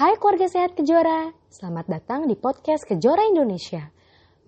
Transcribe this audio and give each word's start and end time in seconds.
Hai 0.00 0.16
keluarga 0.16 0.48
sehat 0.48 0.80
Kejora, 0.80 1.28
selamat 1.52 1.84
datang 1.92 2.24
di 2.24 2.32
podcast 2.32 2.88
Kejora 2.88 3.20
Indonesia. 3.28 3.92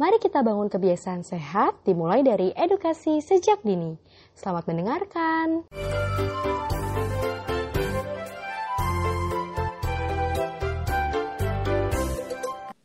Mari 0.00 0.16
kita 0.16 0.40
bangun 0.40 0.72
kebiasaan 0.72 1.20
sehat 1.28 1.76
dimulai 1.84 2.24
dari 2.24 2.56
edukasi 2.56 3.20
sejak 3.20 3.60
dini. 3.60 4.00
Selamat 4.32 4.64
mendengarkan. 4.72 5.68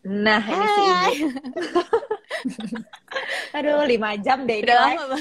Nah, 0.03 0.43
ini 0.43 0.67
si 0.67 0.81
Hai. 0.91 1.11
Ibu. 1.15 1.27
Aduh, 3.63 3.87
lima 3.87 4.19
jam 4.19 4.43
deh 4.43 4.59
ini 4.59 4.67
Udah 4.67 4.79
lama 4.83 5.15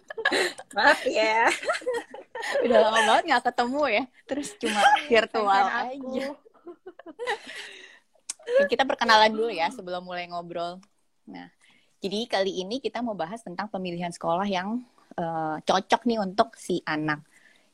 Maaf 0.76 1.00
ya. 1.08 1.48
udah 2.60 2.76
lama 2.76 3.00
banget 3.08 3.24
nggak 3.32 3.44
ketemu 3.48 3.82
ya. 3.88 4.04
Terus 4.28 4.48
cuma 4.60 4.80
virtual 5.08 5.64
aja. 5.64 6.43
Kita 8.70 8.84
perkenalan 8.84 9.32
dulu 9.32 9.50
ya 9.50 9.72
sebelum 9.72 10.04
mulai 10.04 10.28
ngobrol. 10.28 10.78
Nah, 11.26 11.48
jadi 12.04 12.28
kali 12.28 12.60
ini 12.60 12.76
kita 12.84 13.00
mau 13.00 13.16
bahas 13.16 13.40
tentang 13.40 13.72
pemilihan 13.72 14.12
sekolah 14.12 14.44
yang 14.44 14.84
eh, 15.16 15.56
cocok 15.64 16.04
nih 16.04 16.20
untuk 16.20 16.52
si 16.60 16.84
anak. 16.84 17.24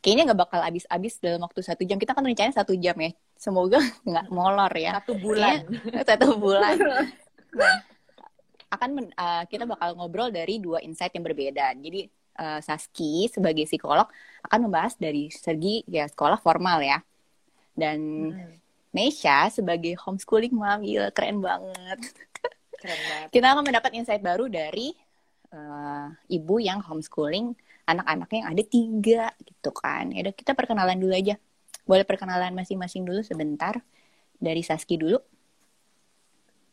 Kayaknya 0.01 0.33
nggak 0.33 0.41
bakal 0.47 0.61
habis-habis 0.63 1.19
dalam 1.19 1.43
waktu 1.43 1.61
satu 1.61 1.83
jam. 1.83 1.99
Kita 1.99 2.15
kan 2.15 2.23
rencananya 2.23 2.63
satu 2.63 2.73
jam 2.79 2.95
ya. 2.97 3.11
Semoga 3.35 3.83
nggak 4.09 4.27
molor 4.31 4.73
ya. 4.79 4.97
Satu 5.03 5.19
bulan. 5.19 5.67
Kayaknya 5.67 6.05
satu 6.07 6.29
bulan. 6.39 6.77
Nah, 7.51 7.83
akan 8.71 8.91
men- 8.95 9.15
uh, 9.19 9.43
kita 9.51 9.67
bakal 9.67 9.99
ngobrol 9.99 10.31
dari 10.31 10.63
dua 10.63 10.79
insight 10.87 11.11
yang 11.11 11.27
berbeda. 11.27 11.75
Jadi 11.75 12.07
uh, 12.39 12.63
Saski 12.63 13.27
sebagai 13.27 13.67
psikolog 13.67 14.07
akan 14.47 14.71
membahas 14.71 14.95
dari 14.95 15.35
segi 15.35 15.83
ya 15.91 16.07
sekolah 16.07 16.39
formal 16.39 16.79
ya. 16.79 17.03
Dan 17.75 18.31
Hmm, 18.31 18.60
Nesha 18.91 19.47
sebagai 19.55 19.95
homeschooling 20.03 20.51
mom, 20.51 20.83
gila 20.83 21.15
keren 21.15 21.39
banget. 21.39 22.01
Keren 22.75 23.01
banget. 23.07 23.29
Kita 23.31 23.47
akan 23.55 23.63
mendapat 23.63 23.91
insight 23.95 24.23
baru 24.23 24.51
dari 24.51 24.91
uh, 25.55 26.11
ibu 26.27 26.59
yang 26.59 26.83
homeschooling 26.83 27.55
anak-anaknya 27.87 28.39
yang 28.43 28.51
ada 28.51 28.65
tiga 28.67 29.23
gitu 29.43 29.71
kan. 29.71 30.11
Ya 30.11 30.27
udah 30.27 30.35
kita 30.35 30.59
perkenalan 30.59 30.99
dulu 30.99 31.15
aja. 31.15 31.39
Boleh 31.87 32.03
perkenalan 32.07 32.55
masing-masing 32.55 33.07
dulu 33.07 33.23
sebentar. 33.23 33.79
Dari 34.41 34.65
Saski 34.65 34.97
dulu. 34.97 35.21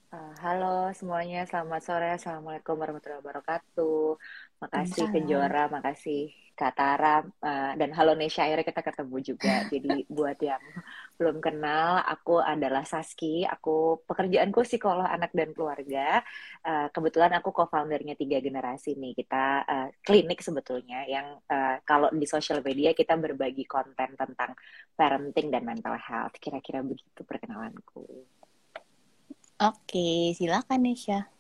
Uh, 0.08 0.32
halo 0.40 0.88
semuanya, 0.96 1.44
selamat 1.44 1.82
sore. 1.84 2.08
Assalamualaikum 2.16 2.80
warahmatullahi 2.80 3.20
wabarakatuh. 3.20 4.16
Makasih 4.64 5.04
Waalaikumsalam. 5.04 5.16
Kejora, 5.20 5.64
makasih 5.68 6.32
Kak 6.56 6.74
Tara, 6.80 7.28
uh, 7.28 7.72
dan 7.76 7.92
halo 7.92 8.16
Nesha. 8.16 8.48
Akhirnya 8.48 8.64
kita 8.64 8.82
ketemu 8.88 9.18
juga. 9.20 9.56
Jadi 9.74 10.08
buat 10.08 10.40
yang 10.40 10.64
belum 11.18 11.42
kenal, 11.42 12.06
aku 12.06 12.38
adalah 12.38 12.86
Saski. 12.86 13.42
Aku 13.42 14.06
pekerjaanku 14.06 14.62
psikolog 14.62 15.10
anak 15.10 15.34
dan 15.34 15.52
keluarga. 15.52 16.22
Uh, 16.62 16.88
kebetulan 16.94 17.34
aku 17.42 17.50
co-foundernya 17.50 18.14
tiga 18.14 18.38
generasi 18.38 18.94
nih. 18.94 19.18
Kita 19.18 19.66
uh, 19.66 19.90
klinik 20.06 20.46
sebetulnya 20.46 21.04
yang 21.10 21.42
uh, 21.50 21.82
kalau 21.82 22.14
di 22.14 22.30
sosial 22.30 22.62
media 22.62 22.94
kita 22.94 23.18
berbagi 23.18 23.66
konten 23.66 24.14
tentang 24.14 24.54
parenting 24.94 25.50
dan 25.50 25.66
mental 25.66 25.98
health. 25.98 26.38
Kira-kira 26.38 26.86
begitu 26.86 27.26
perkenalanku. 27.26 28.06
Oke, 29.58 30.38
silakan 30.38 30.86
Nesha. 30.86 31.34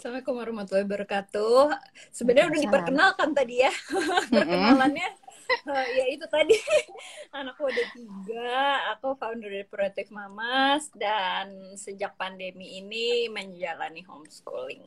Assalamualaikum 0.00 0.40
warahmatullahi 0.40 0.88
wabarakatuh. 0.88 1.76
Sebenarnya 2.08 2.48
udah 2.48 2.62
diperkenalkan 2.64 3.36
tadi 3.36 3.60
ya 3.60 3.72
perkenalannya. 4.32 5.08
Eh, 5.50 5.86
ya 5.98 6.04
itu 6.10 6.26
tadi 6.30 6.54
anakku 7.38 7.66
ada 7.66 7.84
tiga. 7.90 8.54
Aku 8.96 9.14
founder 9.18 9.50
dari 9.50 9.66
Protect 9.66 10.10
Mamas 10.14 10.88
dan 10.94 11.74
sejak 11.74 12.14
pandemi 12.14 12.78
ini 12.78 13.26
menjalani 13.28 14.02
homeschooling. 14.06 14.84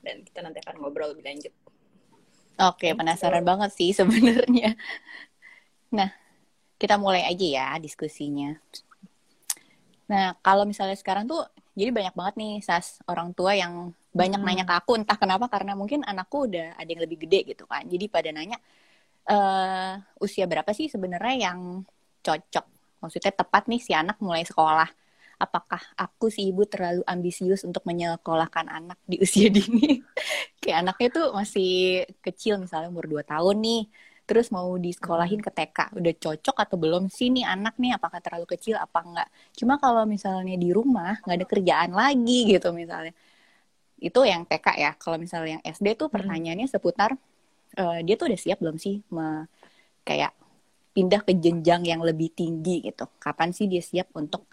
Dan 0.00 0.24
kita 0.24 0.40
nanti 0.40 0.58
akan 0.64 0.80
ngobrol 0.80 1.12
lebih 1.12 1.24
lanjut. 1.28 1.54
Oke, 2.60 2.92
penasaran 2.92 3.44
banget 3.44 3.72
sih 3.72 3.92
sebenarnya. 3.96 4.76
Nah, 5.92 6.12
kita 6.76 7.00
mulai 7.00 7.24
aja 7.24 7.46
ya 7.46 7.68
diskusinya. 7.80 8.56
Nah, 10.10 10.34
kalau 10.42 10.66
misalnya 10.66 10.98
sekarang 10.98 11.24
tuh 11.24 11.46
jadi 11.78 11.94
banyak 11.94 12.14
banget 12.18 12.34
nih 12.36 12.54
sas 12.60 12.98
orang 13.06 13.30
tua 13.32 13.54
yang 13.56 13.94
banyak 14.10 14.42
Hmm. 14.42 14.48
nanya 14.48 14.64
ke 14.66 14.74
aku 14.74 14.98
entah 14.98 15.14
kenapa 15.14 15.46
karena 15.46 15.78
mungkin 15.78 16.02
anakku 16.02 16.50
udah 16.50 16.74
ada 16.74 16.88
yang 16.90 17.00
lebih 17.00 17.24
gede 17.24 17.54
gitu 17.54 17.64
kan. 17.64 17.86
Jadi 17.86 18.10
pada 18.10 18.28
nanya 18.34 18.58
eh 19.28 19.92
usia 20.24 20.44
berapa 20.50 20.70
sih 20.78 20.86
sebenarnya 20.92 21.34
yang 21.50 21.60
cocok? 22.24 22.64
Maksudnya 23.02 23.32
tepat 23.32 23.62
nih 23.70 23.80
si 23.80 23.92
anak 23.96 24.16
mulai 24.20 24.44
sekolah. 24.44 24.88
Apakah 25.40 25.80
aku 25.96 26.28
si 26.28 26.52
ibu 26.52 26.68
terlalu 26.68 27.00
ambisius 27.08 27.64
untuk 27.64 27.82
menyekolahkan 27.88 28.66
anak 28.68 28.98
di 29.08 29.16
usia 29.24 29.48
dini? 29.56 30.04
Kayak 30.60 30.78
anaknya 30.84 31.08
tuh 31.16 31.26
masih 31.32 31.68
kecil 32.24 32.60
misalnya 32.60 32.88
umur 32.92 33.06
2 33.08 33.24
tahun 33.24 33.56
nih. 33.64 33.82
Terus 34.28 34.46
mau 34.54 34.68
disekolahin 34.78 35.40
ke 35.42 35.50
TK. 35.50 35.78
Udah 35.98 36.12
cocok 36.24 36.56
atau 36.64 36.76
belum 36.78 37.04
sih 37.10 37.28
nih 37.34 37.44
anak 37.48 37.74
nih? 37.82 37.90
Apakah 37.98 38.20
terlalu 38.24 38.46
kecil 38.54 38.76
apa 38.78 38.98
enggak? 39.02 39.28
Cuma 39.58 39.74
kalau 39.82 40.04
misalnya 40.06 40.54
di 40.60 40.70
rumah 40.70 41.18
nggak 41.24 41.36
ada 41.40 41.46
kerjaan 41.48 41.90
lagi 41.96 42.38
gitu 42.52 42.68
misalnya. 42.76 43.12
Itu 44.00 44.20
yang 44.24 44.42
TK 44.48 44.66
ya. 44.84 44.90
Kalau 45.02 45.16
misalnya 45.20 45.60
yang 45.60 45.64
SD 45.76 45.86
tuh 46.00 46.08
pertanyaannya 46.14 46.66
seputar 46.70 47.10
eh, 47.78 47.98
dia 48.06 48.14
tuh 48.18 48.26
udah 48.30 48.40
siap 48.40 48.58
belum 48.62 48.76
sih 48.80 49.02
me- 49.14 49.46
kayak 50.08 50.32
pindah 50.96 51.22
ke 51.26 51.32
jenjang 51.44 51.82
yang 51.86 52.02
lebih 52.04 52.30
tinggi 52.34 52.82
gitu. 52.88 53.06
Kapan 53.22 53.50
sih 53.56 53.66
dia 53.72 53.82
siap 53.84 54.08
untuk 54.16 54.44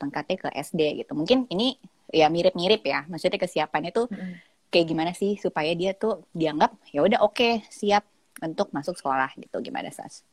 tengkatnya 0.00 0.36
ke 0.44 0.48
SD 0.54 0.82
gitu. 1.04 1.12
Mungkin 1.18 1.48
ini 1.54 1.76
ya 2.12 2.28
mirip-mirip 2.32 2.82
ya. 2.84 3.06
Maksudnya 3.10 3.40
kesiapannya 3.40 3.90
tuh 3.94 4.06
kayak 4.72 4.86
gimana 4.90 5.12
sih 5.16 5.36
supaya 5.40 5.72
dia 5.76 5.92
tuh 5.96 6.24
dianggap 6.36 6.72
ya 6.94 7.00
udah 7.06 7.20
oke 7.26 7.64
siap 7.70 8.04
untuk 8.42 8.68
masuk 8.76 8.94
sekolah 9.00 9.30
gitu. 9.40 9.56
Gimana 9.64 9.90
Sas? 9.94 10.24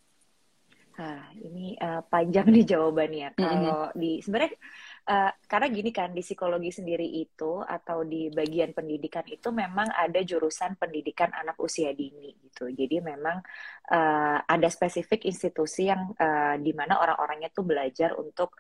Ah, 0.98 1.30
ini 1.46 1.78
eh, 1.78 2.02
panjang 2.12 2.48
nih 2.54 2.64
jawabannya. 2.74 3.28
Kalau 3.42 3.94
di 4.02 4.18
sebenarnya 4.26 4.58
eh, 5.08 5.32
karena 5.52 5.68
gini 5.72 5.90
kan 5.96 6.10
di 6.12 6.22
psikologi 6.26 6.72
sendiri 6.72 7.08
itu 7.24 7.64
atau 7.64 8.04
di 8.04 8.30
bagian 8.30 8.72
pendidikan 8.78 9.24
itu 9.28 9.50
memang 9.56 9.88
ada 9.96 10.20
jurusan 10.22 10.76
pendidikan 10.82 11.32
anak 11.32 11.58
usia 11.64 11.92
dini 11.96 12.36
gitu. 12.44 12.70
Jadi 12.70 13.00
memang 13.02 13.38
eh, 13.92 14.38
ada 14.44 14.68
spesifik 14.70 15.26
institusi 15.26 15.88
yang 15.92 16.12
eh, 16.20 16.56
di 16.60 16.72
mana 16.76 17.00
orang-orangnya 17.04 17.50
tuh 17.56 17.66
belajar 17.66 18.14
untuk 18.20 18.54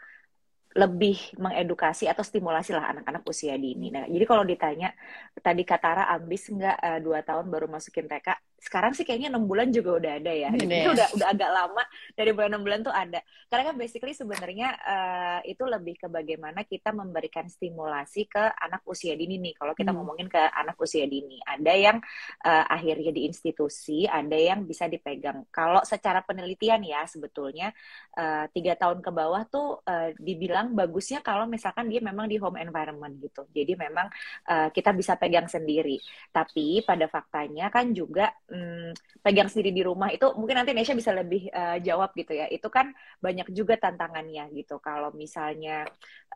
lebih 0.77 1.17
mengedukasi 1.41 2.05
atau 2.05 2.21
stimulasi 2.21 2.77
lah 2.77 2.93
anak-anak 2.93 3.25
usia 3.25 3.57
dini. 3.57 3.89
Nah, 3.89 4.05
jadi 4.05 4.25
kalau 4.29 4.45
ditanya 4.45 4.93
tadi 5.41 5.65
Katara 5.65 6.05
ambis 6.13 6.53
nggak 6.53 6.77
eh, 6.77 6.99
dua 7.01 7.25
tahun 7.25 7.49
baru 7.49 7.65
masukin 7.65 8.05
TK, 8.05 8.37
sekarang 8.57 8.91
sih 8.97 9.05
kayaknya 9.05 9.29
enam 9.33 9.45
bulan 9.45 9.69
juga 9.69 10.01
udah 10.01 10.11
ada 10.17 10.33
ya. 10.33 10.49
Jadi 10.53 10.75
ya. 10.81 10.89
udah 10.93 11.07
udah 11.13 11.27
agak 11.29 11.49
lama 11.53 11.83
dari 12.17 12.31
bulan 12.33 12.49
enam 12.57 12.63
bulan 12.65 12.79
tuh 12.81 12.93
ada. 12.93 13.19
Karena 13.47 13.63
kan 13.71 13.75
basically 13.77 14.13
sebenarnya 14.17 14.67
eh, 14.81 15.39
itu 15.53 15.63
lebih 15.63 15.95
ke 16.01 16.07
bagaimana 16.09 16.65
kita 16.65 16.89
memberikan 16.91 17.45
stimulasi 17.47 18.25
ke 18.27 18.43
anak 18.57 18.81
usia 18.89 19.13
dini 19.13 19.37
nih. 19.39 19.53
Kalau 19.55 19.73
kita 19.77 19.93
Hmm. 19.93 20.03
ngomongin 20.03 20.27
ke 20.27 20.41
anak 20.41 20.75
usia 20.81 21.05
dini, 21.07 21.37
ada 21.45 21.73
yang 21.73 21.97
eh, 22.43 22.65
akhirnya 22.67 23.11
di 23.13 23.29
institusi, 23.29 24.03
ada 24.09 24.35
yang 24.35 24.65
bisa 24.65 24.89
dipegang. 24.89 25.47
Kalau 25.53 25.81
secara 25.85 26.25
penelitian 26.25 26.81
ya 26.83 27.05
sebetulnya 27.05 27.71
eh, 28.17 28.45
tiga 28.51 28.73
tahun 28.75 28.99
ke 29.05 29.11
bawah 29.13 29.43
tuh 29.47 29.85
eh, 29.85 30.11
dibilang 30.17 30.73
bagusnya 30.73 31.21
kalau 31.21 31.45
misalkan 31.45 31.87
dia 31.87 32.01
memang 32.01 32.25
di 32.27 32.41
home 32.41 32.57
environment 32.59 33.15
gitu. 33.21 33.45
Jadi 33.53 33.73
memang 33.77 34.07
eh, 34.49 34.69
kita 34.73 34.91
bisa 34.97 35.15
pegang 35.15 35.45
sendiri. 35.47 36.01
Tapi 36.33 36.81
pada 36.83 37.05
faktanya 37.07 37.69
kan 37.69 37.93
juga 37.93 38.33
hmm, 38.51 38.91
pegang 39.23 39.47
sendiri 39.51 39.71
di 39.75 39.83
rumah 39.83 40.09
itu 40.11 40.25
mungkin 40.39 40.55
nanti 40.63 40.71
Nesha 40.75 40.95
bisa 40.95 41.11
lebih 41.15 41.47
eh, 41.51 41.77
jawab 41.83 42.11
gitu 42.15 42.31
ya. 42.35 42.47
Itu 42.51 42.67
kan 42.71 42.91
banyak 43.19 43.51
juga 43.55 43.75
tantangannya 43.79 44.49
gitu. 44.55 44.79
Kalau 44.79 45.11
misalnya 45.15 45.83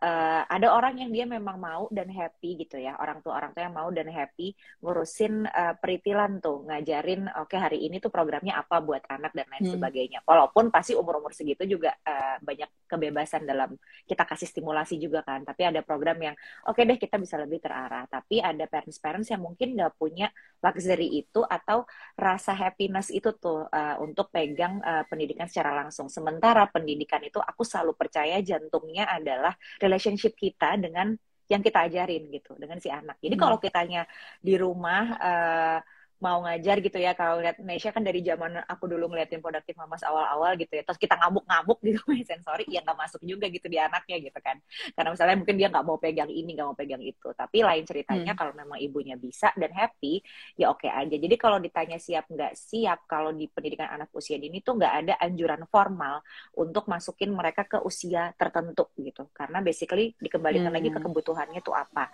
eh, 0.01 0.41
ada 0.47 0.67
orang 0.75 0.97
yang 1.01 1.11
dia 1.13 1.25
memang 1.29 1.57
mau 1.61 1.85
dan 1.91 2.09
happy 2.11 2.65
gitu 2.67 2.77
ya. 2.81 2.97
Orang 2.99 3.21
tua 3.23 3.37
orang 3.39 3.51
tua 3.55 3.63
yang 3.67 3.75
mau 3.75 3.89
dan 3.93 4.07
happy 4.09 4.53
ngurusin 4.83 5.45
eh, 5.47 5.73
peritilan 5.77 6.41
tuh, 6.43 6.65
ngajarin 6.67 7.29
oke 7.41 7.55
hari 7.55 7.85
ini 7.87 7.97
tuh 8.03 8.09
programnya 8.13 8.57
apa 8.59 8.81
buat 8.83 9.03
anak 9.07 9.31
dan 9.37 9.47
lain 9.51 9.59
Hmm. 9.61 9.77
sebagainya. 9.77 10.19
Walaupun 10.25 10.73
pasti 10.73 10.97
umur-umur 10.97 11.31
segitu 11.37 11.63
juga 11.69 11.93
eh, 12.03 12.37
banyak 12.41 12.89
kebebasan 12.89 13.45
dalam 13.45 13.77
kita 14.09 14.23
kasih 14.25 14.47
stimulasi 14.49 14.97
juga 14.97 15.21
kan. 15.23 15.45
Tapi 15.45 15.61
ada 15.69 15.81
program 15.85 16.17
yang 16.19 16.35
oke 16.67 16.81
deh 16.81 16.97
kita 16.97 17.15
bisa 17.21 17.37
lebih 17.39 17.61
terarah. 17.61 18.05
Tapi 18.09 18.41
ada 18.41 18.65
parents-parents 18.67 19.29
yang 19.31 19.41
mungkin 19.45 19.77
nggak 19.77 19.93
punya 20.01 20.27
luxury 20.61 21.07
itu 21.25 21.41
atau 21.45 21.85
rasa 22.17 22.51
happiness 22.53 23.09
itu 23.09 23.33
tuh 23.37 23.65
uh, 23.67 23.95
untuk 24.03 24.29
pegang 24.29 24.79
uh, 24.83 25.03
pendidikan 25.09 25.47
secara 25.49 25.71
langsung. 25.83 26.07
Sementara 26.11 26.67
pendidikan 26.69 27.21
itu 27.23 27.39
aku 27.41 27.63
selalu 27.65 27.93
percaya 27.97 28.37
jantungnya 28.43 29.09
adalah 29.09 29.53
relationship 29.81 30.33
kita 30.37 30.77
dengan 30.77 31.13
yang 31.51 31.59
kita 31.59 31.83
ajarin 31.91 32.31
gitu 32.31 32.55
dengan 32.55 32.79
si 32.79 32.87
anak. 32.87 33.19
Jadi 33.19 33.35
Hmm. 33.35 33.43
kalau 33.43 33.57
kitanya 33.59 34.07
di 34.39 34.55
rumah 34.55 35.03
uh, 35.19 35.79
mau 36.21 36.45
ngajar 36.45 36.77
gitu 36.85 37.01
ya 37.01 37.17
kalau 37.17 37.41
lihat 37.41 37.57
Indonesia 37.57 37.89
kan 37.89 38.05
dari 38.05 38.21
zaman 38.21 38.61
aku 38.69 38.85
dulu 38.85 39.09
ngeliatin 39.09 39.41
produktif 39.41 39.73
mamas 39.73 40.05
awal-awal 40.05 40.53
gitu 40.53 40.77
ya 40.77 40.85
terus 40.85 41.01
kita 41.01 41.17
ngamuk-ngamuk 41.17 41.81
gitu 41.81 41.99
main 42.05 42.21
sensori 42.29 42.69
ya 42.69 42.85
nggak 42.85 42.93
masuk 42.93 43.21
juga 43.25 43.49
gitu 43.49 43.65
di 43.65 43.81
anaknya 43.81 44.21
gitu 44.21 44.37
kan 44.37 44.61
karena 44.93 45.09
misalnya 45.09 45.35
mungkin 45.41 45.55
dia 45.57 45.67
nggak 45.73 45.85
mau 45.85 45.97
pegang 45.97 46.29
ini 46.29 46.53
nggak 46.53 46.67
mau 46.69 46.77
pegang 46.77 47.01
itu 47.01 47.33
tapi 47.33 47.65
lain 47.65 47.83
ceritanya 47.89 48.37
hmm. 48.37 48.39
kalau 48.39 48.53
memang 48.53 48.77
ibunya 48.77 49.17
bisa 49.17 49.49
dan 49.57 49.73
happy 49.73 50.21
ya 50.61 50.69
oke 50.69 50.85
okay 50.85 50.93
aja 50.93 51.15
jadi 51.17 51.35
kalau 51.41 51.57
ditanya 51.57 51.97
siap 51.97 52.29
nggak 52.29 52.53
siap 52.53 53.09
kalau 53.09 53.33
di 53.33 53.49
pendidikan 53.49 53.89
anak 53.89 54.13
usia 54.13 54.37
dini 54.37 54.61
tuh 54.61 54.77
nggak 54.77 54.93
ada 54.93 55.13
anjuran 55.17 55.65
formal 55.65 56.21
untuk 56.53 56.85
masukin 56.85 57.33
mereka 57.33 57.65
ke 57.65 57.81
usia 57.81 58.29
tertentu 58.37 58.93
gitu 59.01 59.25
karena 59.33 59.65
basically 59.65 60.13
dikembalikan 60.21 60.69
hmm. 60.69 60.77
lagi 60.77 60.89
ke 60.93 61.01
hmm. 61.01 61.05
kebutuhannya 61.09 61.59
tuh 61.65 61.73
apa 61.73 62.13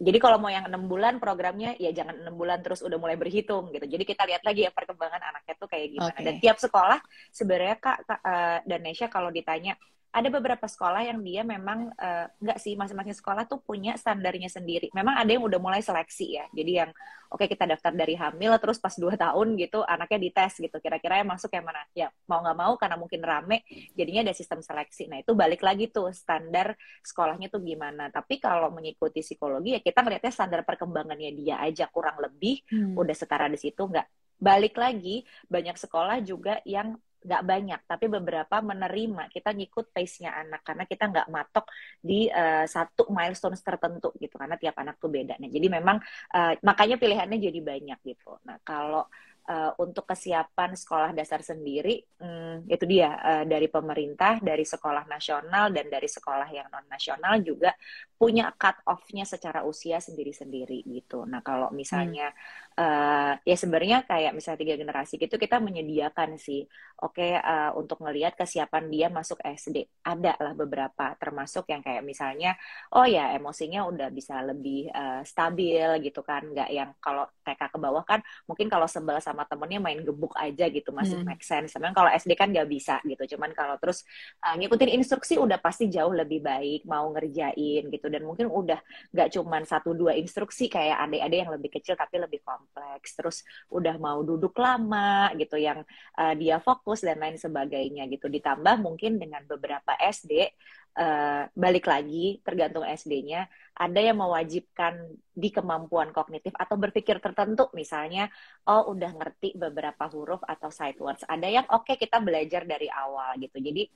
jadi 0.00 0.16
kalau 0.16 0.40
mau 0.40 0.48
yang 0.48 0.64
enam 0.64 0.88
bulan 0.88 1.20
programnya 1.20 1.76
ya 1.76 1.92
jangan 1.92 2.24
enam 2.24 2.32
bulan 2.32 2.64
terus 2.64 2.80
udah 2.80 2.96
mulai 2.96 3.20
berhitung 3.20 3.68
gitu. 3.68 3.84
Jadi 3.84 4.08
kita 4.08 4.24
lihat 4.24 4.40
lagi 4.48 4.64
ya 4.64 4.72
perkembangan 4.72 5.20
anaknya 5.20 5.54
tuh 5.60 5.68
kayak 5.68 5.92
gimana. 5.92 6.16
Okay. 6.16 6.24
Dan 6.24 6.34
tiap 6.40 6.56
sekolah 6.56 6.98
sebenarnya 7.28 7.76
kak, 7.76 8.08
kak 8.08 8.20
uh, 8.24 8.58
dan 8.64 8.80
Nesha 8.80 9.12
kalau 9.12 9.28
ditanya 9.28 9.76
ada 10.10 10.26
beberapa 10.26 10.66
sekolah 10.66 11.06
yang 11.06 11.22
dia 11.22 11.46
memang 11.46 11.94
uh, 11.94 12.26
nggak 12.42 12.58
sih 12.58 12.74
masing-masing 12.74 13.14
sekolah 13.14 13.46
tuh 13.46 13.62
punya 13.62 13.94
standarnya 13.94 14.50
sendiri. 14.50 14.90
Memang 14.90 15.14
ada 15.14 15.30
yang 15.30 15.46
udah 15.46 15.62
mulai 15.62 15.78
seleksi 15.86 16.34
ya. 16.34 16.50
Jadi 16.50 16.72
yang 16.82 16.90
oke 17.30 17.38
okay, 17.38 17.46
kita 17.46 17.62
daftar 17.70 17.94
dari 17.94 18.18
hamil 18.18 18.58
terus 18.58 18.82
pas 18.82 18.90
dua 18.98 19.14
tahun 19.14 19.54
gitu 19.54 19.86
anaknya 19.86 20.18
dites 20.18 20.58
gitu. 20.58 20.76
Kira-kira 20.82 21.22
yang 21.22 21.30
masuk 21.30 21.54
yang 21.54 21.62
mana? 21.62 21.86
Ya 21.94 22.10
mau 22.26 22.42
nggak 22.42 22.58
mau 22.58 22.74
karena 22.74 22.96
mungkin 22.98 23.22
rame 23.22 23.62
jadinya 23.94 24.26
ada 24.26 24.34
sistem 24.34 24.58
seleksi. 24.66 25.06
Nah 25.06 25.22
itu 25.22 25.30
balik 25.38 25.62
lagi 25.62 25.86
tuh 25.86 26.10
standar 26.10 26.74
sekolahnya 27.06 27.46
tuh 27.46 27.62
gimana. 27.62 28.10
Tapi 28.10 28.42
kalau 28.42 28.74
mengikuti 28.74 29.22
psikologi 29.22 29.78
ya 29.78 29.80
kita 29.80 30.02
ngelihatnya 30.02 30.34
standar 30.34 30.66
perkembangannya 30.66 31.30
dia 31.38 31.62
aja 31.62 31.86
kurang 31.86 32.18
lebih 32.18 32.66
hmm. 32.66 32.98
udah 32.98 33.14
setara 33.14 33.46
di 33.46 33.62
situ 33.62 33.86
nggak 33.86 34.06
balik 34.40 34.74
lagi 34.74 35.22
banyak 35.46 35.76
sekolah 35.76 36.24
juga 36.24 36.58
yang 36.64 36.96
nggak 37.20 37.42
banyak, 37.44 37.80
tapi 37.84 38.06
beberapa 38.08 38.56
menerima 38.64 39.28
kita 39.28 39.52
ngikut 39.52 39.92
pace-nya 39.92 40.32
anak 40.40 40.64
karena 40.64 40.84
kita 40.88 41.04
nggak 41.12 41.28
matok 41.28 41.68
di 42.00 42.32
uh, 42.32 42.64
satu 42.64 43.12
milestone 43.12 43.56
tertentu 43.60 44.08
gitu 44.16 44.40
karena 44.40 44.56
tiap 44.56 44.76
anak 44.80 44.96
tuh 44.96 45.12
beda. 45.12 45.36
Nah, 45.36 45.50
jadi 45.52 45.66
memang 45.68 46.00
uh, 46.32 46.52
makanya 46.64 46.96
pilihannya 46.96 47.38
jadi 47.38 47.60
banyak 47.60 47.98
gitu. 48.04 48.40
Nah, 48.48 48.56
kalau 48.64 49.04
uh, 49.50 49.72
untuk 49.80 50.08
kesiapan 50.08 50.78
sekolah 50.78 51.10
dasar 51.12 51.44
sendiri 51.44 52.00
um, 52.22 52.64
itu 52.70 52.84
dia 52.86 53.16
uh, 53.20 53.44
dari 53.44 53.68
pemerintah, 53.68 54.38
dari 54.40 54.64
sekolah 54.64 55.04
nasional 55.04 55.74
dan 55.74 55.86
dari 55.88 56.08
sekolah 56.08 56.48
yang 56.48 56.68
non 56.72 56.86
nasional 56.88 57.36
juga 57.44 57.74
punya 58.16 58.52
cut 58.56 58.80
off-nya 58.84 59.24
secara 59.24 59.64
usia 59.64 60.00
sendiri-sendiri 60.00 60.84
gitu. 60.88 61.24
Nah, 61.24 61.40
kalau 61.40 61.68
misalnya 61.72 62.32
hmm 62.32 62.68
uh, 62.78 63.34
ya 63.42 63.56
sebenarnya 63.56 64.06
kayak 64.06 64.32
misalnya 64.36 64.60
tiga 64.62 64.74
generasi 64.78 65.14
gitu 65.18 65.36
kita 65.40 65.58
menyediakan 65.58 66.38
sih. 66.38 66.66
Oke 67.00 67.24
okay, 67.24 67.32
uh, 67.40 67.72
eh, 67.72 67.80
untuk 67.80 68.04
ngelihat 68.04 68.36
kesiapan 68.36 68.92
dia 68.92 69.08
masuk 69.08 69.40
SD 69.40 69.88
ada 70.04 70.36
lah 70.36 70.52
beberapa 70.52 71.16
termasuk 71.16 71.64
yang 71.72 71.80
kayak 71.80 72.04
misalnya 72.04 72.60
oh 72.92 73.08
ya 73.08 73.32
emosinya 73.32 73.88
udah 73.88 74.12
bisa 74.12 74.44
lebih 74.44 74.92
uh, 74.92 75.24
stabil 75.24 75.88
gitu 76.04 76.20
kan. 76.20 76.44
Nggak 76.44 76.68
yang 76.70 76.90
kalau 77.00 77.24
TK 77.40 77.72
ke 77.72 77.78
bawah 77.80 78.04
kan 78.04 78.20
mungkin 78.44 78.68
kalau 78.68 78.84
sebel 78.84 79.16
sama 79.24 79.48
temennya 79.48 79.80
main 79.80 80.00
gebuk 80.04 80.36
aja 80.36 80.68
gitu 80.68 80.92
masih 80.92 81.20
hmm. 81.20 81.26
make 81.26 81.44
sense. 81.44 81.72
Sebenarnya 81.72 81.96
kalau 81.96 82.10
SD 82.12 82.32
kan 82.36 82.52
nggak 82.52 82.68
bisa 82.68 83.00
gitu. 83.08 83.36
Cuman 83.36 83.56
kalau 83.56 83.80
terus 83.80 84.04
uh, 84.44 84.54
ngikutin 84.60 84.92
instruksi 85.00 85.40
udah 85.40 85.56
pasti 85.56 85.88
jauh 85.88 86.12
lebih 86.12 86.44
baik 86.44 86.84
mau 86.84 87.08
ngerjain 87.16 87.88
gitu. 87.88 88.06
Dan 88.12 88.28
mungkin 88.28 88.52
udah 88.52 88.80
nggak 89.16 89.28
cuman 89.40 89.64
satu 89.64 89.96
dua 89.96 90.12
instruksi 90.20 90.68
kayak 90.68 91.00
adik-adik 91.08 91.38
yang 91.48 91.52
lebih 91.56 91.70
kecil 91.80 91.96
tapi 91.96 92.20
lebih 92.20 92.44
kompleks 92.44 92.59
kompleks, 92.60 93.16
terus 93.16 93.40
udah 93.72 93.96
mau 93.96 94.20
duduk 94.20 94.52
lama 94.60 95.32
gitu 95.40 95.56
yang 95.56 95.80
uh, 96.20 96.34
dia 96.36 96.60
fokus 96.60 97.00
dan 97.00 97.16
lain 97.16 97.40
sebagainya 97.40 98.04
gitu. 98.12 98.28
Ditambah 98.28 98.84
mungkin 98.84 99.16
dengan 99.16 99.40
beberapa 99.48 99.96
SD 99.96 100.52
uh, 101.00 101.00
eh, 101.00 101.42
balik 101.56 101.88
lagi 101.88 102.42
tergantung 102.44 102.84
SD-nya 102.84 103.48
ada 103.78 104.00
yang 104.02 104.20
mewajibkan 104.20 105.16
di 105.32 105.48
kemampuan 105.48 106.12
kognitif 106.12 106.52
atau 106.58 106.76
berpikir 106.76 107.16
tertentu. 107.24 107.72
Misalnya 107.72 108.28
oh 108.68 108.92
udah 108.92 109.10
ngerti 109.16 109.56
beberapa 109.56 110.04
huruf 110.12 110.44
atau 110.44 110.68
sight 110.68 111.00
words 111.00 111.24
ada 111.24 111.48
yang 111.48 111.64
oke 111.72 111.88
okay, 111.88 111.96
kita 111.96 112.20
belajar 112.20 112.68
dari 112.68 112.92
awal 112.92 113.40
gitu. 113.40 113.56
Jadi 113.56 113.88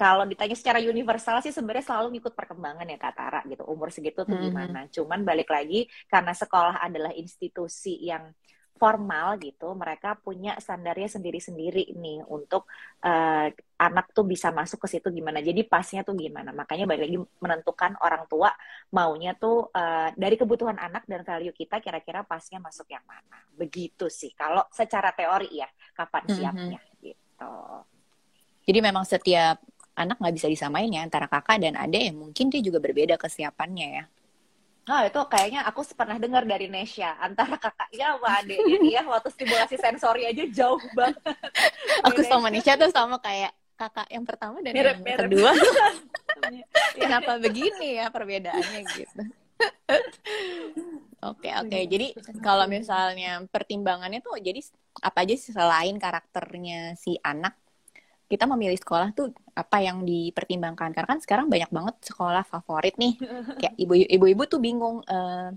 kalau 0.00 0.24
ditanya 0.24 0.56
secara 0.56 0.80
universal 0.80 1.44
sih 1.44 1.52
sebenarnya 1.52 1.84
selalu 1.84 2.16
ngikut 2.16 2.32
perkembangan 2.32 2.88
ya 2.88 2.96
Kak 2.96 3.12
Tara 3.12 3.40
gitu. 3.44 3.68
Umur 3.68 3.92
segitu 3.92 4.24
tuh 4.24 4.32
mm-hmm. 4.32 4.48
gimana. 4.48 4.80
Mm-hmm. 4.88 4.94
Cuman 4.96 5.20
balik 5.28 5.52
lagi 5.52 5.84
karena 6.08 6.32
sekolah 6.32 6.80
adalah 6.80 7.12
institusi 7.12 8.00
yang 8.08 8.32
formal 8.80 9.36
gitu, 9.36 9.76
mereka 9.76 10.16
punya 10.16 10.56
standarnya 10.56 11.04
sendiri-sendiri 11.04 11.92
nih 12.00 12.24
untuk 12.24 12.64
uh, 13.04 13.52
anak 13.76 14.16
tuh 14.16 14.24
bisa 14.24 14.48
masuk 14.48 14.88
ke 14.88 14.96
situ 14.96 15.12
gimana. 15.12 15.44
Jadi 15.44 15.68
pasnya 15.68 16.00
tuh 16.00 16.16
gimana. 16.16 16.48
Makanya 16.56 16.88
balik 16.88 17.04
lagi 17.04 17.20
menentukan 17.20 18.00
orang 18.00 18.24
tua 18.24 18.48
maunya 18.96 19.36
tuh 19.36 19.68
uh, 19.68 20.08
dari 20.16 20.40
kebutuhan 20.40 20.80
anak 20.80 21.04
dan 21.04 21.28
value 21.28 21.52
kita 21.52 21.84
kira-kira 21.84 22.24
pasnya 22.24 22.56
masuk 22.56 22.88
yang 22.88 23.04
mana. 23.04 23.44
Begitu 23.52 24.08
sih. 24.08 24.32
Kalau 24.32 24.64
secara 24.72 25.12
teori 25.12 25.60
ya, 25.60 25.68
kapan 25.92 26.24
mm-hmm. 26.24 26.38
siapnya 26.40 26.80
gitu. 27.04 27.52
Jadi 28.64 28.78
memang 28.80 29.04
setiap 29.04 29.60
anak 30.00 30.16
nggak 30.16 30.34
bisa 30.34 30.48
disamain 30.48 30.88
ya 30.88 31.04
antara 31.04 31.28
kakak 31.28 31.60
dan 31.60 31.76
adik 31.76 32.10
yang 32.10 32.16
mungkin 32.16 32.48
dia 32.48 32.64
juga 32.64 32.80
berbeda 32.80 33.20
kesiapannya 33.20 33.88
ya. 34.00 34.04
Oh 34.90 35.00
itu 35.06 35.20
kayaknya 35.28 35.60
aku 35.68 35.86
pernah 35.92 36.18
dengar 36.18 36.42
dari 36.48 36.66
Nesha 36.66 37.14
antara 37.20 37.54
kakaknya 37.60 38.16
sama 38.16 38.28
adiknya 38.42 38.78
ya 38.80 39.02
waktu 39.06 39.28
stimulasi 39.30 39.76
sensori 39.78 40.26
aja 40.26 40.44
jauh 40.50 40.80
banget. 40.96 41.20
aku 42.02 42.20
sama 42.26 42.48
Nesha 42.50 42.74
tuh 42.74 42.90
sama 42.90 43.20
kayak 43.20 43.54
kakak 43.78 44.08
yang 44.12 44.24
pertama 44.26 44.58
dan 44.64 44.72
mirip, 44.74 44.98
yang 44.98 45.04
mirip. 45.04 45.20
kedua. 45.28 45.52
Kenapa 47.00 47.36
begini 47.38 48.02
ya 48.02 48.08
perbedaannya 48.08 48.80
gitu? 48.92 49.22
Oke 51.20 51.52
oke. 51.52 51.68
Okay. 51.68 51.82
Jadi 51.84 52.06
kalau 52.40 52.64
misalnya 52.64 53.44
pertimbangannya 53.52 54.24
tuh 54.24 54.40
jadi 54.40 54.64
apa 55.04 55.22
aja 55.24 55.36
selain 55.36 55.96
karakternya 56.00 56.96
si 56.96 57.20
anak 57.20 57.52
kita 58.30 58.46
memilih 58.46 58.78
sekolah 58.78 59.10
tuh 59.10 59.34
apa 59.58 59.82
yang 59.82 60.06
dipertimbangkan. 60.06 60.94
Karena 60.94 61.08
kan 61.10 61.18
sekarang 61.18 61.50
banyak 61.50 61.66
banget 61.74 61.98
sekolah 62.06 62.46
favorit 62.46 62.94
nih. 62.94 63.18
Kayak 63.60 63.74
ibu-ibu 64.06 64.42
tuh 64.46 64.62
bingung 64.62 65.02
uh, 65.02 65.50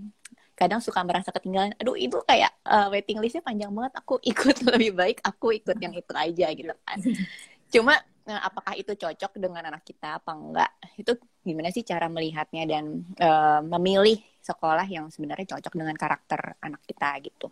kadang 0.58 0.82
suka 0.82 0.98
merasa 1.06 1.30
ketinggalan. 1.30 1.70
Aduh 1.78 1.94
ibu 1.94 2.22
kayak 2.26 2.50
uh, 2.66 2.90
waiting 2.90 3.22
listnya 3.22 3.46
panjang 3.46 3.70
banget. 3.70 3.94
Aku 4.02 4.18
ikut 4.34 4.66
lebih 4.66 4.90
baik 4.98 5.22
aku 5.22 5.54
ikut 5.54 5.78
yang 5.78 5.94
itu 5.94 6.12
aja 6.14 6.46
gitu 6.50 6.74
kan. 6.82 6.98
Cuma 7.74 7.94
nah, 8.26 8.42
apakah 8.42 8.74
itu 8.74 8.90
cocok 8.98 9.38
dengan 9.38 9.70
anak 9.70 9.86
kita 9.86 10.18
apa 10.18 10.34
enggak? 10.34 10.70
Itu 10.98 11.14
gimana 11.46 11.70
sih 11.70 11.86
cara 11.86 12.10
melihatnya 12.10 12.66
dan 12.66 13.06
uh, 13.22 13.62
memilih 13.62 14.18
sekolah 14.42 14.86
yang 14.90 15.14
sebenarnya 15.14 15.58
cocok 15.58 15.74
dengan 15.78 15.94
karakter 15.94 16.58
anak 16.58 16.82
kita 16.86 17.22
gitu. 17.22 17.48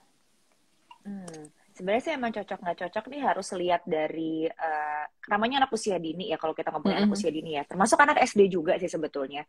Hmm 1.02 1.61
sebenarnya 1.72 2.02
sih 2.04 2.14
emang 2.14 2.32
cocok 2.32 2.58
nggak 2.62 2.78
cocok 2.86 3.04
nih 3.08 3.20
harus 3.24 3.48
lihat 3.56 3.82
dari 3.88 4.44
uh, 4.46 5.04
namanya 5.32 5.64
anak 5.64 5.72
usia 5.72 5.96
dini 5.96 6.28
ya 6.28 6.36
kalau 6.36 6.52
kita 6.52 6.68
ngomongin 6.68 6.92
mm 6.92 6.98
-hmm. 7.00 7.08
anak 7.08 7.18
usia 7.18 7.30
dini 7.32 7.50
ya 7.56 7.62
termasuk 7.64 7.98
anak 8.00 8.20
SD 8.22 8.52
juga 8.52 8.76
sih 8.76 8.92
sebetulnya 8.92 9.42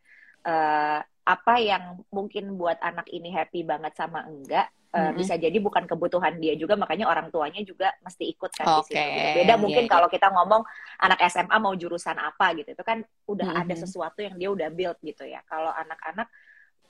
uh, 0.44 1.00
apa 1.24 1.54
yang 1.56 2.04
mungkin 2.12 2.56
buat 2.56 2.76
anak 2.80 3.08
ini 3.12 3.32
happy 3.32 3.64
banget 3.64 3.96
sama 3.96 4.24
enggak 4.28 4.68
uh, 4.94 4.98
mm-hmm. 5.10 5.16
bisa 5.18 5.34
jadi 5.40 5.58
bukan 5.58 5.84
kebutuhan 5.88 6.38
dia 6.38 6.54
juga 6.54 6.78
makanya 6.78 7.10
orang 7.10 7.28
tuanya 7.32 7.60
juga 7.66 7.90
mesti 8.00 8.24
ikut 8.30 8.50
kan 8.54 8.66
okay. 8.78 8.78
di 8.78 8.84
situ 8.92 9.00
gitu. 9.00 9.36
beda 9.42 9.54
mungkin 9.58 9.84
yeah, 9.84 9.92
kalau 9.92 10.08
kita 10.12 10.28
ngomong 10.30 10.62
anak 11.02 11.18
SMA 11.26 11.56
mau 11.58 11.74
jurusan 11.74 12.16
apa 12.20 12.54
gitu 12.60 12.76
itu 12.76 12.84
kan 12.86 13.02
udah 13.26 13.48
mm-hmm. 13.50 13.62
ada 13.66 13.74
sesuatu 13.74 14.20
yang 14.22 14.36
dia 14.38 14.48
udah 14.52 14.68
build 14.70 14.98
gitu 15.02 15.26
ya 15.26 15.42
kalau 15.50 15.72
anak-anak 15.74 16.30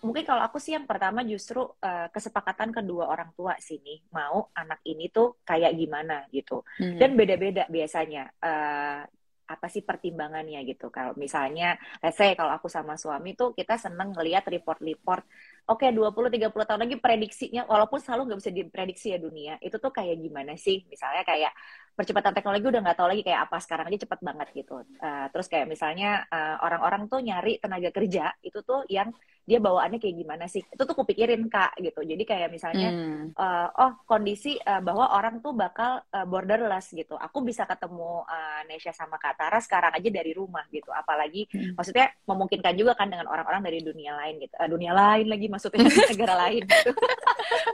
mungkin 0.04 0.28
kalau 0.28 0.44
aku 0.44 0.60
sih 0.60 0.76
yang 0.76 0.84
pertama 0.84 1.24
justru 1.24 1.64
uh, 1.64 2.06
kesepakatan 2.12 2.70
kedua 2.70 3.08
orang 3.08 3.32
tua 3.32 3.56
sini 3.56 4.04
mau 4.12 4.52
anak 4.52 4.84
ini 4.84 5.08
tuh 5.08 5.40
kayak 5.42 5.72
gimana 5.72 6.28
gitu. 6.28 6.60
Hmm. 6.76 7.00
dan 7.00 7.16
beda-beda 7.16 7.64
biasanya 7.72 8.28
uh, 8.44 9.02
apa 9.44 9.66
sih 9.68 9.84
pertimbangannya 9.84 10.64
gitu. 10.64 10.88
Kalau 10.88 11.12
misalnya 11.20 11.76
let's 12.00 12.16
say 12.16 12.32
kalau 12.32 12.52
aku 12.56 12.68
sama 12.72 12.96
suami 12.96 13.36
tuh 13.36 13.52
kita 13.52 13.76
seneng 13.76 14.16
ngelihat 14.16 14.44
report-report 14.48 15.24
oke 15.68 15.84
okay, 15.84 15.92
20 15.92 16.32
30 16.32 16.68
tahun 16.68 16.80
lagi 16.88 16.96
prediksinya 16.96 17.62
walaupun 17.68 18.00
selalu 18.00 18.32
nggak 18.32 18.40
bisa 18.40 18.52
diprediksi 18.52 19.06
ya 19.12 19.18
dunia 19.20 19.60
itu 19.60 19.76
tuh 19.76 19.92
kayak 19.92 20.16
gimana 20.16 20.56
sih? 20.56 20.88
Misalnya 20.88 21.22
kayak 21.28 21.52
percepatan 21.94 22.34
teknologi 22.34 22.66
udah 22.66 22.82
nggak 22.82 22.98
tahu 22.98 23.08
lagi 23.08 23.22
kayak 23.22 23.40
apa. 23.48 23.56
Sekarang 23.62 23.86
aja 23.88 23.98
cepet 24.02 24.20
banget 24.20 24.48
gitu. 24.52 24.82
Uh, 24.98 25.26
terus 25.30 25.46
kayak 25.46 25.66
misalnya 25.70 26.26
orang-orang 26.60 27.06
uh, 27.06 27.10
tuh 27.10 27.20
nyari 27.22 27.62
tenaga 27.62 27.90
kerja 27.94 28.34
itu 28.42 28.58
tuh 28.66 28.82
yang 28.90 29.14
dia 29.44 29.60
bawaannya 29.60 30.00
kayak 30.00 30.16
gimana 30.16 30.44
sih? 30.48 30.64
Itu 30.64 30.88
tuh 30.88 30.96
kupikirin 30.96 31.46
kak 31.52 31.76
gitu. 31.78 32.00
Jadi 32.00 32.24
kayak 32.24 32.48
misalnya 32.48 32.88
hmm. 32.90 33.36
uh, 33.36 33.68
oh 33.76 33.92
kondisi 34.08 34.56
uh, 34.56 34.80
bahwa 34.80 35.12
orang 35.12 35.44
tuh 35.44 35.52
bakal 35.52 36.00
uh, 36.00 36.26
borderless 36.26 36.90
gitu. 36.96 37.14
Aku 37.20 37.44
bisa 37.44 37.68
ketemu 37.68 38.24
uh, 38.24 38.60
Nesha 38.66 38.90
sama 38.96 39.20
Kak 39.20 39.36
Tara 39.36 39.60
sekarang 39.60 39.92
aja 39.92 40.08
dari 40.08 40.32
rumah 40.32 40.64
gitu. 40.72 40.88
Apalagi 40.90 41.44
hmm. 41.52 41.76
maksudnya 41.76 42.08
memungkinkan 42.24 42.74
juga 42.74 42.96
kan 42.96 43.12
dengan 43.12 43.28
orang-orang 43.28 43.60
dari 43.62 43.84
dunia 43.84 44.16
lain 44.16 44.40
gitu. 44.40 44.54
Uh, 44.56 44.68
dunia 44.68 44.92
lain 44.96 45.28
lagi 45.28 45.46
ke 45.52 45.78
negara 46.16 46.34
lain 46.48 46.64
gitu. 46.64 46.90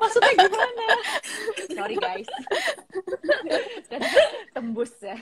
maksudnya 0.03 0.33
gimana? 0.37 0.87
Sorry 1.71 1.97
guys 1.97 2.29
tembus 4.55 4.93
ya 5.03 5.17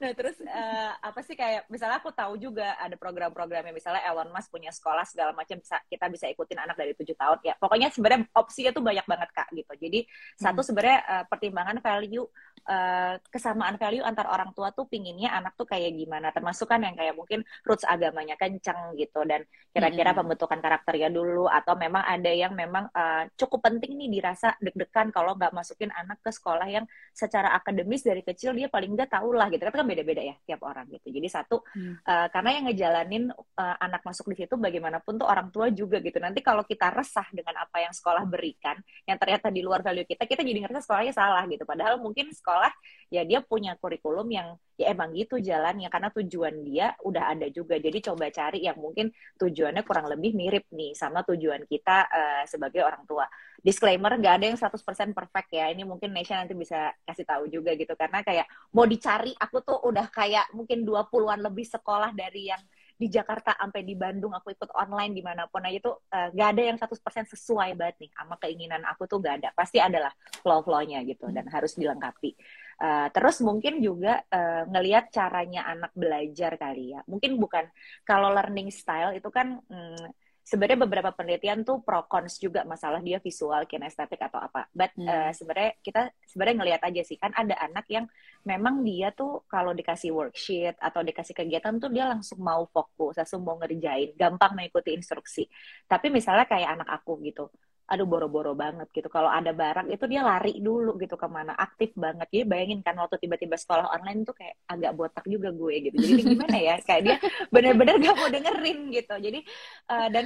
nah 0.00 0.10
terus 0.14 0.36
uh, 0.42 0.92
apa 1.02 1.20
sih 1.26 1.34
kayak 1.34 1.66
misalnya 1.66 1.98
aku 1.98 2.14
tahu 2.14 2.38
juga 2.38 2.78
ada 2.78 2.94
program-programnya 2.94 3.74
misalnya 3.74 4.02
Elon 4.06 4.30
Musk 4.30 4.52
punya 4.54 4.70
sekolah 4.70 5.02
segala 5.06 5.32
macam 5.34 5.58
bisa 5.58 5.80
kita 5.90 6.06
bisa 6.10 6.26
ikutin 6.30 6.58
anak 6.62 6.76
dari 6.78 6.92
tujuh 6.94 7.16
tahun 7.18 7.38
ya 7.42 7.54
pokoknya 7.58 7.88
sebenarnya 7.90 8.30
opsinya 8.34 8.70
tuh 8.70 8.84
banyak 8.84 9.06
banget 9.06 9.30
kak 9.34 9.48
gitu 9.54 9.72
jadi 9.76 10.00
hmm. 10.06 10.42
satu 10.42 10.60
sebenarnya 10.62 11.00
uh, 11.06 11.24
pertimbangan 11.26 11.78
value 11.82 12.26
uh, 12.68 13.14
kesamaan 13.30 13.76
value 13.78 14.04
antar 14.06 14.26
orang 14.30 14.50
tua 14.54 14.70
tuh 14.70 14.86
pinginnya 14.86 15.34
anak 15.34 15.54
tuh 15.58 15.66
kayak 15.66 15.94
gimana 15.94 16.30
termasuk 16.30 16.70
kan 16.70 16.82
yang 16.82 16.94
kayak 16.94 17.14
mungkin 17.14 17.42
roots 17.66 17.86
agamanya 17.86 18.38
kencang 18.38 18.94
gitu 18.98 19.22
dan 19.26 19.42
kira-kira 19.74 20.14
hmm. 20.14 20.18
pembentukan 20.22 20.58
karakternya 20.62 21.10
dulu 21.10 21.46
atau 21.50 21.74
memang 21.76 22.02
ada 22.06 22.32
yang 22.32 22.52
memang 22.54 22.88
uh, 22.92 23.28
cukup 23.36 23.66
penting 23.66 23.98
nih 23.98 24.20
dirasa 24.20 24.54
deg-degan 24.62 25.10
kalau 25.12 25.36
nggak 25.36 25.52
masukin 25.52 25.92
anak 25.92 26.18
ke 26.22 26.30
sekolah 26.32 26.66
yang 26.66 26.84
secara 27.12 27.52
akademis 27.56 28.02
dari 28.04 28.22
kecil 28.24 28.56
dia 28.56 28.70
paling 28.72 28.94
nggak 28.96 29.12
tahu 29.12 29.36
lah 29.36 29.48
gitu. 29.56 29.64
Kan 29.66 29.88
beda-beda 29.88 30.22
ya 30.22 30.36
tiap 30.44 30.60
orang 30.62 30.86
gitu. 30.92 31.08
Jadi 31.10 31.28
satu 31.32 31.64
hmm. 31.64 32.04
uh, 32.04 32.28
karena 32.30 32.50
yang 32.60 32.64
ngejalanin 32.68 33.24
uh, 33.34 33.76
anak 33.80 34.04
masuk 34.04 34.28
di 34.32 34.44
situ 34.44 34.54
bagaimanapun 34.60 35.16
tuh 35.16 35.26
orang 35.26 35.48
tua 35.48 35.72
juga 35.72 35.98
gitu. 36.04 36.20
Nanti 36.20 36.44
kalau 36.44 36.62
kita 36.62 36.92
resah 36.92 37.26
dengan 37.32 37.64
apa 37.64 37.80
yang 37.80 37.92
sekolah 37.96 38.28
berikan 38.28 38.76
yang 39.08 39.16
ternyata 39.16 39.48
di 39.48 39.64
luar 39.64 39.80
value 39.80 40.04
kita 40.04 40.28
kita 40.28 40.44
jadi 40.44 40.68
ngerasa 40.68 40.84
sekolahnya 40.84 41.14
salah 41.16 41.42
gitu. 41.48 41.64
Padahal 41.64 41.96
mungkin 41.96 42.28
sekolah 42.30 42.70
ya 43.08 43.24
dia 43.24 43.40
punya 43.40 43.74
kurikulum 43.80 44.28
yang 44.28 44.54
ya 44.76 44.92
emang 44.92 45.16
gitu 45.16 45.40
jalannya 45.40 45.88
karena 45.88 46.12
tujuan 46.12 46.60
dia 46.60 46.92
udah 47.00 47.32
ada 47.32 47.48
juga. 47.48 47.80
Jadi 47.80 48.04
coba 48.04 48.28
cari 48.28 48.68
yang 48.68 48.76
mungkin 48.76 49.08
tujuannya 49.40 49.82
kurang 49.88 50.06
lebih 50.12 50.36
mirip 50.36 50.68
nih 50.68 50.92
sama 50.92 51.24
tujuan 51.24 51.64
kita 51.64 52.04
uh, 52.06 52.42
sebagai 52.44 52.84
orang 52.84 53.08
tua. 53.08 53.24
Disclaimer 53.64 54.12
nggak 54.20 54.34
ada 54.36 54.46
yang 54.52 54.58
100% 54.60 55.16
perfect 55.16 55.48
ya. 55.48 55.72
Ini 55.72 55.88
mungkin 55.88 56.12
Nesha 56.12 56.36
nanti 56.36 56.52
bisa 56.52 56.92
kasih 57.08 57.24
tahu 57.24 57.48
juga 57.48 57.72
gitu. 57.72 57.96
Karena 57.96 58.20
kayak 58.20 58.46
mau 58.76 58.84
dicari 58.84 59.32
aku 59.40 59.64
tuh 59.64 59.80
udah 59.80 60.12
kayak 60.12 60.52
mungkin 60.52 60.84
20-an 60.84 61.40
lebih 61.40 61.64
sekolah 61.64 62.12
dari 62.12 62.52
yang 62.52 62.60
di 62.96 63.08
Jakarta 63.08 63.56
sampai 63.56 63.80
di 63.80 63.96
Bandung. 63.96 64.36
Aku 64.36 64.52
ikut 64.52 64.68
online 64.76 65.16
di 65.16 65.24
mana 65.24 65.48
pun 65.48 65.64
aja 65.64 65.80
tuh 65.80 66.04
uh, 66.12 66.28
gak 66.36 66.48
ada 66.52 66.62
yang 66.68 66.76
100% 66.76 67.32
sesuai 67.32 67.76
banget 67.80 67.96
nih 68.04 68.10
sama 68.12 68.36
keinginan 68.40 68.84
aku 68.84 69.08
tuh 69.08 69.24
gak 69.24 69.40
ada. 69.40 69.48
Pasti 69.56 69.80
adalah 69.80 70.12
flow-flownya 70.44 71.00
gitu 71.08 71.32
dan 71.32 71.48
harus 71.48 71.72
dilengkapi 71.80 72.36
Uh, 72.76 73.08
terus 73.08 73.40
mungkin 73.40 73.80
juga 73.80 74.20
uh, 74.28 74.68
ngelihat 74.68 75.08
caranya 75.08 75.64
anak 75.64 75.96
belajar 75.96 76.60
kali 76.60 76.92
ya. 76.92 77.00
Mungkin 77.08 77.40
bukan 77.40 77.64
kalau 78.04 78.28
learning 78.36 78.68
style 78.68 79.16
itu 79.16 79.32
kan 79.32 79.64
hmm, 79.64 80.12
sebenarnya 80.46 80.78
beberapa 80.86 81.10
penelitian 81.10 81.66
tuh 81.66 81.82
pro 81.82 82.06
cons 82.06 82.38
juga 82.38 82.62
masalah 82.62 83.02
dia 83.02 83.18
visual, 83.18 83.66
kinestetik 83.66 84.22
atau 84.22 84.38
apa. 84.38 84.70
But 84.70 84.94
hmm. 84.94 85.08
uh, 85.08 85.32
sebenarnya 85.34 85.72
kita 85.82 86.12
sebenarnya 86.28 86.56
ngelihat 86.62 86.82
aja 86.86 87.02
sih 87.02 87.18
kan 87.18 87.34
ada 87.34 87.58
anak 87.58 87.88
yang 87.90 88.06
memang 88.46 88.86
dia 88.86 89.10
tuh 89.10 89.42
kalau 89.50 89.74
dikasih 89.74 90.14
worksheet 90.14 90.78
atau 90.78 91.02
dikasih 91.02 91.34
kegiatan 91.34 91.82
tuh 91.82 91.90
dia 91.90 92.06
langsung 92.06 92.38
mau 92.38 92.62
fokus, 92.70 93.18
langsung 93.18 93.42
mau 93.42 93.58
ngerjain, 93.58 94.14
gampang 94.14 94.54
mengikuti 94.54 94.94
instruksi. 94.94 95.50
Tapi 95.90 96.14
misalnya 96.14 96.46
kayak 96.46 96.78
anak 96.78 96.88
aku 97.02 97.18
gitu, 97.26 97.50
aduh 97.86 98.06
boro-boro 98.06 98.52
banget 98.58 98.90
gitu. 98.90 99.06
Kalau 99.06 99.30
ada 99.30 99.54
barang 99.54 99.86
itu 99.94 100.04
dia 100.10 100.26
lari 100.26 100.58
dulu 100.58 100.98
gitu 100.98 101.14
ke 101.14 101.26
mana, 101.30 101.54
aktif 101.54 101.94
banget. 101.94 102.26
Jadi 102.34 102.44
bayangin 102.44 102.80
kan 102.82 102.98
waktu 102.98 103.22
tiba-tiba 103.22 103.54
sekolah 103.54 103.94
online 103.94 104.26
tuh 104.26 104.34
kayak 104.34 104.58
agak 104.66 104.92
botak 104.98 105.24
juga 105.30 105.54
gue 105.54 105.74
gitu. 105.90 105.96
Jadi 105.96 106.22
gimana 106.34 106.58
ya? 106.58 106.76
Kayak 106.82 107.02
dia 107.06 107.16
bener-bener 107.48 107.94
gak 108.02 108.16
mau 108.18 108.28
dengerin 108.28 108.78
gitu. 108.90 109.14
Jadi 109.22 109.40
uh, 109.86 110.08
dan 110.10 110.24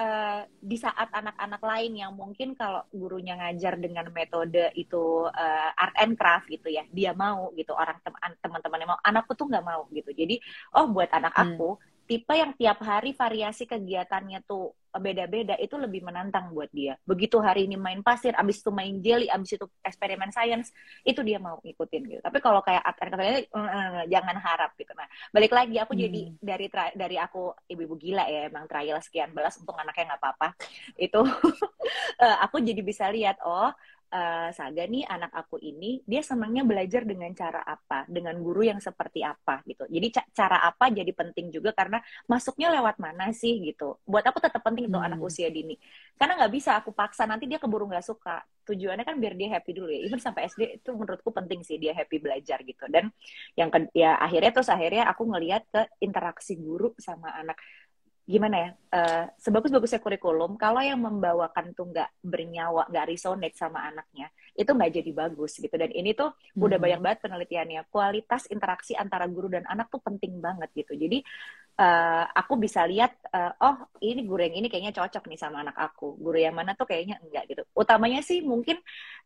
uh, 0.00 0.40
di 0.48 0.76
saat 0.80 1.08
anak-anak 1.12 1.62
lain 1.62 1.92
yang 2.00 2.12
mungkin 2.16 2.56
kalau 2.56 2.82
gurunya 2.88 3.36
ngajar 3.36 3.76
dengan 3.76 4.08
metode 4.08 4.72
itu 4.72 5.28
uh, 5.28 5.70
art 5.76 5.96
and 6.00 6.16
craft 6.16 6.48
gitu 6.48 6.72
ya, 6.72 6.88
dia 6.88 7.12
mau 7.12 7.52
gitu 7.52 7.76
orang 7.76 8.00
teman-temannya 8.40 8.88
mau, 8.88 9.00
anakku 9.04 9.36
tuh 9.36 9.52
nggak 9.52 9.64
mau 9.64 9.84
gitu. 9.92 10.16
Jadi 10.16 10.40
oh 10.80 10.88
buat 10.88 11.12
anak 11.12 11.36
hmm. 11.36 11.44
aku 11.44 11.70
hmm 11.76 11.90
tipe 12.02 12.34
yang 12.34 12.52
tiap 12.58 12.82
hari 12.82 13.14
variasi 13.14 13.64
kegiatannya 13.64 14.42
tuh 14.44 14.74
beda-beda 14.92 15.56
itu 15.56 15.80
lebih 15.80 16.04
menantang 16.04 16.52
buat 16.52 16.68
dia. 16.68 17.00
Begitu 17.08 17.40
hari 17.40 17.64
ini 17.64 17.80
main 17.80 18.04
pasir, 18.04 18.36
abis 18.36 18.60
itu 18.60 18.68
main 18.68 19.00
jelly, 19.00 19.28
abis 19.32 19.56
itu 19.56 19.64
eksperimen 19.80 20.28
sains, 20.28 20.68
itu 21.06 21.20
dia 21.24 21.40
mau 21.40 21.56
ngikutin 21.64 22.02
gitu. 22.12 22.20
Tapi 22.20 22.38
kalau 22.44 22.60
kayak 22.60 22.84
art 22.84 22.98
katanya 23.00 23.40
jangan 24.08 24.36
harap 24.36 24.70
gitu. 24.76 24.92
Nah, 24.92 25.08
balik 25.32 25.52
lagi 25.56 25.76
aku 25.80 25.96
hmm. 25.96 26.02
jadi 26.02 26.22
dari 26.40 26.66
dari 26.92 27.16
aku 27.16 27.56
ibu-ibu 27.72 27.94
gila 27.96 28.24
ya 28.28 28.52
emang 28.52 28.68
trial 28.68 29.00
sekian 29.00 29.32
belas 29.32 29.56
untuk 29.56 29.72
anaknya 29.80 30.12
nggak 30.12 30.20
apa-apa. 30.20 30.48
Itu 31.00 31.24
eh, 32.24 32.36
aku 32.44 32.60
jadi 32.60 32.82
bisa 32.84 33.08
lihat 33.08 33.40
oh 33.44 33.72
uh, 34.12 34.48
Saga 34.52 34.84
nih 34.84 35.08
anak 35.08 35.32
aku 35.32 35.56
ini 35.58 36.04
dia 36.04 36.20
senangnya 36.20 36.62
belajar 36.62 37.02
dengan 37.08 37.32
cara 37.32 37.64
apa, 37.64 38.04
dengan 38.06 38.36
guru 38.38 38.62
yang 38.68 38.78
seperti 38.78 39.24
apa 39.24 39.64
gitu. 39.64 39.88
Jadi 39.88 40.06
cara 40.36 40.60
apa 40.62 40.92
jadi 40.92 41.08
penting 41.10 41.48
juga 41.48 41.72
karena 41.72 41.98
masuknya 42.28 42.68
lewat 42.78 43.00
mana 43.00 43.32
sih 43.32 43.58
gitu. 43.64 43.96
Buat 44.04 44.28
aku 44.28 44.38
tetap 44.44 44.60
penting 44.60 44.92
tuh 44.92 45.00
hmm. 45.00 45.08
anak 45.08 45.20
usia 45.24 45.48
dini. 45.48 45.74
Karena 46.20 46.36
nggak 46.38 46.52
bisa 46.52 46.76
aku 46.78 46.92
paksa 46.92 47.24
nanti 47.24 47.48
dia 47.48 47.56
keburu 47.56 47.88
nggak 47.88 48.04
suka. 48.04 48.44
Tujuannya 48.62 49.02
kan 49.02 49.18
biar 49.18 49.34
dia 49.34 49.48
happy 49.58 49.72
dulu 49.74 49.90
ya. 49.90 50.00
Even 50.06 50.20
sampai 50.22 50.46
SD 50.46 50.84
itu 50.84 50.90
menurutku 50.94 51.32
penting 51.34 51.66
sih 51.66 51.80
dia 51.80 51.96
happy 51.96 52.22
belajar 52.22 52.62
gitu. 52.62 52.84
Dan 52.86 53.10
yang 53.58 53.72
ke, 53.72 53.90
ya 53.96 54.20
akhirnya 54.20 54.52
terus 54.54 54.70
akhirnya 54.70 55.08
aku 55.10 55.26
ngelihat 55.26 55.66
ke 55.72 55.82
interaksi 56.04 56.54
guru 56.60 56.94
sama 57.00 57.32
anak 57.34 57.58
gimana 58.22 58.56
ya 58.56 58.70
uh, 58.94 59.24
sebagus-bagusnya 59.34 59.98
kurikulum 59.98 60.54
kalau 60.54 60.78
yang 60.78 61.02
membawakan 61.02 61.74
tuh 61.74 61.90
nggak 61.90 62.10
bernyawa 62.22 62.86
nggak 62.86 63.06
resonate 63.10 63.58
sama 63.58 63.82
anaknya 63.90 64.30
itu 64.52 64.68
nggak 64.68 64.92
jadi 65.00 65.10
bagus 65.16 65.56
gitu. 65.56 65.72
Dan 65.72 65.90
ini 65.92 66.12
tuh 66.12 66.32
hmm. 66.32 66.60
udah 66.60 66.78
banyak 66.78 67.00
banget 67.00 67.18
penelitiannya. 67.24 67.88
Kualitas 67.88 68.44
interaksi 68.52 68.92
antara 68.92 69.24
guru 69.24 69.48
dan 69.48 69.64
anak 69.64 69.88
tuh 69.88 70.00
penting 70.04 70.38
banget 70.44 70.68
gitu. 70.76 70.92
Jadi 70.96 71.24
uh, 71.78 72.24
aku 72.36 72.60
bisa 72.60 72.84
lihat 72.84 73.16
uh, 73.32 73.52
oh 73.62 73.76
ini 74.04 74.26
guru 74.28 74.44
yang 74.44 74.60
ini 74.60 74.68
kayaknya 74.68 74.92
cocok 74.92 75.24
nih 75.30 75.40
sama 75.40 75.64
anak 75.64 75.76
aku. 75.78 76.18
Guru 76.20 76.36
yang 76.36 76.52
mana 76.56 76.76
tuh 76.76 76.84
kayaknya 76.84 77.16
enggak 77.22 77.48
gitu. 77.48 77.62
Utamanya 77.72 78.20
sih 78.20 78.44
mungkin 78.44 78.76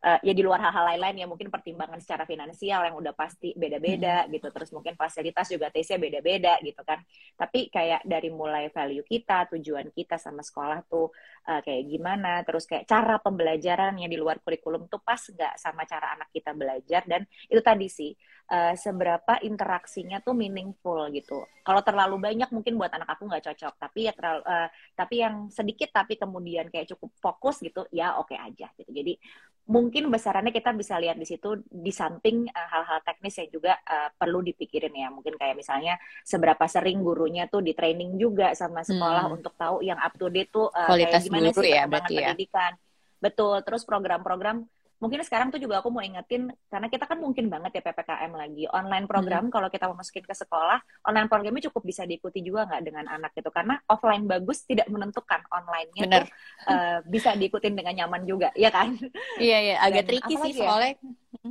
uh, 0.04 0.18
ya 0.22 0.32
di 0.36 0.42
luar 0.44 0.62
hal-hal 0.62 0.94
lain-lain 0.94 1.24
ya 1.24 1.26
mungkin 1.26 1.50
pertimbangan 1.50 1.98
secara 1.98 2.28
finansial 2.28 2.86
yang 2.86 2.96
udah 2.98 3.14
pasti 3.16 3.56
beda-beda 3.58 4.26
hmm. 4.26 4.30
gitu. 4.38 4.48
Terus 4.54 4.70
mungkin 4.70 4.94
fasilitas 4.94 5.46
juga 5.50 5.72
tesnya 5.72 5.98
beda-beda 5.98 6.60
gitu 6.62 6.82
kan. 6.86 7.02
Tapi 7.34 7.72
kayak 7.72 8.06
dari 8.06 8.30
mulai 8.30 8.70
value 8.70 9.02
kita 9.02 9.50
tujuan 9.56 9.90
kita 9.90 10.20
sama 10.20 10.44
sekolah 10.44 10.86
tuh 10.86 11.10
uh, 11.50 11.60
kayak 11.62 11.82
gimana 11.90 12.46
terus 12.46 12.68
kayak 12.68 12.86
cara 12.86 13.18
pembelajaran 13.18 13.98
yang 13.98 14.10
di 14.10 14.18
luar 14.18 14.38
kurikulum 14.44 14.86
tuh 14.86 15.02
pas 15.02 15.18
nggak 15.18 15.58
sama 15.58 15.82
cara 15.88 16.14
anak 16.14 16.30
kita 16.30 16.54
belajar. 16.54 17.02
Dan 17.08 17.26
itu 17.50 17.60
tadi 17.64 17.90
sih 17.90 18.12
uh, 18.50 18.74
seberapa 18.78 19.38
interaksinya 19.42 20.22
tuh 20.22 20.34
meaningful 20.34 21.10
gitu. 21.10 21.46
Kalau 21.66 21.82
terlalu 21.82 22.16
banyak 22.22 22.50
mungkin 22.54 22.78
buat 22.78 22.94
anak 22.94 23.18
aku 23.18 23.26
nggak 23.26 23.44
cocok, 23.52 23.74
tapi 23.78 24.06
ya 24.06 24.12
terlalu, 24.14 24.42
uh, 24.46 24.68
tapi 24.94 25.14
yang 25.22 25.50
sedikit 25.50 25.90
tapi 25.90 26.14
kemudian 26.14 26.70
kayak 26.70 26.90
cukup 26.94 27.10
fokus 27.18 27.58
gitu, 27.62 27.86
ya 27.90 28.18
oke 28.18 28.34
okay 28.34 28.38
aja 28.38 28.70
gitu. 28.78 28.90
Jadi 28.90 29.18
mungkin 29.66 30.06
besarannya 30.14 30.54
kita 30.54 30.70
bisa 30.78 30.94
lihat 31.02 31.18
di 31.18 31.26
situ 31.26 31.58
di 31.66 31.90
samping 31.90 32.46
uh, 32.46 32.68
hal-hal 32.70 33.02
teknis 33.02 33.34
yang 33.42 33.50
juga 33.50 33.72
uh, 33.82 34.10
perlu 34.14 34.42
dipikirin 34.46 34.94
ya. 34.94 35.10
Mungkin 35.10 35.34
kayak 35.34 35.58
misalnya 35.58 35.98
seberapa 36.22 36.64
sering 36.70 37.02
gurunya 37.02 37.50
tuh 37.50 37.66
di 37.66 37.74
training 37.74 38.14
juga 38.14 38.54
sama 38.54 38.86
sekolah 38.86 39.26
hmm. 39.26 39.36
untuk 39.42 39.54
tahu 39.58 39.82
yang 39.82 39.98
up 39.98 40.14
to 40.14 40.30
date 40.30 40.54
tuh 40.54 40.70
uh, 40.70 40.86
kayak 40.94 41.22
gimana 41.22 41.50
sih 41.50 41.70
ya, 41.74 41.86
ya. 41.86 41.90
pendidikan. 41.90 42.72
Betul, 43.16 43.64
terus 43.64 43.82
program-program 43.88 44.68
mungkin 44.96 45.20
sekarang 45.20 45.52
tuh 45.52 45.60
juga 45.60 45.84
aku 45.84 45.92
mau 45.92 46.00
ingetin 46.00 46.48
karena 46.72 46.88
kita 46.88 47.04
kan 47.04 47.20
mungkin 47.20 47.52
banget 47.52 47.80
ya 47.80 47.82
ppkm 47.84 48.32
lagi 48.32 48.64
online 48.72 49.04
program 49.04 49.48
hmm. 49.48 49.52
kalau 49.52 49.68
kita 49.68 49.92
mau 49.92 50.00
masukin 50.00 50.24
ke 50.24 50.32
sekolah 50.32 50.80
online 51.04 51.28
programnya 51.28 51.68
cukup 51.68 51.84
bisa 51.84 52.08
diikuti 52.08 52.40
juga 52.40 52.64
nggak 52.64 52.82
dengan 52.82 53.04
anak 53.12 53.36
gitu 53.36 53.52
karena 53.52 53.76
offline 53.92 54.24
bagus 54.24 54.64
tidak 54.64 54.88
menentukan 54.88 55.44
onlinenya 55.52 56.04
nya 56.08 56.18
tuh 56.24 56.26
uh, 56.72 56.98
bisa 57.04 57.36
diikutin 57.36 57.76
dengan 57.76 57.92
nyaman 57.92 58.24
juga 58.24 58.48
ya 58.56 58.72
kan 58.72 58.96
iya 59.36 59.58
iya 59.60 59.76
agak 59.84 60.08
tricky 60.08 60.34
sih 60.48 60.52
ya? 60.56 60.64
soalnya 60.64 60.92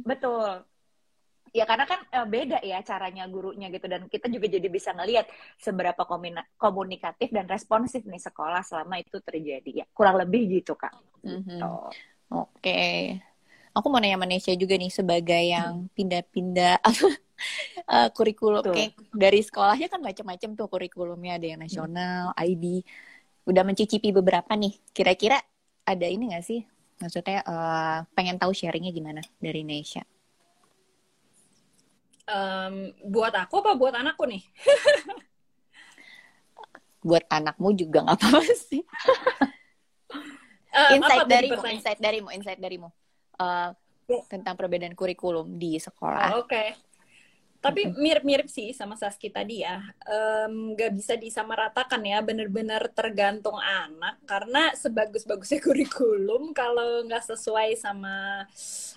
betul 0.02 0.66
ya 1.54 1.64
karena 1.70 1.86
kan 1.86 2.02
uh, 2.02 2.26
beda 2.26 2.66
ya 2.66 2.82
caranya 2.82 3.30
gurunya 3.30 3.70
gitu 3.70 3.86
dan 3.86 4.10
kita 4.10 4.26
juga 4.26 4.50
jadi 4.50 4.68
bisa 4.74 4.90
ngelihat 4.98 5.30
seberapa 5.62 6.02
komunikatif 6.58 7.30
dan 7.30 7.46
responsif 7.46 8.02
nih 8.10 8.20
sekolah 8.20 8.66
selama 8.66 8.98
itu 8.98 9.22
terjadi 9.22 9.72
ya 9.72 9.86
kurang 9.96 10.20
lebih 10.20 10.60
gitu 10.60 10.76
kak. 10.76 10.92
Mm 11.24 11.48
-hmm. 11.48 11.60
Oke. 11.64 12.44
Okay 12.60 13.00
aku 13.76 13.92
mau 13.92 14.00
nanya 14.00 14.16
Malaysia 14.16 14.56
juga 14.56 14.80
nih 14.80 14.88
sebagai 14.88 15.44
yang 15.52 15.92
pindah-pindah 15.92 16.80
uh, 17.92 18.08
kurikulum 18.16 18.64
kayak 18.64 18.96
dari 19.12 19.44
sekolahnya 19.44 19.92
kan 19.92 20.00
macam-macam 20.00 20.50
tuh 20.56 20.68
kurikulumnya 20.72 21.36
ada 21.36 21.48
yang 21.52 21.60
nasional, 21.60 22.32
hmm. 22.32 22.46
IB. 22.56 22.64
Udah 23.46 23.62
mencicipi 23.68 24.16
beberapa 24.16 24.56
nih. 24.56 24.80
Kira-kira 24.96 25.44
ada 25.84 26.08
ini 26.08 26.32
gak 26.32 26.48
sih? 26.48 26.64
Maksudnya 27.04 27.44
uh, 27.44 28.08
pengen 28.16 28.40
tahu 28.40 28.56
sharingnya 28.56 28.96
gimana 28.96 29.20
dari 29.44 29.68
Indonesia? 29.68 30.08
Um, 32.26 32.96
buat 33.06 33.36
aku 33.36 33.62
apa 33.62 33.76
buat 33.76 33.94
anakku 33.94 34.24
nih? 34.26 34.42
buat 37.06 37.22
anakmu 37.30 37.70
juga 37.78 38.02
nggak 38.02 38.18
apa-apa 38.18 38.56
sih. 38.58 38.82
Eh, 40.74 40.98
insight 40.98 41.22
apa 41.22 41.30
darimu, 41.30 41.62
insight 41.70 42.00
darimu, 42.02 42.30
insight 42.34 42.58
darimu 42.58 42.90
Ya. 44.06 44.22
tentang 44.30 44.54
perbedaan 44.54 44.94
kurikulum 44.94 45.58
di 45.58 45.82
sekolah. 45.82 46.38
Oh, 46.38 46.46
Oke. 46.46 46.78
Tapi 47.66 47.90
mirip-mirip 47.98 48.46
sih 48.46 48.78
sama 48.78 48.94
Saski 48.94 49.34
tadi 49.34 49.66
ya. 49.66 49.82
Em, 50.06 50.78
Nggak 50.78 50.92
bisa 50.94 51.14
disamaratakan 51.18 51.98
ya, 52.06 52.22
bener-bener 52.22 52.94
tergantung 52.94 53.58
anak. 53.58 54.22
Karena 54.30 54.70
sebagus-bagusnya 54.78 55.58
kurikulum, 55.66 56.54
kalau 56.54 57.02
nggak 57.10 57.26
sesuai 57.26 57.74
sama 57.74 58.46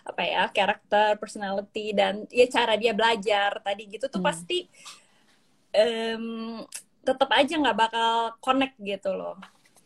apa 0.04 0.22
ya 0.24 0.44
karakter, 0.52 1.16
personality 1.16 1.96
dan 1.96 2.28
ya 2.28 2.44
cara 2.52 2.76
dia 2.76 2.92
belajar 2.92 3.56
tadi 3.64 3.88
gitu 3.88 4.12
tuh 4.12 4.20
Hmm. 4.20 4.28
pasti 4.28 4.68
em, 5.72 6.24
tetap 7.04 7.30
aja 7.32 7.54
nggak 7.56 7.78
bakal 7.78 8.10
connect 8.44 8.76
gitu 8.84 9.16
loh. 9.16 9.36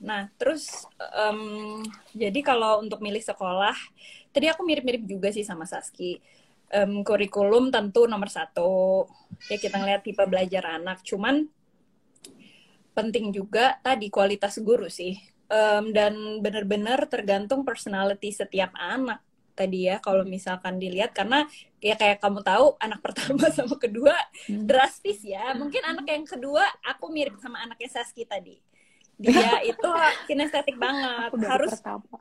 Nah, 0.02 0.26
terus 0.34 0.90
em, 0.98 1.82
jadi 2.18 2.40
kalau 2.42 2.82
untuk 2.82 2.98
milih 2.98 3.22
sekolah, 3.22 3.74
tadi 4.34 4.46
aku 4.52 4.62
mirip-mirip 4.66 5.04
juga 5.06 5.28
sih 5.30 5.44
sama 5.46 5.64
Saski. 5.68 6.18
Em, 6.72 7.04
kurikulum 7.04 7.68
tentu 7.68 8.08
nomor 8.08 8.28
satu. 8.32 9.04
Ya 9.52 9.56
kita 9.60 9.76
ngeliat 9.80 10.02
tipe 10.06 10.24
belajar 10.24 10.64
anak. 10.80 11.04
Cuman 11.04 11.46
penting 12.92 13.32
juga 13.32 13.80
tadi 13.80 14.08
kualitas 14.12 14.58
guru 14.60 14.88
sih. 14.92 15.16
Em, 15.52 15.92
dan 15.92 16.40
benar-benar 16.40 17.04
tergantung 17.12 17.60
personality 17.68 18.32
setiap 18.32 18.72
anak 18.76 19.20
tadi 19.52 19.84
ya 19.84 20.00
kalau 20.00 20.24
misalkan 20.24 20.80
dilihat 20.80 21.12
karena 21.12 21.44
ya 21.76 21.92
kayak 22.00 22.24
kamu 22.24 22.40
tahu 22.40 22.72
anak 22.80 23.00
pertama 23.06 23.52
sama 23.52 23.76
kedua 23.76 24.16
Hmm. 24.48 24.64
drastis 24.66 25.22
ya 25.22 25.52
mungkin 25.54 25.84
anak 25.84 26.08
yang 26.08 26.24
kedua 26.26 26.64
aku 26.82 27.12
mirip 27.12 27.36
sama 27.38 27.60
anaknya 27.62 27.88
Saski 27.92 28.24
tadi 28.24 28.56
dia 29.20 29.60
itu 29.70 29.88
kinestetik 30.24 30.76
banget 30.80 31.36
harus 31.44 31.72
pertama. 31.76 32.16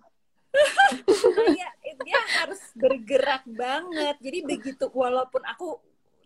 Kayak 1.12 1.72
dia 2.04 2.20
harus 2.42 2.62
bergerak 2.76 3.44
banget 3.48 4.16
jadi 4.20 4.40
begitu 4.44 4.86
walaupun 4.92 5.42
aku 5.48 5.80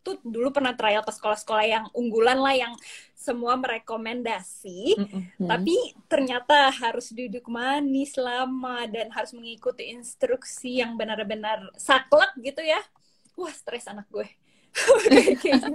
tuh 0.06 0.22
dulu 0.22 0.54
pernah 0.54 0.78
trial 0.78 1.02
ke 1.02 1.10
sekolah-sekolah 1.10 1.66
yang 1.66 1.86
unggulan 1.98 2.38
lah 2.38 2.54
yang 2.54 2.74
semua 3.18 3.58
merekomendasi 3.58 4.94
Mm-mm. 5.02 5.50
tapi 5.50 5.98
ternyata 6.06 6.70
harus 6.70 7.10
duduk 7.10 7.50
manis 7.50 8.14
lama 8.14 8.86
dan 8.86 9.10
harus 9.10 9.34
mengikuti 9.34 9.90
instruksi 9.90 10.86
yang 10.86 10.94
benar-benar 10.94 11.74
saklek 11.74 12.38
gitu 12.38 12.62
ya 12.62 12.78
wah 13.34 13.50
stres 13.50 13.90
anak 13.90 14.06
gue 14.14 14.30
gitu. 15.42 15.74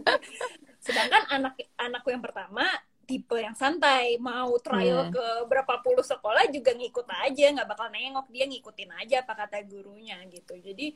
sedangkan 0.79 1.27
anak 1.27 1.59
anakku 1.75 2.15
yang 2.15 2.23
pertama 2.23 2.63
tipe 3.11 3.35
yang 3.35 3.59
santai. 3.59 4.15
Mau 4.17 4.55
trial 4.63 5.11
Hmm. 5.11 5.13
ke 5.13 5.27
berapa 5.51 5.75
puluh 5.83 6.07
sekolah 6.07 6.47
juga 6.47 6.71
ngikut 6.71 7.11
aja 7.11 7.47
nggak 7.51 7.67
bakal 7.67 7.91
nengok. 7.91 8.31
Dia 8.31 8.47
ngikutin 8.47 8.91
aja 8.95 9.27
apa 9.27 9.35
kata 9.35 9.59
gurunya 9.67 10.23
gitu. 10.31 10.55
Jadi 10.55 10.95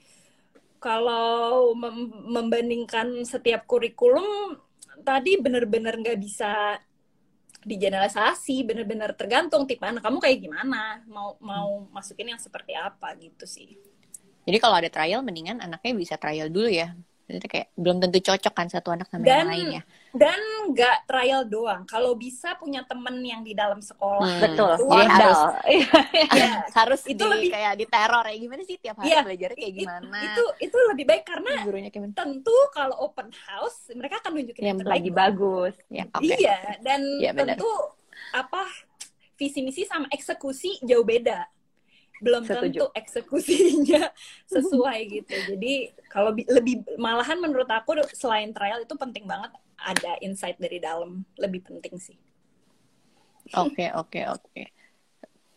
kalau 0.78 1.74
mem- 1.74 2.30
membandingkan 2.30 3.26
setiap 3.26 3.66
kurikulum 3.66 4.54
tadi 5.02 5.34
benar-benar 5.42 5.98
nggak 5.98 6.18
bisa 6.22 6.78
digeneralisasi. 7.64 8.62
Benar-benar 8.62 9.16
tergantung 9.16 9.66
tipe 9.66 9.82
anak. 9.82 10.04
Kamu 10.04 10.22
kayak 10.22 10.38
gimana? 10.38 11.02
Mau 11.08 11.34
mau 11.42 11.88
masukin 11.90 12.30
yang 12.30 12.40
seperti 12.40 12.76
apa 12.76 13.10
gitu 13.18 13.48
sih. 13.48 13.74
Jadi 14.44 14.60
kalau 14.60 14.76
ada 14.76 14.92
trial, 14.92 15.24
mendingan 15.24 15.58
anaknya 15.58 15.92
bisa 15.96 16.14
trial 16.20 16.52
dulu 16.52 16.68
ya. 16.68 16.92
Jadi 17.24 17.46
kayak 17.48 17.68
belum 17.72 18.04
tentu 18.04 18.20
cocok 18.20 18.52
kan 18.52 18.68
satu 18.68 18.92
anak 18.92 19.08
sama 19.08 19.24
Dan- 19.24 19.48
yang 19.48 19.50
lainnya. 19.50 19.82
Dan 20.14 20.38
nggak 20.64 21.04
trial 21.04 21.42
doang 21.44 21.82
kalau 21.84 22.14
bisa 22.14 22.54
punya 22.54 22.80
temen 22.82 23.18
yang 23.20 23.42
di 23.42 23.50
dalam 23.50 23.78
sekolah 23.78 24.22
Hmm. 24.24 24.40
Betul. 24.40 24.70
Itu 24.72 24.84
Jadi 24.86 24.94
Modal. 24.96 25.10
harus 25.10 25.40
ya, 26.38 26.50
harus 26.72 27.00
Itu 27.04 27.18
di 27.18 27.30
lebih- 27.34 27.50
kayak 27.50 27.74
diteror 27.76 28.24
ya 28.24 28.36
gimana 28.36 28.62
sih 28.62 28.76
tiap 28.76 28.96
hari 28.96 29.10
Iya, 29.10 29.18
belajarnya 29.20 29.56
kayak 29.58 29.72
it- 29.72 29.80
gimana? 29.80 30.18
itu 30.22 30.44
itu 30.62 30.76
lebih 30.88 31.04
baik 31.04 31.24
karena 31.24 31.50
gurunya 31.60 31.90
gimana? 31.90 32.14
tentu 32.14 32.56
kalau 32.70 32.96
open 33.02 33.28
house 33.44 33.90
mereka 33.90 34.18
akan 34.18 34.30
nunjukin 34.32 34.62
yang, 34.64 34.78
Lagi 34.80 35.10
bagus. 35.10 35.74
Ya, 35.88 36.06
oke. 36.08 36.22
Iya, 36.24 36.58
dan 36.80 37.00
Iya, 37.18 37.30
benar. 37.32 37.58
tentu 37.58 37.70
apa 38.30 38.62
visi 39.34 39.60
misi 39.60 39.82
sama 39.82 40.06
eksekusi 40.08 40.78
jauh 40.80 41.02
beda. 41.02 41.50
Belum 42.22 42.40
Setuju. 42.40 42.62
tentu 42.70 42.86
eksekusinya 42.94 44.14
sesuai 44.54 44.98
gitu. 45.10 45.34
Jadi 45.50 45.74
kalau 46.06 46.30
bi- 46.30 46.46
lebih 46.46 46.86
malahan 46.94 47.36
menurut 47.36 47.66
aku 47.66 47.92
selain 48.10 48.48
trial 48.50 48.78
itu 48.78 48.94
penting 48.94 49.26
banget 49.26 49.50
ada 49.84 50.16
insight 50.24 50.56
dari 50.56 50.80
dalam, 50.80 51.22
lebih 51.36 51.60
penting 51.64 51.94
sih. 52.00 52.16
Oke, 53.54 53.92
oke, 54.00 54.20
oke. 54.32 54.62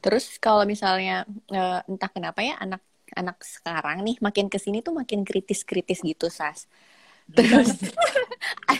Terus 0.04 0.38
kalau 0.38 0.64
misalnya 0.68 1.26
eh, 1.52 1.80
entah 1.90 2.12
kenapa 2.12 2.44
ya 2.44 2.60
anak 2.60 2.84
anak 3.16 3.40
sekarang 3.40 4.04
nih 4.04 4.20
makin 4.20 4.52
ke 4.52 4.60
sini 4.60 4.84
tuh 4.84 4.92
makin 4.92 5.24
kritis-kritis 5.24 6.04
gitu, 6.04 6.28
Sas. 6.28 6.68
Terus 7.32 7.72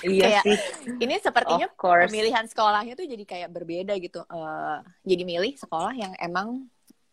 Iya 0.04 0.30
kayak 0.30 0.44
sih. 0.46 0.58
ini 1.04 1.16
sepertinya 1.18 1.68
pemilihan 1.74 2.46
sekolahnya 2.48 2.94
tuh 2.94 3.08
jadi 3.08 3.24
kayak 3.24 3.50
berbeda 3.50 3.94
gitu. 3.98 4.22
Eh, 4.24 4.78
jadi 5.08 5.24
milih 5.26 5.54
sekolah 5.58 5.94
yang 5.96 6.14
emang 6.22 6.68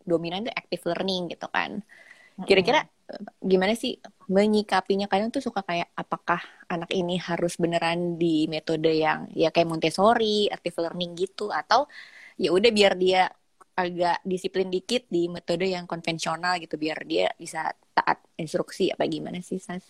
dominan 0.05 0.44
tuh 0.44 0.55
active 0.55 0.85
learning 0.90 1.33
gitu 1.33 1.47
kan. 1.49 1.81
Kira-kira 2.44 2.85
gimana 3.43 3.75
sih 3.77 4.01
menyikapinya? 4.31 5.07
Kadang 5.12 5.29
tuh 5.35 5.43
suka 5.45 5.61
kayak 5.69 5.88
apakah 5.95 6.40
anak 6.73 6.90
ini 6.97 7.21
harus 7.21 7.55
beneran 7.62 8.17
di 8.23 8.49
metode 8.49 8.90
yang 9.05 9.29
ya 9.33 9.49
kayak 9.55 9.69
Montessori, 9.71 10.49
active 10.49 10.77
learning 10.83 11.12
gitu 11.19 11.53
atau 11.53 11.87
ya 12.40 12.51
udah 12.57 12.71
biar 12.75 12.93
dia 12.99 13.29
agak 13.75 14.23
disiplin 14.23 14.71
dikit 14.71 15.03
di 15.11 15.27
metode 15.27 15.67
yang 15.67 15.85
konvensional 15.90 16.57
gitu 16.62 16.79
biar 16.79 16.99
dia 17.07 17.27
bisa 17.43 17.75
taat 17.97 18.23
instruksi 18.38 18.95
apa 18.95 19.05
gimana 19.11 19.43
sih 19.43 19.59
Sas? 19.59 19.85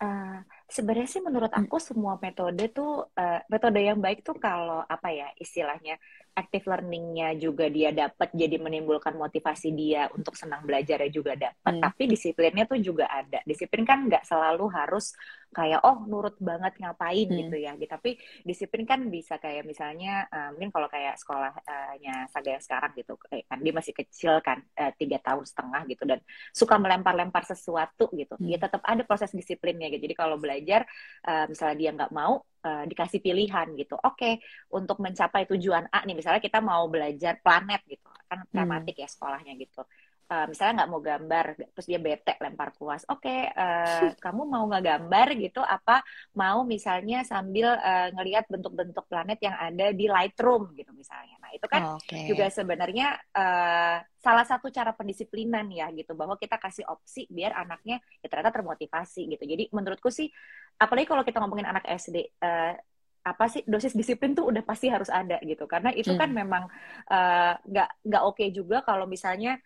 Eh, 0.00 0.38
sebenarnya 0.64 1.08
sih 1.12 1.20
menurut 1.20 1.52
aku 1.52 1.76
semua 1.76 2.16
metode 2.24 2.72
tuh 2.72 3.12
eh, 3.20 3.44
metode 3.52 3.80
yang 3.84 4.00
baik 4.00 4.24
tuh 4.24 4.32
kalau 4.40 4.80
apa 4.88 5.08
ya 5.12 5.28
istilahnya 5.36 6.00
active 6.36 6.64
learningnya 6.68 7.34
juga 7.38 7.66
dia 7.68 7.90
dapat 7.94 8.28
jadi 8.34 8.56
menimbulkan 8.60 9.14
motivasi 9.18 9.68
dia 9.74 10.08
untuk 10.16 10.34
senang 10.38 10.62
belajarnya 10.66 11.10
juga 11.12 11.32
dapat 11.36 11.72
Hmm. 11.72 11.80
tapi 11.82 12.02
disiplinnya 12.10 12.64
tuh 12.70 12.78
juga 12.80 13.06
ada 13.10 13.38
disiplin 13.46 13.84
kan 13.86 14.06
nggak 14.08 14.24
selalu 14.26 14.66
harus 14.72 15.12
kayak 15.50 15.82
oh 15.82 16.06
nurut 16.06 16.38
banget 16.38 16.78
ngapain 16.78 17.26
Hmm. 17.26 17.38
gitu 17.42 17.56
ya 17.58 17.74
gitu. 17.74 17.90
tapi 17.90 18.14
disiplin 18.46 18.86
kan 18.86 19.00
bisa 19.10 19.34
kayak 19.42 19.66
misalnya 19.66 20.30
eh, 20.30 20.48
mungkin 20.54 20.70
kalau 20.70 20.86
kayak 20.86 21.18
sekolahnya 21.18 22.30
Saga 22.30 22.48
yang 22.54 22.62
sekarang 22.62 22.92
gitu 22.94 23.12
kayak 23.18 23.44
kan 23.50 23.58
dia 23.58 23.72
masih 23.74 23.94
kecil 23.98 24.32
kan 24.46 24.58
eh, 24.78 24.92
tiga 24.94 25.18
tahun 25.18 25.44
setengah 25.46 25.82
gitu 25.90 26.02
dan 26.06 26.18
suka 26.54 26.74
melempar-lempar 26.78 27.42
sesuatu 27.46 28.06
gitu 28.14 28.38
Hmm. 28.38 28.46
ya 28.46 28.58
tetap 28.62 28.82
ada 28.86 29.02
proses 29.02 29.34
disiplinnya 29.34 29.90
gitu 29.90 30.06
jadi 30.06 30.16
kalau 30.16 30.38
belajar 30.38 30.86
eh, 31.26 31.44
misalnya 31.50 31.76
dia 31.76 31.90
nggak 31.98 32.12
mau 32.14 32.34
eh, 32.66 32.84
dikasih 32.90 33.20
pilihan 33.24 33.66
gitu. 33.80 33.94
Oke 34.00 34.40
untuk 34.72 35.00
mencapai 35.04 35.44
tujuan 35.50 35.84
A 35.92 36.04
nih 36.06 36.16
misalnya 36.18 36.42
kita 36.42 36.58
mau 36.60 36.86
belajar 36.92 37.38
planet 37.44 37.80
gitu 37.88 38.06
kan 38.30 38.46
tematik 38.54 38.94
ya 39.02 39.08
sekolahnya 39.10 39.58
gitu 39.58 39.82
Eh, 40.30 40.46
misalnya 40.46 40.72
nggak 40.86 40.90
mau 40.94 41.02
gambar 41.02 41.44
terus 41.74 41.86
dia 41.90 41.98
bete 41.98 42.38
lempar 42.38 42.70
kuas 42.78 43.02
oke 43.10 43.26
eh, 43.50 44.06
kamu 44.22 44.42
mau 44.46 44.62
nggak 44.70 44.84
gambar 44.88 45.26
gitu 45.42 45.58
apa 45.58 46.06
mau 46.38 46.62
misalnya 46.62 47.26
sambil 47.26 47.66
eh, 47.82 48.14
ngelihat 48.14 48.46
bentuk-bentuk 48.46 49.10
planet 49.10 49.38
yang 49.42 49.58
ada 49.58 49.90
di 49.90 50.06
Lightroom 50.06 50.70
gitu 50.78 50.94
misalnya 50.94 51.34
nah 51.42 51.50
itu 51.50 51.66
kan 51.66 51.82
Oke. 51.94 52.22
juga 52.22 52.46
sebenarnya 52.46 53.18
eh, 53.34 53.96
salah 54.22 54.46
satu 54.46 54.70
cara 54.70 54.94
pendisiplinan 54.94 55.66
ya 55.74 55.90
gitu 55.98 56.14
bahwa 56.14 56.38
kita 56.38 56.62
kasih 56.62 56.86
opsi 56.86 57.26
biar 57.26 57.50
anaknya 57.58 57.98
ya 58.22 58.26
ternyata 58.30 58.54
termotivasi 58.54 59.26
gitu 59.34 59.42
jadi 59.50 59.66
menurutku 59.74 60.14
sih 60.14 60.30
apalagi 60.78 61.06
kalau 61.10 61.26
kita 61.26 61.42
ngomongin 61.42 61.66
anak 61.74 61.84
SD 61.90 62.16
eh, 62.38 62.72
apa 63.20 63.44
sih 63.52 63.60
dosis 63.68 63.92
disiplin 63.92 64.32
tuh 64.32 64.48
udah 64.48 64.64
pasti 64.64 64.88
harus 64.88 65.12
ada 65.12 65.36
gitu 65.44 65.68
karena 65.68 65.92
itu 65.92 66.12
kan 66.16 66.28
Hmm. 66.28 66.40
memang 66.40 66.64
eh, 67.12 67.52
nggak 67.68 67.88
nggak 68.08 68.22
oke 68.24 68.44
juga 68.54 68.76
kalau 68.86 69.04
misalnya 69.04 69.60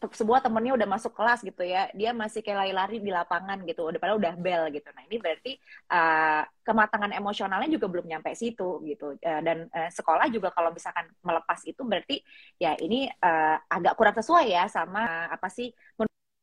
sebuah 0.00 0.40
temennya 0.40 0.72
udah 0.80 0.88
masuk 0.88 1.12
kelas 1.12 1.44
gitu 1.44 1.60
ya 1.60 1.92
dia 1.92 2.16
masih 2.16 2.40
kayak 2.40 2.64
lari-lari 2.64 2.96
di 3.04 3.12
lapangan 3.12 3.60
gitu 3.68 3.84
udah 3.84 4.00
padahal 4.00 4.16
udah 4.16 4.34
bel 4.40 4.62
gitu. 4.72 4.88
Nah 4.96 5.02
ini 5.04 5.16
berarti 5.20 5.50
eh, 5.92 6.42
kematangan 6.64 7.12
emosionalnya 7.12 7.68
juga 7.68 7.86
belum 7.92 8.06
nyampe 8.08 8.32
situ 8.32 8.80
gitu. 8.88 9.16
Eh, 9.20 9.40
dan 9.44 9.68
eh, 9.68 9.90
sekolah 9.92 10.26
juga 10.32 10.48
kalau 10.56 10.72
misalkan 10.72 11.04
melepas 11.20 11.60
itu 11.68 11.82
berarti 11.84 12.16
ya 12.56 12.72
ini 12.80 13.12
eh, 13.12 13.56
agak 13.68 13.92
kurang 13.98 14.16
sesuai 14.16 14.46
ya 14.48 14.64
sama 14.72 15.04
eh, 15.04 15.28
apa 15.36 15.48
sih 15.52 15.68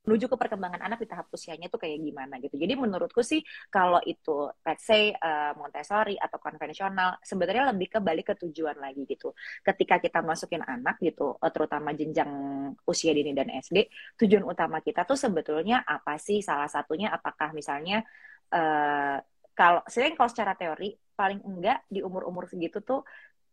menuju 0.07 0.31
ke 0.31 0.37
perkembangan 0.39 0.79
anak 0.87 1.03
di 1.03 1.07
tahap 1.11 1.27
usianya 1.35 1.67
tuh 1.67 1.83
kayak 1.83 1.99
gimana 1.99 2.39
gitu. 2.39 2.55
Jadi 2.55 2.73
menurutku 2.79 3.19
sih 3.19 3.43
kalau 3.67 3.99
itu 4.07 4.47
let's 4.63 4.87
say 4.87 5.11
eh, 5.11 5.51
Montessori 5.59 6.15
atau 6.15 6.39
konvensional 6.39 7.19
sebenarnya 7.19 7.75
lebih 7.75 7.87
ke 7.93 7.99
balik 7.99 8.31
ke 8.31 8.35
tujuan 8.47 8.79
lagi 8.79 9.03
gitu. 9.03 9.35
Ketika 9.61 9.99
kita 9.99 10.23
masukin 10.23 10.63
anak 10.63 10.97
gitu, 11.03 11.35
eh, 11.43 11.51
terutama 11.51 11.91
jenjang 11.91 12.31
usia 12.87 13.11
dini 13.11 13.35
dan 13.35 13.51
SD, 13.51 13.91
tujuan 14.15 14.47
utama 14.47 14.79
kita 14.79 15.03
tuh 15.03 15.19
sebetulnya 15.19 15.83
apa 15.83 16.15
sih? 16.15 16.39
Salah 16.39 16.71
satunya 16.71 17.11
apakah 17.11 17.51
misalnya 17.51 18.01
eh 18.47 19.19
kalau 19.57 19.81
selain 19.89 20.13
kalau 20.13 20.29
secara 20.29 20.53
teori 20.53 20.93
paling 21.17 21.41
enggak 21.41 21.81
di 21.89 22.05
umur-umur 22.05 22.45
segitu 22.45 22.77
tuh 22.85 23.01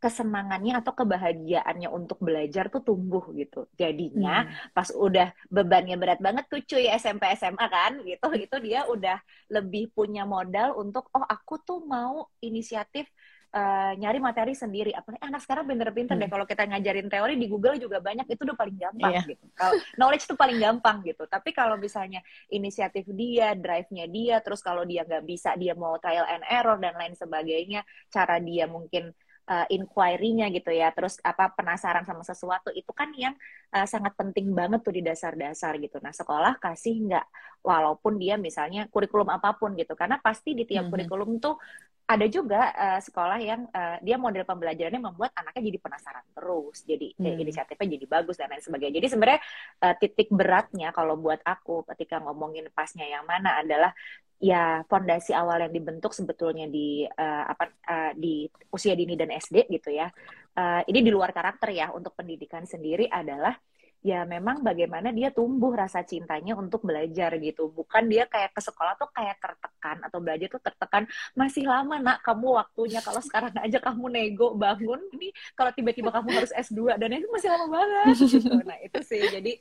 kesenangannya 0.05 0.85
atau 0.85 0.93
kebahagiaannya 0.93 1.89
untuk 1.89 2.21
belajar 2.21 2.69
tuh 2.69 2.85
tumbuh 2.85 3.25
gitu. 3.33 3.65
Jadinya 3.81 4.45
hmm. 4.45 4.77
pas 4.77 4.93
udah 4.93 5.33
bebannya 5.49 5.97
berat 5.97 6.21
banget 6.21 6.45
tuh 6.53 6.61
cuy 6.61 6.93
SMP 6.93 7.25
SMA 7.41 7.65
kan 7.73 8.05
gitu, 8.05 8.29
itu 8.37 8.57
dia 8.61 8.85
udah 8.85 9.17
lebih 9.49 9.89
punya 9.97 10.29
modal 10.29 10.77
untuk 10.77 11.09
oh 11.17 11.25
aku 11.25 11.57
tuh 11.65 11.81
mau 11.89 12.29
inisiatif 12.45 13.09
uh, 13.55 13.93
nyari 13.97 14.19
materi 14.21 14.53
sendiri. 14.53 14.93
Apalagi 14.93 15.25
anak 15.25 15.41
sekarang 15.41 15.65
pinter-pinter 15.65 16.21
hmm. 16.21 16.23
deh 16.27 16.31
kalau 16.37 16.45
kita 16.45 16.69
ngajarin 16.69 17.09
teori 17.09 17.35
di 17.41 17.47
Google 17.49 17.81
juga 17.81 18.03
banyak 18.05 18.29
itu 18.29 18.45
udah 18.45 18.59
paling 18.59 18.77
gampang 18.77 19.13
yeah. 19.15 19.25
gitu. 19.25 19.45
Kalau 19.57 19.73
knowledge 19.97 20.29
itu 20.29 20.37
paling 20.37 20.59
gampang 20.61 21.01
gitu. 21.07 21.25
Tapi 21.25 21.51
kalau 21.57 21.81
misalnya 21.81 22.21
inisiatif 22.53 23.09
dia, 23.09 23.57
drive-nya 23.57 24.05
dia, 24.11 24.37
terus 24.45 24.61
kalau 24.61 24.85
dia 24.85 25.07
nggak 25.07 25.25
bisa 25.25 25.57
dia 25.57 25.73
mau 25.73 25.97
trial 25.97 26.29
and 26.29 26.45
error 26.51 26.77
dan 26.77 26.93
lain 26.99 27.17
sebagainya, 27.17 27.87
cara 28.13 28.37
dia 28.43 28.69
mungkin 28.69 29.15
uh, 29.49 29.67
inquiry-nya 29.69 30.49
gitu 30.53 30.71
ya, 30.73 30.93
terus 30.93 31.21
apa 31.21 31.53
penasaran 31.53 32.05
sama 32.05 32.23
sesuatu 32.25 32.69
itu 32.73 32.91
kan 32.93 33.13
yang 33.17 33.35
uh, 33.73 33.87
sangat 33.89 34.13
penting 34.17 34.53
banget 34.53 34.81
tuh 34.85 34.95
di 34.95 35.03
dasar-dasar 35.05 35.77
gitu. 35.81 36.01
Nah 36.01 36.13
sekolah 36.13 36.61
kasih 36.61 36.95
nggak, 37.09 37.27
walaupun 37.65 38.21
dia 38.21 38.37
misalnya 38.37 38.89
kurikulum 38.93 39.29
apa 39.33 39.57
pun 39.57 39.77
gitu, 39.77 39.93
karena 39.97 40.21
pasti 40.21 40.53
di 40.57 40.65
tiap 40.69 40.85
mm 40.85 40.87
-hmm. 40.89 40.93
kurikulum 40.93 41.31
tuh 41.41 41.57
ada 42.05 42.27
juga 42.29 42.69
uh, 42.77 43.01
sekolah 43.01 43.39
yang 43.41 43.65
uh, 43.73 43.97
dia 44.05 44.21
model 44.21 44.45
pembelajarannya 44.45 45.01
membuat 45.01 45.33
anaknya 45.41 45.73
jadi 45.73 45.79
penasaran 45.81 46.27
terus, 46.37 46.85
jadi 46.85 47.17
hmm. 47.17 47.41
inisiatifnya 47.41 47.89
jadi 47.97 48.07
bagus 48.07 48.37
dan 48.37 48.53
lain 48.53 48.61
sebagainya. 48.61 49.01
Jadi 49.01 49.09
sebenarnya 49.09 49.41
uh, 49.81 49.95
titik 49.97 50.29
beratnya 50.29 50.93
kalau 50.93 51.17
buat 51.17 51.41
aku 51.41 51.89
ketika 51.97 52.21
ngomongin 52.21 52.69
pasnya 52.77 53.09
yang 53.09 53.25
mana 53.25 53.57
adalah 53.57 53.97
ya 54.37 54.85
fondasi 54.85 55.33
awal 55.33 55.65
yang 55.65 55.73
dibentuk 55.73 56.13
sebetulnya 56.13 56.69
di 56.69 57.09
uh, 57.09 57.45
apa 57.49 57.73
uh, 57.89 58.13
di 58.13 58.45
usia 58.69 58.93
dini 58.93 59.17
dan 59.17 59.33
SD 59.33 59.73
gitu 59.73 59.89
ya. 59.89 60.13
Uh, 60.55 60.85
ini 60.87 61.01
di 61.01 61.11
luar 61.11 61.33
karakter 61.33 61.73
ya 61.73 61.89
untuk 61.97 62.13
pendidikan 62.13 62.69
sendiri 62.69 63.09
adalah 63.09 63.57
ya 64.05 64.29
memang 64.29 64.61
bagaimana 64.61 65.09
dia 65.17 65.33
tumbuh 65.33 65.73
rasa 65.73 66.05
cintanya 66.05 66.53
untuk 66.53 66.85
belajar 66.85 67.33
gitu. 67.41 67.73
Bukan 67.73 68.05
dia 68.05 68.29
kayak 68.29 68.53
ke 68.53 68.61
sekolah 68.61 69.01
tuh 69.01 69.09
kayak 69.17 69.41
tertekan 69.41 69.97
atau 70.05 70.21
belajar 70.21 70.53
tuh 70.53 70.61
tertekan 70.61 71.09
masih 71.33 71.65
lama 71.65 71.97
nak 71.97 72.21
kamu 72.21 72.53
waktunya 72.53 73.01
kalau 73.01 73.25
sekarang 73.25 73.57
aja 73.57 73.81
kamu 73.81 74.13
nego 74.13 74.53
bangun 74.53 75.01
ini 75.17 75.33
kalau 75.57 75.73
tiba-tiba 75.73 76.13
kamu 76.13 76.37
harus 76.37 76.53
S2 76.53 77.01
dan 77.01 77.17
itu 77.17 77.25
masih 77.33 77.49
lama 77.49 77.67
banget 77.73 78.17
gitu. 78.29 78.53
Nah, 78.61 78.79
itu 78.85 79.01
sih. 79.09 79.25
Jadi 79.25 79.53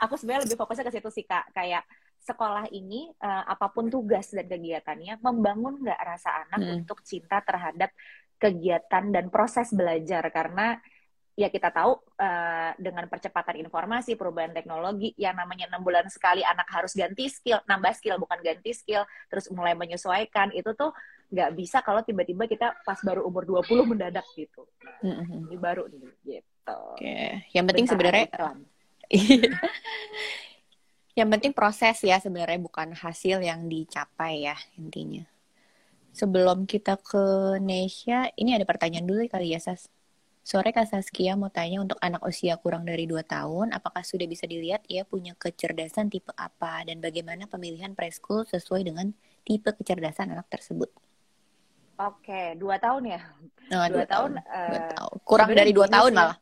aku 0.00 0.16
sebenarnya 0.16 0.48
lebih 0.48 0.56
fokusnya 0.56 0.84
ke 0.88 0.92
situ 0.96 1.10
sih 1.12 1.24
Kak, 1.28 1.52
kayak 1.52 1.84
sekolah 2.24 2.72
ini 2.72 3.12
uh, 3.20 3.44
apa 3.52 3.68
pun 3.68 3.92
tugas 3.92 4.32
dan 4.32 4.48
kegiatannya 4.48 5.20
membangun 5.20 5.84
nggak 5.84 6.00
rasa 6.00 6.48
anak 6.48 6.60
hmm. 6.64 6.76
untuk 6.80 7.04
cinta 7.04 7.44
terhadap 7.44 7.92
kegiatan 8.40 9.12
dan 9.12 9.28
proses 9.28 9.68
belajar 9.76 10.24
karena 10.32 10.80
ya 11.40 11.48
kita 11.48 11.72
tahu 11.72 11.96
uh, 12.20 12.76
dengan 12.76 13.08
percepatan 13.08 13.56
informasi 13.64 14.12
perubahan 14.12 14.52
teknologi 14.52 15.16
yang 15.16 15.32
namanya 15.32 15.72
enam 15.72 15.80
bulan 15.80 16.04
sekali 16.12 16.44
anak 16.44 16.68
harus 16.68 16.92
ganti 16.92 17.32
skill 17.32 17.64
nambah 17.64 17.96
skill 17.96 18.20
bukan 18.20 18.44
ganti 18.44 18.76
skill 18.76 19.08
terus 19.32 19.48
mulai 19.48 19.72
menyesuaikan 19.72 20.52
itu 20.52 20.76
tuh 20.76 20.92
nggak 21.32 21.50
bisa 21.56 21.80
kalau 21.80 22.04
tiba-tiba 22.04 22.44
kita 22.44 22.76
pas 22.84 23.00
baru 23.00 23.24
umur 23.24 23.48
20 23.48 23.96
mendadak 23.96 24.26
gitu 24.36 24.68
mm-hmm. 25.00 25.48
ini 25.48 25.56
baru 25.56 25.88
nih 25.88 26.12
gitu 26.28 26.76
Oke. 26.92 27.00
Okay. 27.00 27.48
yang 27.56 27.64
penting 27.64 27.88
sebenarnya 27.88 28.28
Yang 31.18 31.28
penting 31.36 31.52
proses 31.52 32.00
ya 32.00 32.16
sebenarnya 32.22 32.56
bukan 32.62 32.94
hasil 32.94 33.42
yang 33.42 33.66
dicapai 33.66 34.46
ya 34.46 34.56
intinya. 34.78 35.26
Sebelum 36.16 36.64
kita 36.64 36.98
ke 36.98 37.58
Nesya, 37.60 38.34
ini 38.40 38.54
ada 38.54 38.66
pertanyaan 38.66 39.06
dulu 39.06 39.26
kali 39.28 39.52
ya 39.52 39.60
Sas. 39.60 39.90
Sore 40.40 40.72
Kak 40.72 40.88
Saskia 40.88 41.36
mau 41.36 41.52
tanya 41.52 41.84
untuk 41.84 42.00
anak 42.00 42.24
usia 42.24 42.56
kurang 42.56 42.88
dari 42.88 43.04
2 43.04 43.22
tahun, 43.22 43.76
apakah 43.76 44.00
sudah 44.00 44.24
bisa 44.24 44.48
dilihat 44.48 44.82
ia 44.88 45.04
punya 45.04 45.36
kecerdasan 45.36 46.08
tipe 46.08 46.32
apa 46.34 46.82
dan 46.88 46.98
bagaimana 46.98 47.44
pemilihan 47.46 47.92
preschool 47.92 48.48
sesuai 48.48 48.82
dengan 48.88 49.12
tipe 49.44 49.70
kecerdasan 49.70 50.32
anak 50.32 50.48
tersebut? 50.48 50.88
Oke, 52.00 52.56
dua 52.56 52.80
tahun 52.80 53.12
ya. 53.12 53.20
Oh, 53.76 53.84
dua, 53.92 54.00
dua 54.00 54.06
tahun. 54.08 54.30
tahun. 54.40 54.48
Uh, 54.48 54.68
dua 54.72 54.80
tahun. 54.96 55.16
Kurang 55.20 55.50
dari 55.52 55.72
dua 55.76 55.86
tahun 55.86 56.12
malah 56.16 56.38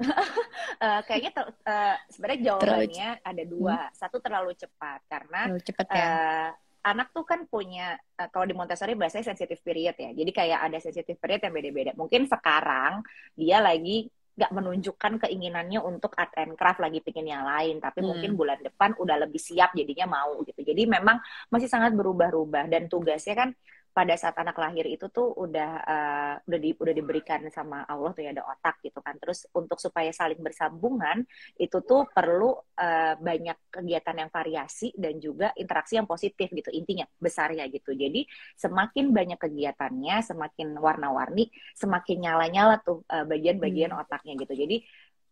uh, 0.00 1.00
kayaknya 1.06 1.30
ter, 1.34 1.44
uh, 1.66 1.96
sebenarnya 2.10 2.40
jawabannya 2.50 3.08
terlalu... 3.20 3.30
ada 3.30 3.42
dua. 3.46 3.76
Hmm? 3.78 3.92
Satu 3.94 4.16
terlalu 4.18 4.50
cepat 4.58 5.00
karena 5.06 5.40
terlalu 5.46 5.62
cepat, 5.62 5.86
ya? 5.90 6.04
uh, 6.04 6.48
anak 6.84 7.10
tuh 7.16 7.24
kan 7.24 7.48
punya 7.48 7.96
uh, 8.20 8.28
kalau 8.28 8.44
di 8.44 8.52
Montessori 8.52 8.92
bahasanya 8.92 9.32
sensitive 9.32 9.64
period 9.64 9.96
ya. 9.96 10.12
Jadi 10.12 10.30
kayak 10.30 10.60
ada 10.68 10.78
sensitive 10.78 11.16
period 11.16 11.40
yang 11.42 11.54
beda-beda. 11.56 11.92
Mungkin 11.96 12.28
sekarang 12.28 13.00
dia 13.34 13.58
lagi 13.64 14.12
nggak 14.34 14.50
menunjukkan 14.50 15.12
keinginannya 15.26 15.78
untuk 15.78 16.10
art 16.18 16.34
and 16.34 16.58
craft 16.58 16.82
lagi 16.82 16.98
pingin 16.98 17.38
yang 17.38 17.46
lain 17.46 17.78
tapi 17.78 18.02
hmm. 18.02 18.08
mungkin 18.10 18.30
bulan 18.34 18.58
depan 18.66 18.90
udah 18.98 19.22
lebih 19.22 19.38
siap 19.38 19.70
jadinya 19.78 20.10
mau 20.10 20.42
gitu 20.42 20.58
jadi 20.58 20.90
memang 20.90 21.22
masih 21.54 21.70
sangat 21.70 21.94
berubah-ubah 21.94 22.66
dan 22.66 22.90
tugasnya 22.90 23.38
kan 23.38 23.48
pada 23.94 24.18
saat 24.18 24.34
anak 24.42 24.58
lahir 24.58 24.90
itu 24.90 25.06
tuh 25.06 25.30
udah 25.38 25.70
uh, 25.86 26.34
udah 26.50 26.58
di, 26.58 26.74
udah 26.74 26.90
diberikan 26.90 27.46
sama 27.54 27.86
Allah 27.86 28.10
tuh 28.10 28.26
ya 28.26 28.34
ada 28.34 28.42
otak 28.42 28.82
gitu 28.82 28.98
kan. 28.98 29.14
Terus 29.22 29.46
untuk 29.54 29.78
supaya 29.78 30.10
saling 30.10 30.42
bersambungan 30.42 31.22
itu 31.54 31.78
tuh 31.86 32.10
perlu 32.10 32.58
uh, 32.58 33.14
banyak 33.14 33.70
kegiatan 33.70 34.26
yang 34.26 34.30
variasi 34.34 34.90
dan 34.98 35.22
juga 35.22 35.54
interaksi 35.54 35.94
yang 35.94 36.10
positif 36.10 36.50
gitu 36.50 36.74
intinya 36.74 37.06
besar 37.22 37.54
ya 37.54 37.70
gitu. 37.70 37.94
Jadi 37.94 38.26
semakin 38.58 39.14
banyak 39.14 39.38
kegiatannya, 39.38 40.26
semakin 40.26 40.74
warna-warni, 40.74 41.54
semakin 41.78 42.18
nyala-nyala 42.18 42.82
tuh 42.82 43.06
uh, 43.06 43.22
bagian-bagian 43.22 43.94
hmm. 43.94 44.02
otaknya 44.02 44.34
gitu. 44.42 44.58
Jadi 44.58 44.82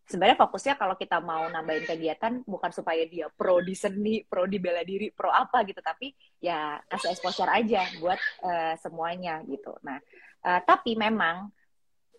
sebenarnya 0.03 0.35
fokusnya 0.35 0.75
kalau 0.75 0.99
kita 0.99 1.23
mau 1.23 1.47
nambahin 1.47 1.87
kegiatan 1.87 2.43
bukan 2.43 2.71
supaya 2.75 3.07
dia 3.07 3.31
pro 3.31 3.63
di 3.63 3.71
seni, 3.71 4.19
pro 4.27 4.43
di 4.43 4.59
bela 4.59 4.83
diri, 4.83 5.09
pro 5.15 5.31
apa 5.31 5.63
gitu, 5.63 5.79
tapi 5.79 6.11
ya 6.43 6.75
kasih 6.91 7.15
exposure 7.15 7.47
aja 7.47 7.87
buat 8.03 8.19
uh, 8.43 8.75
semuanya 8.79 9.39
gitu. 9.47 9.71
Nah, 9.81 9.97
uh, 10.43 10.59
tapi 10.67 10.99
memang 10.99 11.47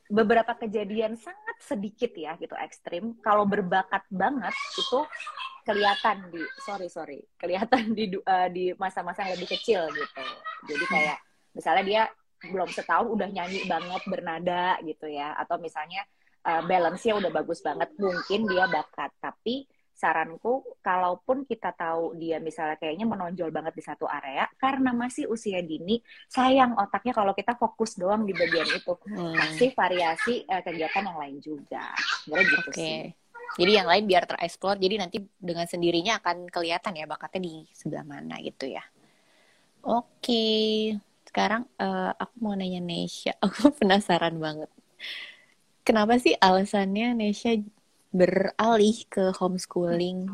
beberapa 0.08 0.52
kejadian 0.56 1.16
sangat 1.16 1.56
sedikit 1.60 2.12
ya 2.16 2.36
gitu 2.40 2.56
ekstrim. 2.56 3.20
Kalau 3.20 3.44
berbakat 3.44 4.04
banget 4.08 4.52
itu 4.76 5.00
kelihatan 5.64 6.28
di 6.28 6.44
sorry 6.60 6.92
sorry 6.92 7.20
kelihatan 7.40 7.96
di 7.96 8.12
uh, 8.20 8.48
di 8.52 8.76
masa-masa 8.76 9.24
yang 9.24 9.36
lebih 9.36 9.48
kecil 9.56 9.88
gitu. 9.92 10.24
Jadi 10.72 10.84
kayak 10.88 11.18
misalnya 11.56 11.84
dia 11.84 12.02
belum 12.44 12.68
setahun 12.68 13.08
udah 13.08 13.28
nyanyi 13.32 13.64
banget 13.64 14.02
bernada 14.04 14.76
gitu 14.84 15.08
ya, 15.08 15.32
atau 15.40 15.56
misalnya 15.56 16.04
uh, 16.44 16.62
balance-nya 16.68 17.16
udah 17.16 17.30
bagus 17.32 17.64
banget, 17.64 17.90
mungkin 17.96 18.46
dia 18.46 18.68
bakat. 18.68 19.10
Tapi 19.18 19.64
saranku, 19.94 20.60
kalaupun 20.84 21.48
kita 21.48 21.72
tahu 21.72 22.18
dia 22.18 22.42
misalnya 22.42 22.76
kayaknya 22.76 23.06
menonjol 23.08 23.48
banget 23.54 23.74
di 23.78 23.82
satu 23.82 24.04
area, 24.04 24.44
karena 24.60 24.92
masih 24.92 25.30
usia 25.30 25.64
dini, 25.64 25.98
sayang 26.28 26.76
otaknya 26.76 27.14
kalau 27.16 27.32
kita 27.32 27.56
fokus 27.56 27.96
doang 27.96 28.28
di 28.28 28.36
bagian 28.36 28.68
itu. 28.68 28.94
Hmm. 29.08 29.34
Kasih 29.34 29.70
variasi 29.72 30.44
uh, 30.46 30.60
kegiatan 30.60 31.08
yang 31.08 31.18
lain 31.18 31.36
juga. 31.40 31.94
Sebenarnya 32.22 32.46
gitu 32.52 32.70
okay. 32.70 32.76
sih. 32.76 33.00
Jadi 33.54 33.70
yang 33.70 33.86
lain 33.86 34.04
biar 34.10 34.26
tereksplor, 34.26 34.82
jadi 34.82 34.98
nanti 34.98 35.22
dengan 35.38 35.62
sendirinya 35.70 36.18
akan 36.18 36.50
kelihatan 36.50 36.98
ya 36.98 37.06
bakatnya 37.06 37.40
di 37.46 37.54
sebelah 37.70 38.02
mana 38.02 38.42
gitu 38.42 38.66
ya. 38.66 38.82
Oke, 39.84 40.96
sekarang 41.22 41.62
uh, 41.78 42.10
aku 42.18 42.34
mau 42.42 42.58
nanya 42.58 42.82
Nesha, 42.82 43.38
aku 43.44 43.70
penasaran 43.78 44.34
banget 44.42 44.66
kenapa 45.84 46.16
sih 46.16 46.32
alasannya 46.40 47.12
Nesha 47.14 47.60
beralih 48.10 49.04
ke 49.06 49.30
homeschooling? 49.36 50.32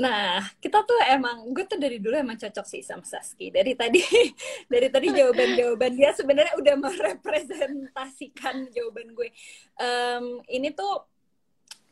Nah, 0.00 0.40
kita 0.56 0.80
tuh 0.88 0.96
emang 1.12 1.52
gue 1.52 1.68
tuh 1.68 1.76
dari 1.76 2.00
dulu 2.00 2.16
emang 2.16 2.40
cocok 2.40 2.64
sih 2.64 2.80
sama 2.80 3.04
Saski. 3.04 3.52
Dari 3.52 3.76
tadi 3.76 4.00
dari 4.72 4.88
tadi 4.88 5.12
jawaban-jawaban 5.12 5.92
dia 5.92 6.16
sebenarnya 6.16 6.56
udah 6.56 6.74
merepresentasikan 6.80 8.72
jawaban 8.72 9.12
gue. 9.12 9.28
Um, 9.76 10.40
ini 10.48 10.72
tuh 10.72 11.04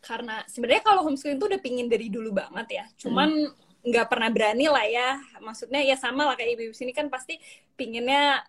karena 0.00 0.40
sebenarnya 0.48 0.80
kalau 0.80 1.04
homeschooling 1.04 1.36
tuh 1.36 1.52
udah 1.52 1.60
pingin 1.60 1.92
dari 1.92 2.08
dulu 2.08 2.32
banget 2.32 2.80
ya. 2.80 2.84
Cuman 2.96 3.28
hmm. 3.28 3.84
nggak 3.84 4.04
hmm. 4.08 4.12
pernah 4.16 4.30
berani 4.32 4.66
lah 4.72 4.86
ya. 4.88 5.20
Maksudnya 5.44 5.84
ya 5.84 6.00
sama 6.00 6.24
lah 6.24 6.32
kayak 6.32 6.56
ibu-ibu 6.56 6.72
sini 6.72 6.96
kan 6.96 7.12
pasti 7.12 7.36
pinginnya 7.76 8.40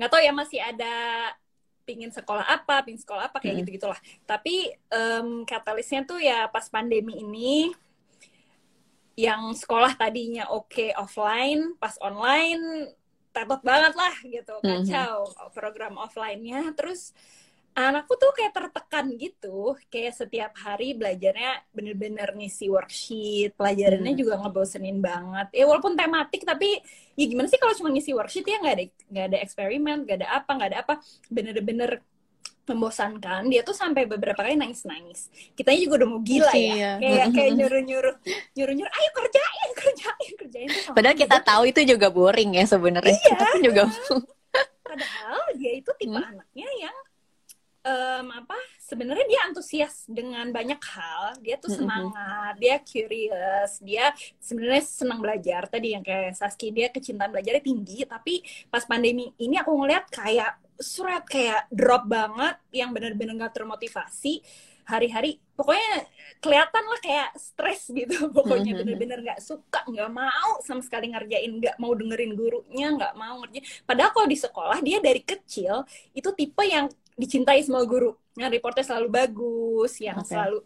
nggak 0.00 0.08
um, 0.08 0.12
tahu 0.14 0.22
ya 0.24 0.32
masih 0.32 0.60
ada 0.64 0.94
pingin 1.86 2.10
sekolah 2.10 2.42
apa, 2.42 2.82
pingin 2.82 2.98
sekolah 2.98 3.30
apa 3.30 3.38
kayak 3.38 3.54
hmm. 3.54 3.60
gitu 3.62 3.70
gitulah. 3.78 4.00
Tapi 4.26 4.74
um, 4.90 5.46
katalisnya 5.46 6.02
tuh 6.02 6.18
ya 6.18 6.50
pas 6.50 6.66
pandemi 6.66 7.22
ini 7.22 7.70
yang 9.16 9.54
sekolah 9.56 9.96
tadinya 9.96 10.50
oke 10.52 10.68
okay 10.68 10.90
offline, 10.92 11.78
pas 11.78 11.94
online 12.04 12.92
tetot 13.32 13.62
banget 13.64 13.94
lah 13.96 14.14
gitu, 14.26 14.54
hmm. 14.60 14.66
kacau 14.84 15.30
hmm. 15.30 15.50
program 15.54 15.94
offline-nya. 15.96 16.74
Terus 16.74 17.14
anakku 17.76 18.16
tuh 18.16 18.32
kayak 18.32 18.56
tertekan 18.56 19.12
gitu. 19.20 19.76
Kayak 19.92 20.16
setiap 20.16 20.52
hari 20.56 20.96
belajarnya 20.96 21.60
bener-bener 21.76 22.32
ngisi 22.32 22.72
worksheet. 22.72 23.52
Pelajarannya 23.52 24.16
hmm. 24.16 24.20
juga 24.24 24.34
ngebosenin 24.40 24.98
banget. 25.04 25.52
Ya 25.52 25.68
walaupun 25.68 25.92
tematik 25.92 26.48
tapi 26.48 26.80
ya 27.14 27.24
gimana 27.28 27.52
sih 27.52 27.60
kalau 27.60 27.76
cuma 27.76 27.92
ngisi 27.92 28.16
worksheet 28.16 28.48
ya? 28.48 28.56
Nggak 28.64 28.74
ada 28.74 28.84
nggak 29.12 29.24
ada 29.28 29.38
eksperimen 29.44 29.96
nggak 30.08 30.16
ada 30.24 30.28
apa 30.40 30.50
nggak 30.56 30.68
ada 30.72 30.78
apa. 30.80 30.94
Bener-bener 31.28 31.90
membosankan. 32.66 33.46
Dia 33.52 33.62
tuh 33.62 33.76
sampai 33.76 34.08
beberapa 34.08 34.40
kali 34.42 34.56
nangis 34.56 34.82
nangis 34.88 35.28
kitanya 35.52 35.80
juga 35.84 35.94
udah 36.02 36.08
mau 36.08 36.20
gila 36.24 36.52
ya. 36.56 36.56
Iya. 36.56 36.90
kayak 36.98 37.26
kayak 37.36 37.50
nyuruh 37.60 37.82
nyuruh 37.84 38.14
nyuruh 38.56 38.74
nyuruh 38.74 38.92
ayo 38.96 39.10
kerjain 39.12 39.70
kerjain 39.76 40.32
kerjain. 40.40 40.68
Padahal 40.96 41.14
kita 41.14 41.38
tahu 41.44 41.62
itu 41.68 41.80
juga 41.84 42.08
boring 42.08 42.56
ya 42.56 42.64
sebenarnya. 42.64 43.12
Iya. 43.12 43.28
kita 43.36 43.44
pun 43.52 43.60
juga 43.60 43.82
padahal 44.96 45.40
dia 45.60 45.72
itu 45.76 45.90
tipe 46.00 46.16
hmm? 46.16 46.30
anaknya 46.32 46.68
yang 46.80 46.96
um, 47.86 48.26
apa 48.34 48.58
sebenarnya 48.82 49.26
dia 49.30 49.40
antusias 49.46 50.04
dengan 50.10 50.50
banyak 50.50 50.78
hal. 50.82 51.38
Dia 51.40 51.56
tuh 51.56 51.70
semangat 51.70 52.58
dia 52.58 52.82
curious 52.82 53.78
dia 53.80 54.10
sebenarnya 54.42 54.82
senang 54.82 55.22
belajar. 55.22 55.70
Tadi 55.70 55.94
yang 55.94 56.02
kayak 56.02 56.34
Saski 56.34 56.74
dia 56.74 56.90
kecintaan 56.90 57.30
belajarnya 57.30 57.62
tinggi. 57.62 58.02
Tapi 58.04 58.42
pas 58.68 58.82
pandemi 58.84 59.30
ini 59.38 59.56
aku 59.56 59.72
ngeliat 59.72 60.10
kayak 60.10 60.58
surat 60.76 61.24
kayak 61.24 61.70
drop 61.72 62.04
banget 62.04 62.60
yang 62.74 62.92
benar-benar 62.92 63.48
gak 63.48 63.62
termotivasi. 63.62 64.44
Hari-hari 64.86 65.42
pokoknya 65.58 66.06
kelihatan 66.38 66.84
lah 66.86 67.00
kayak 67.02 67.34
stres 67.34 67.90
gitu. 67.90 68.28
Pokoknya 68.36 68.78
bener-bener 68.78 69.18
nggak 69.18 69.42
suka 69.42 69.82
nggak 69.82 70.10
mau 70.14 70.62
sama 70.62 70.78
sekali 70.78 71.10
ngerjain 71.10 71.58
nggak 71.58 71.74
mau 71.82 71.90
dengerin 71.90 72.38
gurunya 72.38 72.94
nggak 72.94 73.18
mau 73.18 73.42
ngerjain. 73.42 73.66
Padahal 73.82 74.14
kalau 74.14 74.30
di 74.30 74.38
sekolah 74.38 74.78
dia 74.86 75.02
dari 75.02 75.26
kecil 75.26 75.82
itu 76.14 76.30
tipe 76.38 76.62
yang 76.62 76.86
dicintai 77.16 77.64
semua 77.64 77.82
guru. 77.88 78.14
Yang 78.36 78.60
reportnya 78.60 78.84
selalu 78.84 79.08
bagus 79.08 79.92
yang 79.98 80.20
okay. 80.20 80.36
selalu 80.36 80.60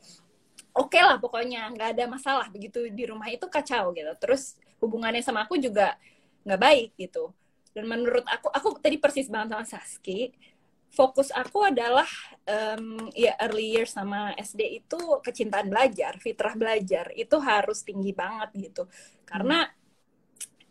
oke 0.70 0.90
okay 0.90 1.02
lah 1.02 1.18
pokoknya 1.18 1.66
nggak 1.74 1.98
ada 1.98 2.04
masalah 2.06 2.46
begitu 2.50 2.90
di 2.90 3.06
rumah 3.06 3.30
itu 3.30 3.46
kacau 3.46 3.94
gitu. 3.94 4.10
Terus 4.18 4.58
hubungannya 4.82 5.22
sama 5.22 5.46
aku 5.46 5.56
juga 5.56 5.94
nggak 6.44 6.60
baik 6.60 6.90
gitu. 6.98 7.30
Dan 7.70 7.86
menurut 7.86 8.26
aku 8.26 8.50
aku 8.50 8.68
tadi 8.82 8.98
persis 8.98 9.30
banget 9.30 9.54
sama 9.54 9.64
Saski. 9.64 10.34
Fokus 10.90 11.30
aku 11.30 11.62
adalah 11.62 12.10
um, 12.42 13.06
ya 13.14 13.38
early 13.46 13.78
years 13.78 13.94
sama 13.94 14.34
SD 14.34 14.82
itu 14.82 14.98
kecintaan 15.22 15.70
belajar 15.70 16.18
fitrah 16.18 16.58
belajar. 16.58 17.14
Itu 17.14 17.38
harus 17.38 17.86
tinggi 17.86 18.10
banget 18.10 18.50
gitu. 18.58 18.90
Karena 19.22 19.62
hmm. 19.62 19.74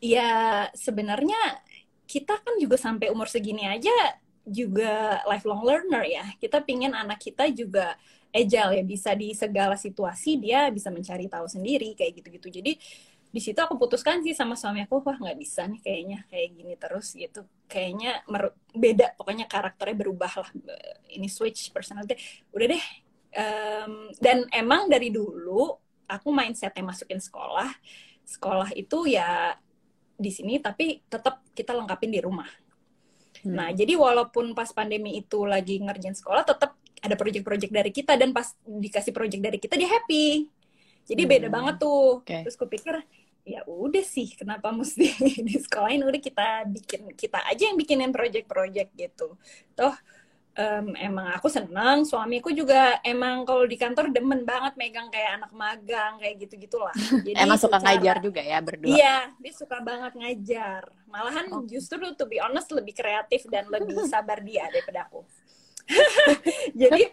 ya 0.03 0.31
sebenarnya 0.75 1.63
kita 2.03 2.35
kan 2.41 2.59
juga 2.59 2.75
sampai 2.75 3.07
umur 3.13 3.31
segini 3.31 3.63
aja 3.63 4.19
juga 4.49 5.21
lifelong 5.29 5.63
learner 5.63 6.03
ya. 6.05 6.25
Kita 6.41 6.59
pingin 6.65 6.91
anak 6.91 7.21
kita 7.21 7.47
juga 7.53 7.95
agile 8.29 8.81
ya, 8.81 8.83
bisa 8.85 9.11
di 9.17 9.33
segala 9.33 9.73
situasi 9.73 10.37
dia 10.37 10.69
bisa 10.69 10.93
mencari 10.93 11.25
tahu 11.25 11.45
sendiri 11.49 11.97
kayak 11.97 12.21
gitu-gitu. 12.21 12.61
Jadi 12.61 12.71
di 13.29 13.37
situ 13.37 13.61
aku 13.61 13.77
putuskan 13.77 14.25
sih 14.25 14.33
sama 14.33 14.57
suami 14.57 14.81
aku 14.81 15.05
wah 15.05 15.13
nggak 15.13 15.37
bisa 15.37 15.69
nih 15.69 15.77
kayaknya 15.85 16.19
kayak 16.29 16.49
gini 16.53 16.73
terus 16.77 17.07
gitu. 17.13 17.45
Kayaknya 17.69 18.25
beda 18.73 19.13
pokoknya 19.17 19.45
karakternya 19.45 19.97
berubah 19.97 20.33
lah. 20.45 20.49
Ini 21.09 21.27
switch 21.29 21.69
personality. 21.69 22.17
Udah 22.53 22.67
deh 22.73 22.85
um, 23.37 24.09
dan 24.17 24.49
emang 24.49 24.89
dari 24.89 25.13
dulu 25.13 25.77
aku 26.09 26.29
mindsetnya 26.33 26.81
masukin 26.81 27.21
sekolah. 27.21 27.69
Sekolah 28.25 28.73
itu 28.73 29.09
ya 29.09 29.57
di 30.19 30.29
sini 30.33 30.59
tapi 30.59 30.99
tetap 31.07 31.45
kita 31.55 31.71
lengkapin 31.71 32.11
di 32.11 32.19
rumah 32.19 32.49
Hmm. 33.45 33.55
Nah, 33.55 33.69
jadi 33.71 33.95
walaupun 33.95 34.51
pas 34.51 34.69
pandemi 34.71 35.19
itu 35.19 35.47
lagi 35.47 35.79
ngerjain 35.79 36.15
sekolah, 36.15 36.43
tetap 36.43 36.75
ada 36.99 37.15
project-project 37.15 37.71
dari 37.71 37.91
kita 37.95 38.19
dan 38.19 38.35
pas 38.35 38.51
dikasih 38.63 39.15
project 39.15 39.41
dari 39.41 39.57
kita 39.57 39.79
dia 39.79 39.87
happy. 39.87 40.47
Jadi 41.07 41.23
hmm. 41.25 41.31
beda 41.31 41.47
banget 41.47 41.75
tuh. 41.79 42.21
Okay. 42.23 42.43
Terus 42.43 42.57
kupikir 42.59 42.99
ya 43.47 43.65
udah 43.65 44.05
sih 44.05 44.29
kenapa 44.37 44.69
mesti 44.69 45.09
di 45.47 45.55
sekolah 45.57 45.89
ini 45.89 46.05
udah 46.05 46.21
kita 46.21 46.47
bikin 46.69 47.01
kita 47.17 47.41
aja 47.49 47.71
yang 47.71 47.77
bikinin 47.79 48.11
project-project 48.13 48.89
gitu. 48.93 49.39
Toh 49.73 49.95
um, 50.57 50.87
emang 50.97 51.27
aku 51.35 51.51
senang 51.51 52.07
suamiku 52.07 52.49
juga 52.49 52.97
emang 53.03 53.43
kalau 53.43 53.67
di 53.67 53.75
kantor 53.75 54.09
demen 54.09 54.47
banget 54.47 54.73
megang 54.79 55.11
kayak 55.11 55.41
anak 55.41 55.51
magang 55.53 56.17
kayak 56.17 56.35
gitu 56.41 56.55
gitulah 56.57 56.95
jadi 57.25 57.37
emang 57.45 57.59
suka 57.59 57.77
secara, 57.77 57.97
ngajar 57.97 58.15
juga 58.23 58.41
ya 58.41 58.57
berdua? 58.63 58.89
Iya 58.89 59.17
dia 59.37 59.53
suka 59.53 59.77
banget 59.81 60.13
ngajar. 60.15 60.81
Malahan 61.09 61.45
oh. 61.49 61.65
justru 61.65 62.01
to 62.13 62.25
be 62.29 62.37
honest 62.37 62.69
lebih 62.69 62.93
kreatif 62.93 63.45
dan 63.49 63.65
lebih 63.67 63.97
sabar 64.05 64.39
dia 64.45 64.69
daripada 64.69 65.09
aku. 65.09 65.25
Jadi 66.81 67.09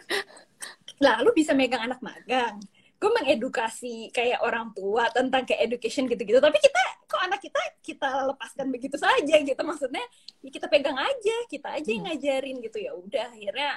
lalu 1.01 1.31
bisa 1.33 1.57
megang 1.57 1.89
anak 1.89 2.01
magang 2.05 2.61
gue 2.97 3.11
mengedukasi 3.13 4.09
kayak 4.09 4.41
orang 4.41 4.73
tua 4.73 5.13
tentang 5.13 5.45
kayak 5.45 5.69
education 5.69 6.09
gitu-gitu. 6.09 6.41
Tapi 6.41 6.57
kita 6.57 6.81
kok 7.05 7.21
anak 7.21 7.41
kita 7.45 7.61
kita 7.85 8.09
lepaskan 8.33 8.73
begitu 8.73 8.97
saja 8.97 9.37
gitu. 9.37 9.61
Maksudnya 9.61 10.05
ya 10.41 10.49
kita 10.49 10.67
pegang 10.73 10.97
aja 10.97 11.37
kita 11.53 11.77
aja 11.77 11.89
yang 11.93 12.09
hmm. 12.09 12.17
ngajarin 12.17 12.57
gitu. 12.65 12.79
Ya 12.81 12.93
udah 12.97 13.29
akhirnya 13.29 13.71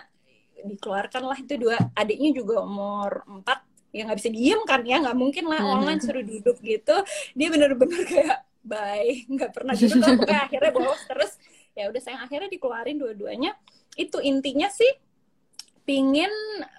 dikeluarkan 0.63 1.21
lah. 1.27 1.38
Itu 1.39 1.53
dua 1.60 1.75
adiknya 1.95 2.32
juga 2.32 2.63
umur 2.63 3.27
empat 3.27 3.60
ya 3.91 4.08
nggak 4.08 4.19
bisa 4.23 4.29
diem 4.32 4.62
kan 4.63 4.82
ya. 4.88 5.03
Nggak 5.03 5.17
mungkin 5.19 5.45
lah 5.51 5.62
hmm. 5.67 5.75
online 5.75 5.99
suruh 5.99 6.23
duduk 6.23 6.58
gitu. 6.63 6.95
Dia 7.36 7.47
bener-bener 7.51 8.01
kayak 8.08 8.38
bye. 8.63 9.27
Nggak 9.27 9.51
pernah 9.51 9.75
duduk 9.75 9.99
lah. 9.99 10.15
Pokoknya 10.15 10.41
akhirnya 10.47 10.71
bolos. 10.71 11.01
Terus 11.03 11.32
ya 11.75 11.91
udah 11.91 11.99
sayang 11.99 12.23
akhirnya 12.23 12.47
dikeluarin 12.47 12.95
dua-duanya. 12.95 13.51
Itu 13.99 14.23
intinya 14.23 14.71
sih 14.71 14.88
pingin 15.84 16.32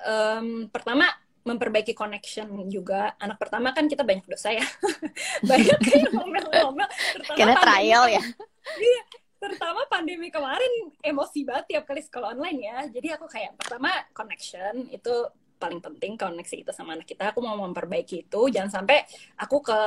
um, 0.08 0.70
pertama 0.72 1.04
memperbaiki 1.50 1.92
connection 1.92 2.46
juga. 2.70 3.18
Anak 3.18 3.42
pertama 3.42 3.74
kan 3.74 3.90
kita 3.90 4.06
banyak 4.06 4.26
dosa 4.26 4.54
ya. 4.54 4.66
banyak 5.50 5.78
kayak 5.86 6.10
ngomel-ngomel. 6.14 6.88
Karena 7.34 7.56
trial 7.58 8.04
ya. 8.06 8.22
Iya, 8.70 9.02
terutama 9.40 9.82
pandemi 9.90 10.30
kemarin 10.30 10.94
emosi 11.02 11.42
banget 11.42 11.74
tiap 11.74 11.84
kali 11.90 12.04
sekolah 12.04 12.38
online 12.38 12.60
ya. 12.60 12.78
Jadi 12.86 13.08
aku 13.18 13.26
kayak 13.26 13.56
pertama 13.58 13.90
connection 14.14 14.86
itu 14.94 15.26
paling 15.60 15.84
penting 15.84 16.16
koneksi 16.16 16.64
kita 16.64 16.72
sama 16.72 16.96
anak 16.96 17.04
kita. 17.04 17.36
Aku 17.36 17.44
mau 17.44 17.52
memperbaiki 17.60 18.24
itu. 18.24 18.40
Jangan 18.48 18.80
sampai 18.80 19.04
aku 19.36 19.60
ke 19.60 19.80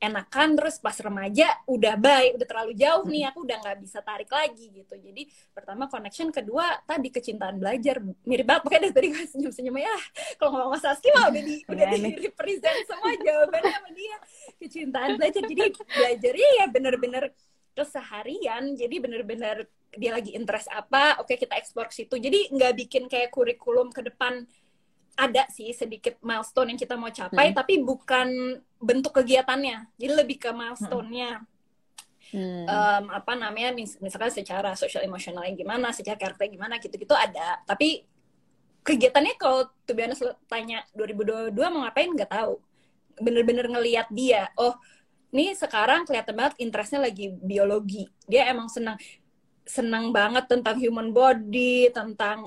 enakan 0.00 0.56
terus 0.56 0.80
pas 0.80 0.96
remaja 0.96 1.52
udah 1.68 2.00
baik 2.00 2.40
udah 2.40 2.46
terlalu 2.48 2.72
jauh 2.72 3.04
nih 3.04 3.28
aku 3.28 3.44
udah 3.44 3.56
nggak 3.60 3.78
bisa 3.84 4.00
tarik 4.00 4.32
lagi 4.32 4.72
gitu. 4.72 4.96
Jadi 4.96 5.28
pertama 5.52 5.84
connection 5.92 6.32
kedua 6.32 6.80
tadi 6.88 7.12
kecintaan 7.12 7.60
belajar. 7.60 8.00
Mirip 8.24 8.48
banget 8.48 8.62
pokoknya 8.64 8.82
dari 8.88 8.94
tadi 8.96 9.08
gue 9.12 9.24
senyum 9.28 9.52
senyum 9.52 9.76
ya. 9.76 9.96
Kalau 10.40 10.56
ngomong 10.56 10.72
mas 10.72 10.80
Saski 10.80 11.12
mah 11.12 11.28
udah 11.28 11.42
di 11.44 11.56
udah 11.68 11.86
di 11.92 12.12
represent 12.24 12.78
semua 12.88 13.12
jawabannya 13.20 13.72
sama 13.76 13.90
dia. 13.92 14.16
Kecintaan 14.56 15.20
belajar. 15.20 15.42
Jadi 15.44 15.62
belajarnya 15.76 16.48
ya 16.64 16.66
bener-bener 16.72 17.24
keseharian. 17.76 18.72
Jadi 18.72 18.96
bener-bener 18.96 19.68
dia 19.88 20.12
lagi 20.12 20.36
interest 20.36 20.68
apa 20.68 21.20
oke 21.20 21.32
kita 21.36 21.56
eksplor 21.56 21.92
situ. 21.92 22.16
Jadi 22.16 22.52
nggak 22.52 22.72
bikin 22.76 23.04
kayak 23.08 23.32
kurikulum 23.32 23.92
ke 23.92 24.04
depan 24.04 24.44
ada 25.18 25.50
sih 25.50 25.74
sedikit 25.74 26.14
milestone 26.22 26.70
yang 26.70 26.78
kita 26.78 26.94
mau 26.94 27.10
capai, 27.10 27.50
hmm. 27.50 27.56
tapi 27.58 27.82
bukan 27.82 28.62
bentuk 28.78 29.18
kegiatannya. 29.18 29.90
Jadi 29.98 30.12
lebih 30.14 30.38
ke 30.38 30.54
milestone-nya. 30.54 31.42
Hmm. 32.30 32.64
Um, 32.68 33.04
apa 33.10 33.34
namanya 33.34 33.74
mis 33.74 33.98
misalkan 33.98 34.30
secara 34.30 34.78
social 34.78 35.02
emosionalnya 35.02 35.58
gimana, 35.58 35.90
secara 35.90 36.14
karakter 36.14 36.46
gimana 36.46 36.78
gitu-gitu 36.78 37.18
ada. 37.18 37.58
Tapi 37.66 38.06
kegiatannya 38.86 39.34
kalau 39.34 39.66
tuh 39.82 39.98
biasa 39.98 40.38
tanya 40.46 40.86
2022 40.94 41.50
mau 41.74 41.82
ngapain 41.82 42.14
nggak 42.14 42.30
tahu. 42.30 42.62
Bener-bener 43.18 43.66
ngeliat 43.66 44.06
dia. 44.14 44.46
Oh, 44.54 44.78
ini 45.34 45.50
sekarang 45.58 46.06
kelihatan 46.06 46.38
banget 46.38 46.54
interestnya 46.62 47.02
lagi 47.02 47.34
biologi. 47.42 48.06
Dia 48.30 48.46
emang 48.54 48.70
senang 48.70 48.94
senang 49.66 50.14
banget 50.14 50.46
tentang 50.46 50.78
human 50.78 51.10
body, 51.10 51.90
tentang 51.90 52.46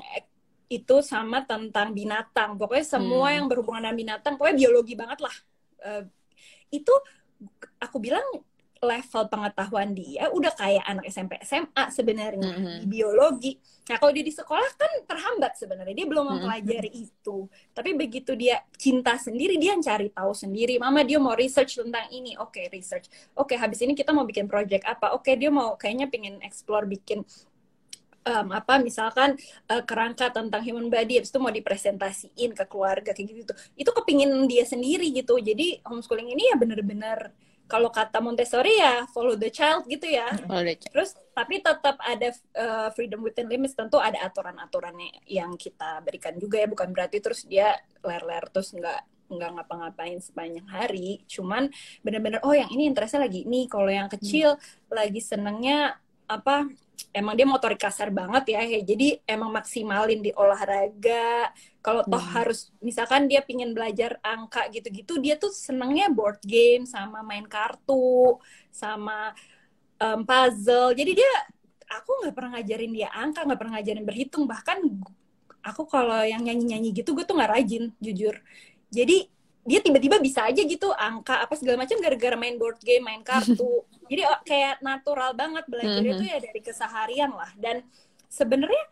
itu 0.71 1.03
sama 1.03 1.43
tentang 1.43 1.91
binatang. 1.91 2.55
Pokoknya 2.55 2.87
semua 2.87 3.27
hmm. 3.27 3.35
yang 3.35 3.45
berhubungan 3.51 3.83
dengan 3.83 3.97
binatang, 3.99 4.39
pokoknya 4.39 4.57
biologi 4.63 4.93
banget 4.95 5.19
lah. 5.19 5.35
Uh, 5.83 6.03
itu 6.71 6.93
aku 7.83 7.99
bilang 7.99 8.23
level 8.81 9.29
pengetahuan 9.29 9.93
dia 9.93 10.25
udah 10.33 10.57
kayak 10.57 10.81
anak 10.89 11.05
SMP 11.05 11.37
SMA 11.45 11.85
sebenarnya 11.93 12.49
mm 12.49 12.57
-hmm. 12.57 12.77
di 12.81 12.85
biologi. 12.89 13.53
Nah 13.85 14.01
kalau 14.01 14.09
dia 14.09 14.25
di 14.25 14.33
sekolah 14.33 14.69
kan 14.73 14.91
terhambat 15.05 15.53
sebenarnya 15.53 15.93
dia 15.93 16.07
belum 16.09 16.25
mempelajari 16.25 16.89
mm 16.89 16.97
-hmm. 16.97 17.05
itu. 17.13 17.37
Tapi 17.77 17.89
begitu 17.93 18.33
dia 18.33 18.57
cinta 18.81 19.21
sendiri 19.21 19.61
dia 19.61 19.77
cari 19.77 20.09
tahu 20.09 20.33
sendiri. 20.33 20.81
Mama 20.81 21.05
dia 21.05 21.21
mau 21.21 21.37
research 21.37 21.77
tentang 21.77 22.09
ini, 22.09 22.33
oke 22.41 22.57
okay, 22.57 22.73
research. 22.73 23.05
Oke 23.37 23.53
okay, 23.53 23.57
habis 23.61 23.85
ini 23.85 23.93
kita 23.93 24.17
mau 24.17 24.25
bikin 24.25 24.49
project 24.49 24.81
apa? 24.89 25.13
Oke 25.13 25.29
okay, 25.29 25.33
dia 25.37 25.53
mau 25.53 25.77
kayaknya 25.77 26.09
pengen 26.09 26.41
explore 26.41 26.89
bikin 26.89 27.21
um, 28.25 28.47
apa 28.53 28.77
misalkan 28.81 29.37
uh, 29.69 29.83
kerangka 29.85 30.29
tentang 30.29 30.61
human 30.61 30.87
body 30.87 31.21
habis 31.21 31.33
itu 31.33 31.39
mau 31.41 31.53
dipresentasiin 31.53 32.51
ke 32.53 32.65
keluarga 32.69 33.11
kayak 33.13 33.47
gitu 33.47 33.53
itu 33.77 33.91
kepingin 33.91 34.31
dia 34.45 34.65
sendiri 34.65 35.09
gitu 35.13 35.37
jadi 35.41 35.81
homeschooling 35.85 36.29
ini 36.33 36.53
ya 36.53 36.55
bener-bener 36.57 37.33
kalau 37.71 37.87
kata 37.87 38.19
Montessori 38.19 38.83
ya 38.83 39.07
follow 39.15 39.39
the 39.39 39.47
child 39.47 39.87
gitu 39.87 40.03
ya. 40.03 40.27
Follow 40.43 40.67
the 40.67 40.75
child. 40.75 40.91
Terus 40.91 41.09
tapi 41.31 41.63
tetap 41.63 41.95
ada 42.03 42.35
uh, 42.59 42.91
freedom 42.91 43.23
within 43.23 43.47
limits 43.47 43.79
tentu 43.79 43.95
ada 43.95 44.19
aturan-aturannya 44.27 45.23
yang 45.23 45.55
kita 45.55 46.03
berikan 46.03 46.35
juga 46.35 46.59
ya 46.59 46.67
bukan 46.67 46.91
berarti 46.91 47.23
terus 47.23 47.47
dia 47.47 47.79
ler-ler 48.03 48.43
terus 48.51 48.75
nggak 48.75 49.07
nggak 49.31 49.49
ngapa-ngapain 49.55 50.19
sepanjang 50.19 50.67
hari 50.67 51.23
cuman 51.23 51.71
bener-bener 52.03 52.43
oh 52.43 52.51
yang 52.51 52.67
ini 52.67 52.91
interestnya 52.91 53.23
lagi 53.23 53.47
ini 53.47 53.63
kalau 53.71 53.87
yang 53.87 54.11
kecil 54.11 54.59
hmm. 54.59 54.91
lagi 54.91 55.23
senengnya 55.23 55.95
apa 56.31 56.71
emang 57.11 57.35
dia 57.35 57.43
motorik 57.43 57.81
kasar 57.81 58.07
banget 58.13 58.55
ya, 58.55 58.61
ya 58.63 58.79
jadi 58.85 59.19
emang 59.27 59.51
maksimalin 59.51 60.23
di 60.23 60.31
olahraga. 60.31 61.51
Kalau 61.81 62.05
toh 62.05 62.21
hmm. 62.21 62.33
harus 62.37 62.69
misalkan 62.79 63.25
dia 63.25 63.41
pingin 63.41 63.73
belajar 63.73 64.21
angka 64.21 64.69
gitu-gitu 64.69 65.17
dia 65.17 65.35
tuh 65.35 65.49
senengnya 65.49 66.07
board 66.13 66.39
game 66.45 66.85
sama 66.85 67.25
main 67.25 67.43
kartu 67.49 68.37
sama 68.69 69.33
um, 69.99 70.21
puzzle. 70.23 70.93
Jadi 70.93 71.17
dia 71.17 71.31
aku 71.91 72.23
nggak 72.23 72.35
pernah 72.37 72.51
ngajarin 72.59 72.91
dia 72.95 73.09
angka 73.11 73.43
nggak 73.43 73.59
pernah 73.59 73.73
ngajarin 73.81 74.05
berhitung. 74.05 74.43
Bahkan 74.45 74.77
aku 75.61 75.83
kalau 75.89 76.21
yang 76.23 76.41
nyanyi-nyanyi 76.41 76.95
gitu 76.95 77.17
gue 77.17 77.25
tuh 77.25 77.35
nggak 77.35 77.51
rajin 77.59 77.91
jujur. 77.97 78.39
Jadi 78.93 79.40
dia 79.61 79.79
tiba-tiba 79.79 80.17
bisa 80.17 80.49
aja 80.49 80.61
gitu 80.61 80.89
angka 80.97 81.45
apa 81.45 81.53
segala 81.53 81.85
macam 81.85 81.97
gara-gara 82.01 82.33
main 82.33 82.57
board 82.57 82.81
game, 82.81 83.05
main 83.05 83.21
kartu. 83.21 83.85
Jadi 84.11 84.21
oh, 84.27 84.41
kayak 84.43 84.81
natural 84.81 85.31
banget 85.37 85.63
belajar 85.69 86.01
mm 86.01 86.07
-hmm. 86.07 86.15
itu 86.17 86.23
ya 86.27 86.37
dari 86.41 86.59
keseharian 86.59 87.31
lah. 87.31 87.51
Dan 87.55 87.85
sebenarnya 88.27 88.83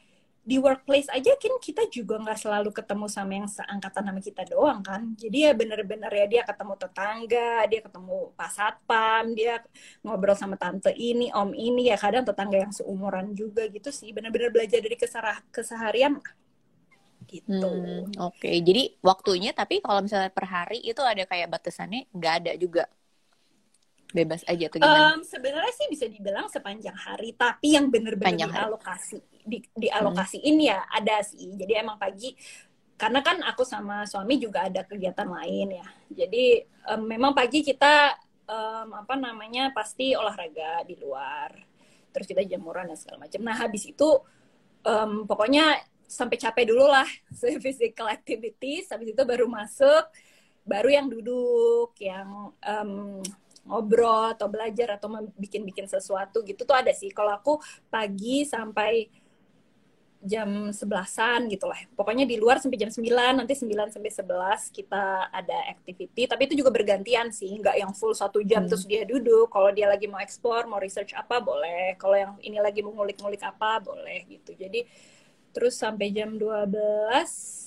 di 0.49 0.57
workplace 0.57 1.05
aja 1.13 1.37
kan 1.37 1.61
kita 1.61 1.85
juga 1.93 2.17
nggak 2.17 2.39
selalu 2.41 2.73
ketemu 2.73 3.05
sama 3.05 3.31
yang 3.37 3.45
seangkatan 3.45 4.01
sama 4.01 4.17
kita 4.17 4.43
doang 4.49 4.81
kan 4.81 5.13
jadi 5.13 5.37
ya 5.45 5.51
bener-bener 5.53 6.09
ya 6.09 6.25
dia 6.25 6.41
ketemu 6.41 6.73
tetangga 6.73 7.69
dia 7.69 7.81
ketemu 7.85 8.17
pas 8.33 8.49
satpam 8.49 9.37
dia 9.37 9.61
ngobrol 10.01 10.33
sama 10.33 10.57
tante 10.57 10.89
ini 10.97 11.29
om 11.37 11.53
ini 11.53 11.93
ya 11.93 12.01
kadang 12.01 12.25
tetangga 12.25 12.65
yang 12.65 12.73
seumuran 12.73 13.37
juga 13.37 13.69
gitu 13.69 13.93
sih 13.93 14.09
bener-bener 14.09 14.49
belajar 14.49 14.81
dari 14.81 14.97
keseharian 15.53 16.17
gitu 17.29 17.69
hmm, 17.69 18.17
oke 18.17 18.41
okay. 18.41 18.65
jadi 18.65 18.97
waktunya 19.05 19.53
tapi 19.53 19.85
kalau 19.85 20.01
misalnya 20.01 20.33
per 20.33 20.49
hari 20.49 20.81
itu 20.81 20.99
ada 21.05 21.23
kayak 21.29 21.53
batasannya 21.53 22.09
nggak 22.09 22.33
ada 22.41 22.53
juga 22.57 22.83
bebas 24.09 24.41
aja 24.49 24.65
tuh 24.73 24.81
gimana? 24.81 25.13
Um, 25.15 25.21
sebenarnya 25.21 25.73
sih 25.73 25.87
bisa 25.89 26.09
dibilang 26.09 26.49
sepanjang 26.49 26.97
hari, 26.97 27.37
tapi 27.37 27.77
yang 27.77 27.93
bener-bener 27.93 28.49
dialokasi 28.49 29.21
di 29.45 29.61
dialokasiin 29.77 30.55
hmm. 30.57 30.65
ya 30.65 30.79
ada 30.89 31.21
sih. 31.21 31.53
Jadi 31.53 31.73
emang 31.77 32.01
pagi 32.01 32.33
karena 32.99 33.23
kan 33.23 33.39
aku 33.45 33.63
sama 33.63 34.03
suami 34.09 34.41
juga 34.41 34.67
ada 34.67 34.81
kegiatan 34.83 35.29
lain 35.29 35.77
ya. 35.77 35.87
Jadi 36.25 36.65
um, 36.89 37.05
memang 37.05 37.31
pagi 37.37 37.61
kita 37.61 38.17
um, 38.49 38.97
apa 38.97 39.13
namanya 39.13 39.69
pasti 39.71 40.17
olahraga 40.17 40.83
di 40.83 40.97
luar. 40.97 41.53
Terus 42.09 42.25
kita 42.25 42.41
jamuran 42.49 42.89
dan 42.89 42.97
segala 42.97 43.29
macam. 43.29 43.45
Nah 43.45 43.55
habis 43.55 43.85
itu 43.85 44.09
um, 44.83 45.29
pokoknya 45.29 45.77
sampai 46.09 46.41
capek 46.41 46.73
dulu 46.73 46.89
lah 46.89 47.05
physical 47.63 48.09
activities. 48.09 48.89
Habis 48.89 49.13
itu 49.13 49.23
baru 49.23 49.45
masuk, 49.45 50.09
baru 50.65 50.89
yang 50.89 51.07
duduk, 51.07 51.93
yang 52.01 52.49
um, 52.57 53.21
ngobrol 53.69 54.33
atau 54.33 54.49
belajar 54.49 54.97
atau 54.97 55.13
bikin-bikin 55.37 55.85
sesuatu 55.85 56.41
gitu 56.41 56.65
tuh 56.65 56.73
ada 56.73 56.89
sih. 56.89 57.13
Kalau 57.13 57.37
aku 57.37 57.61
pagi 57.93 58.41
sampai 58.41 59.07
jam 60.19 60.75
sebelasan 60.75 61.47
gitu 61.47 61.63
lah. 61.63 61.79
Pokoknya 61.95 62.27
di 62.27 62.35
luar 62.35 62.59
sampai 62.59 62.75
jam 62.75 62.91
9, 62.91 63.07
nanti 63.39 63.55
9 63.55 63.87
sampai 63.87 64.11
11 64.11 64.75
kita 64.75 65.31
ada 65.31 65.57
activity. 65.71 66.27
Tapi 66.27 66.41
itu 66.43 66.59
juga 66.59 66.75
bergantian 66.75 67.31
sih, 67.31 67.55
nggak 67.55 67.79
yang 67.79 67.95
full 67.95 68.11
satu 68.11 68.43
jam 68.43 68.67
hmm. 68.67 68.69
terus 68.69 68.83
dia 68.83 69.07
duduk. 69.07 69.47
Kalau 69.47 69.71
dia 69.71 69.87
lagi 69.87 70.11
mau 70.11 70.19
explore, 70.19 70.67
mau 70.67 70.75
research 70.75 71.15
apa, 71.15 71.39
boleh. 71.39 71.95
Kalau 71.95 72.19
yang 72.19 72.33
ini 72.43 72.59
lagi 72.59 72.83
mau 72.83 72.91
ngulik-ngulik 72.99 73.39
apa, 73.47 73.79
boleh 73.79 74.27
gitu. 74.27 74.51
Jadi 74.59 74.83
terus 75.51 75.77
sampai 75.79 76.13
jam 76.13 76.37
12, 76.37 76.71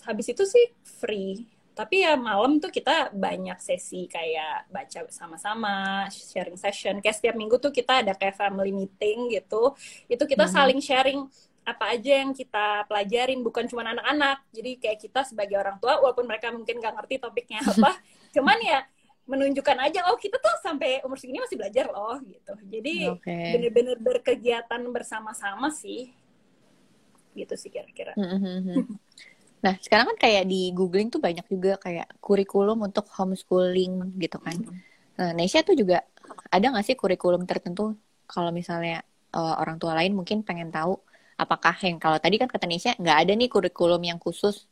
habis 0.06 0.26
itu 0.30 0.44
sih 0.46 0.66
free. 0.82 1.46
Tapi 1.72 2.04
ya 2.04 2.20
malam 2.20 2.60
tuh 2.60 2.68
kita 2.68 3.08
banyak 3.16 3.56
sesi 3.56 4.04
kayak 4.04 4.68
baca 4.68 5.08
sama-sama 5.08 6.04
sharing 6.12 6.60
session. 6.60 7.00
Kayak 7.00 7.16
setiap 7.16 7.34
minggu 7.34 7.56
tuh 7.56 7.72
kita 7.72 8.04
ada 8.04 8.12
kayak 8.12 8.36
family 8.36 8.76
meeting 8.76 9.32
gitu. 9.32 9.72
Itu 10.04 10.28
kita 10.28 10.44
hmm. 10.46 10.52
saling 10.52 10.80
sharing 10.84 11.20
apa 11.62 11.94
aja 11.94 12.26
yang 12.26 12.34
kita 12.34 12.84
pelajarin 12.90 13.40
bukan 13.40 13.64
cuma 13.72 13.88
anak-anak. 13.88 14.44
Jadi 14.52 14.70
kayak 14.82 14.98
kita 15.00 15.24
sebagai 15.24 15.56
orang 15.56 15.80
tua 15.80 15.96
walaupun 16.02 16.28
mereka 16.28 16.52
mungkin 16.52 16.76
nggak 16.76 16.94
ngerti 17.00 17.14
topiknya 17.22 17.60
apa 17.72 17.96
cuman 18.32 18.58
ya 18.60 18.80
menunjukkan 19.22 19.78
aja 19.78 20.10
oh 20.10 20.18
kita 20.18 20.34
tuh 20.42 20.50
sampai 20.58 20.98
umur 21.06 21.14
segini 21.14 21.38
masih 21.38 21.56
belajar 21.56 21.86
loh 21.88 22.18
gitu. 22.26 22.52
Jadi 22.68 23.08
okay. 23.16 23.54
bener-bener 23.54 23.96
berkegiatan 24.02 24.82
bersama-sama 24.90 25.70
sih 25.70 26.10
gitu 27.34 27.54
sih 27.56 27.70
kira-kira 27.72 28.12
mm 28.16 28.38
-hmm. 28.38 28.84
Nah, 29.62 29.78
sekarang 29.78 30.10
kan 30.12 30.18
kayak 30.26 30.44
di 30.50 30.74
googling 30.74 31.06
tuh 31.06 31.22
banyak 31.22 31.46
juga 31.46 31.78
kayak 31.78 32.18
kurikulum 32.18 32.82
untuk 32.82 33.06
homeschooling 33.14 34.18
gitu 34.18 34.42
kan. 34.42 34.58
Nah, 35.14 35.30
Nesha 35.38 35.62
tuh 35.62 35.78
juga 35.78 36.02
ada 36.50 36.66
nggak 36.66 36.82
sih 36.82 36.96
kurikulum 36.98 37.46
tertentu 37.46 37.94
kalau 38.26 38.50
misalnya 38.50 39.06
uh, 39.30 39.62
orang 39.62 39.78
tua 39.78 39.94
lain 39.94 40.18
mungkin 40.18 40.42
pengen 40.42 40.74
tahu 40.74 40.98
apakah 41.38 41.78
yang 41.78 42.02
kalau 42.02 42.18
tadi 42.18 42.42
kan 42.42 42.50
kata 42.50 42.66
Nesha 42.66 42.98
nggak 42.98 43.18
ada 43.22 43.32
nih 43.38 43.46
kurikulum 43.46 44.02
yang 44.02 44.18
khusus. 44.18 44.66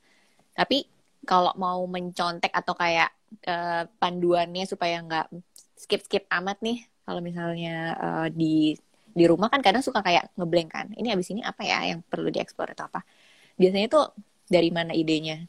Tapi 0.59 0.91
kalau 1.23 1.55
mau 1.55 1.87
mencontek 1.87 2.51
atau 2.51 2.75
kayak 2.75 3.15
uh, 3.47 3.87
panduannya 4.03 4.67
supaya 4.67 4.99
nggak 5.07 5.31
skip-skip 5.79 6.27
amat 6.35 6.59
nih 6.67 6.83
kalau 7.07 7.23
misalnya 7.23 7.95
uh, 7.95 8.27
di 8.27 8.75
di 9.11 9.25
rumah 9.27 9.51
kan 9.51 9.61
kadang 9.61 9.83
suka 9.83 10.01
kayak 10.01 10.31
ngeblank 10.39 10.71
kan. 10.71 10.87
Ini 10.95 11.15
abis 11.15 11.35
ini 11.35 11.43
apa 11.43 11.63
ya 11.67 11.95
yang 11.95 12.01
perlu 12.07 12.31
dieksplor 12.31 12.73
atau 12.75 12.87
apa. 12.87 13.03
Biasanya 13.59 13.89
tuh 13.91 14.07
dari 14.47 14.71
mana 14.71 14.95
idenya? 14.95 15.45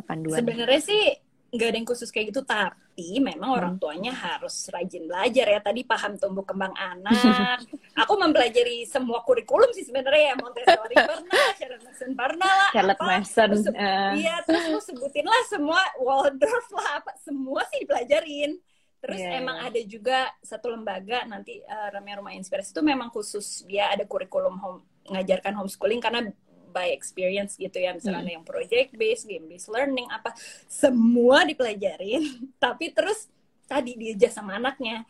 Panduan. 0.00 0.40
Sebenarnya 0.40 0.80
sih 0.80 1.02
nggak 1.50 1.68
ada 1.68 1.76
yang 1.82 1.88
khusus 1.88 2.08
kayak 2.14 2.30
gitu, 2.32 2.40
tapi 2.46 3.20
memang 3.20 3.52
hmm. 3.52 3.58
orang 3.58 3.74
tuanya 3.76 4.14
harus 4.14 4.70
rajin 4.70 5.04
belajar 5.04 5.46
ya. 5.50 5.60
Tadi 5.60 5.82
paham 5.84 6.16
tumbuh 6.16 6.46
kembang 6.46 6.72
anak. 6.72 7.60
Aku 8.06 8.16
mempelajari 8.16 8.86
semua 8.88 9.20
kurikulum 9.26 9.68
sih 9.76 9.84
sebenarnya 9.84 10.32
ya. 10.32 10.34
Montessori 10.38 10.94
pernah, 10.96 11.46
Charlotte 11.58 11.84
Mason 11.84 12.10
pernah 12.16 12.52
lah. 12.54 12.70
Charlotte 12.72 13.04
Mason. 13.04 13.50
Uh... 13.76 14.12
Iya, 14.16 14.34
terus 14.46 14.64
lu 14.72 14.80
sebutin 14.80 15.26
lah 15.26 15.42
semua 15.50 15.80
Waldorf 16.00 16.66
lah 16.72 17.02
apa 17.02 17.12
semua 17.20 17.60
sih 17.68 17.84
dipelajarin. 17.84 18.56
Terus 19.00 19.20
yeah, 19.20 19.40
emang 19.40 19.56
yeah. 19.56 19.68
ada 19.72 19.80
juga 19.88 20.18
satu 20.44 20.68
lembaga 20.68 21.24
nanti 21.24 21.64
uh, 21.64 21.88
Ramai 21.88 22.20
Rumah 22.20 22.34
Inspirasi 22.36 22.76
itu 22.76 22.84
memang 22.84 23.08
khusus 23.08 23.64
dia 23.64 23.88
ada 23.88 24.04
kurikulum 24.04 24.60
home, 24.60 24.84
ngajarkan 25.08 25.56
homeschooling 25.56 26.04
karena 26.04 26.28
by 26.70 26.94
experience 26.94 27.58
gitu 27.58 27.82
ya 27.82 27.90
misalnya 27.90 28.30
hmm. 28.30 28.36
yang 28.40 28.44
project 28.46 28.94
based 28.94 29.26
game 29.26 29.50
based 29.50 29.66
learning 29.66 30.06
apa 30.06 30.30
semua 30.70 31.42
dipelajarin 31.42 32.22
tapi 32.62 32.94
terus 32.94 33.26
tadi 33.66 33.98
diajak 33.98 34.30
sama 34.30 34.56
anaknya 34.56 35.02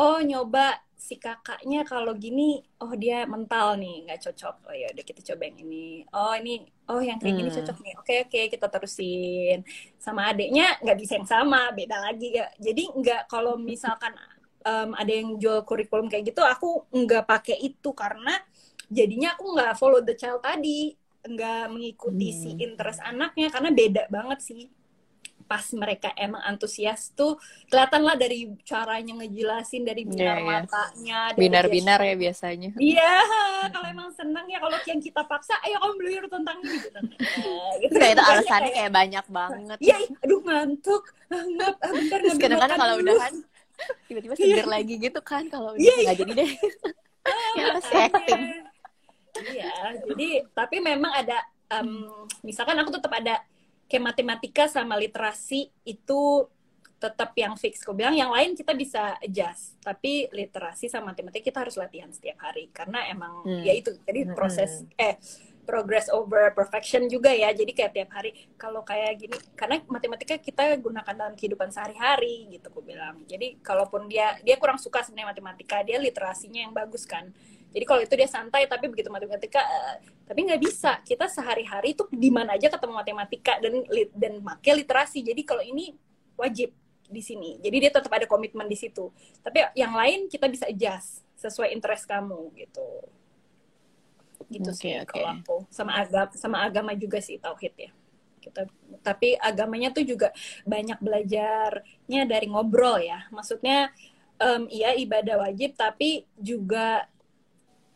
oh 0.00 0.24
nyoba 0.24 0.80
si 0.96 1.18
kakaknya 1.18 1.84
kalau 1.84 2.14
gini 2.16 2.62
oh 2.80 2.94
dia 2.96 3.28
mental 3.28 3.76
nih 3.76 4.08
nggak 4.08 4.22
cocok 4.24 4.56
oh 4.70 4.74
ya 4.74 4.88
udah 4.94 5.04
kita 5.04 5.20
coba 5.34 5.42
yang 5.50 5.58
ini 5.66 6.06
oh 6.14 6.32
ini 6.38 6.64
oh 6.92 7.00
yang 7.00 7.16
kayak 7.16 7.32
hmm. 7.32 7.40
gini 7.40 7.50
cocok 7.50 7.78
nih. 7.80 7.94
Oke 7.98 8.14
oke 8.28 8.40
kita 8.52 8.66
terusin. 8.68 9.58
Sama 9.96 10.28
adiknya 10.28 10.76
nggak 10.84 10.98
bisa 11.00 11.12
yang 11.16 11.28
sama 11.28 11.72
beda 11.72 11.96
lagi. 11.98 12.36
Ya 12.36 12.46
jadi 12.60 12.92
nggak 12.92 13.22
kalau 13.32 13.56
misalkan 13.56 14.12
um, 14.68 14.92
ada 14.92 15.12
yang 15.12 15.40
jual 15.40 15.64
kurikulum 15.64 16.12
kayak 16.12 16.32
gitu 16.36 16.44
aku 16.44 16.84
nggak 16.92 17.24
pakai 17.24 17.56
itu 17.64 17.90
karena 17.96 18.36
jadinya 18.92 19.32
aku 19.32 19.44
nggak 19.56 19.72
follow 19.80 20.04
the 20.04 20.12
child 20.12 20.44
tadi. 20.44 20.92
Nggak 21.22 21.72
mengikuti 21.72 22.28
hmm. 22.34 22.38
si 22.38 22.50
interest 22.60 23.00
anaknya 23.00 23.48
karena 23.48 23.70
beda 23.72 24.02
banget 24.12 24.40
sih 24.44 24.81
pas 25.44 25.64
mereka 25.74 26.10
emang 26.16 26.42
antusias 26.46 27.12
tuh 27.12 27.36
kelihatan 27.68 28.02
lah 28.02 28.16
dari 28.16 28.50
caranya 28.62 29.18
ngejelasin 29.20 29.82
dari 29.82 30.06
binar 30.06 30.38
yeah, 30.38 30.38
yeah. 30.38 30.62
matanya 30.64 31.20
binar-binar 31.36 32.00
ya 32.00 32.14
biasanya. 32.16 32.70
Iya 32.78 32.98
yeah, 32.98 33.66
kalau 33.70 33.86
emang 33.90 34.08
seneng 34.14 34.46
ya 34.48 34.58
kalau 34.62 34.78
yang 34.88 35.00
kita 35.02 35.22
paksa 35.26 35.54
ayo 35.66 35.76
kamu 35.82 35.94
belajar 35.98 36.22
tentang 36.30 36.56
ini 36.62 36.78
gitu, 36.78 36.98
gitu. 37.82 37.94
kayak 37.98 38.14
itu 38.14 38.22
alasannya 38.22 38.70
kayak, 38.70 38.72
kayak 38.76 38.92
banyak 38.92 39.26
banget. 39.28 39.78
Iya 39.80 39.96
aduh 40.22 40.40
ngantuk. 40.42 41.02
Nggak 41.32 41.72
ah, 41.80 41.90
bentar 41.92 42.18
nggak 42.22 42.38
kadang-kadang 42.40 42.78
kalau 42.78 42.96
udah 43.00 43.16
kan 43.18 43.34
tiba-tiba 44.06 44.34
seger 44.38 44.62
yeah. 44.62 44.68
lagi 44.68 44.94
gitu 45.00 45.20
kan 45.24 45.44
kalau 45.50 45.74
udah 45.74 45.82
yeah, 45.82 45.96
nggak 46.00 46.16
yeah. 46.16 46.20
jadi 46.22 46.32
deh. 46.38 46.50
Ya 47.54 47.64
acting 47.78 48.42
iya 49.32 49.96
jadi 50.04 50.28
tapi 50.52 50.76
memang 50.84 51.12
ada 51.12 51.40
um, 51.80 52.28
misalkan 52.44 52.76
aku 52.76 52.92
tetap 52.92 53.12
ada 53.16 53.40
kayak 53.92 54.16
matematika 54.16 54.64
sama 54.72 54.96
literasi 54.96 55.68
itu 55.84 56.48
tetap 56.96 57.36
yang 57.36 57.58
fix. 57.60 57.84
Kau 57.84 57.92
bilang 57.92 58.16
yang 58.16 58.32
lain 58.32 58.56
kita 58.56 58.72
bisa 58.72 59.20
adjust, 59.20 59.76
tapi 59.84 60.32
literasi 60.32 60.88
sama 60.88 61.12
matematika 61.12 61.52
kita 61.52 61.58
harus 61.60 61.76
latihan 61.76 62.08
setiap 62.08 62.40
hari 62.40 62.72
karena 62.72 63.04
emang 63.12 63.44
hmm. 63.44 63.60
ya 63.60 63.74
itu. 63.76 63.92
Jadi 64.08 64.20
hmm. 64.24 64.32
proses 64.32 64.86
eh 64.96 65.20
progress 65.62 66.10
over 66.10 66.50
perfection 66.50 67.06
juga 67.06 67.30
ya 67.30 67.54
jadi 67.54 67.70
kayak 67.70 67.92
tiap 67.94 68.10
hari 68.18 68.34
kalau 68.58 68.82
kayak 68.82 69.14
gini 69.14 69.38
karena 69.54 69.78
matematika 69.86 70.34
kita 70.34 70.74
gunakan 70.82 71.14
dalam 71.14 71.38
kehidupan 71.38 71.70
sehari-hari 71.70 72.50
gitu 72.50 72.66
aku 72.66 72.82
bilang 72.82 73.22
jadi 73.30 73.62
kalaupun 73.62 74.10
dia 74.10 74.42
dia 74.42 74.58
kurang 74.58 74.82
suka 74.82 75.06
sebenarnya 75.06 75.38
matematika 75.38 75.78
dia 75.86 76.02
literasinya 76.02 76.66
yang 76.66 76.74
bagus 76.74 77.06
kan 77.06 77.30
jadi 77.72 77.84
kalau 77.88 78.00
itu 78.04 78.14
dia 78.14 78.28
santai 78.28 78.68
tapi 78.68 78.92
begitu 78.92 79.08
matematika 79.08 79.64
uh, 79.64 79.96
tapi 80.28 80.44
nggak 80.44 80.60
bisa. 80.60 81.00
Kita 81.00 81.24
sehari-hari 81.26 81.96
itu 81.96 82.04
di 82.12 82.28
mana 82.28 82.54
aja 82.54 82.68
ketemu 82.68 82.92
matematika 82.92 83.56
dan 83.58 83.80
dan 84.12 84.32
pakai 84.44 84.84
literasi. 84.84 85.24
Jadi 85.24 85.42
kalau 85.42 85.64
ini 85.64 85.96
wajib 86.36 86.72
di 87.08 87.22
sini. 87.24 87.56
Jadi 87.60 87.76
dia 87.88 87.90
tetap 87.92 88.12
ada 88.12 88.28
komitmen 88.28 88.68
di 88.68 88.76
situ. 88.76 89.08
Tapi 89.40 89.72
yang 89.72 89.96
lain 89.96 90.28
kita 90.28 90.48
bisa 90.52 90.68
adjust 90.68 91.24
sesuai 91.40 91.72
interest 91.72 92.04
kamu 92.04 92.52
gitu. 92.60 92.88
Gitu 94.52 94.70
okay, 94.72 94.80
sih 94.80 94.92
okay. 95.00 95.08
kalau 95.08 95.28
aku. 95.40 95.56
Sama 95.72 95.92
agama 95.96 96.32
sama 96.36 96.56
agama 96.60 96.92
juga 96.92 97.24
sih 97.24 97.40
tauhid 97.40 97.74
ya. 97.76 97.90
Kita 98.42 98.68
tapi 99.00 99.32
agamanya 99.40 99.96
tuh 99.96 100.04
juga 100.04 100.28
banyak 100.68 101.00
belajarnya 101.00 102.22
dari 102.28 102.46
ngobrol 102.52 103.00
ya. 103.00 103.24
Maksudnya 103.32 103.92
um, 104.42 104.62
iya 104.68 104.92
ibadah 104.98 105.46
wajib 105.46 105.78
tapi 105.78 106.26
juga 106.36 107.06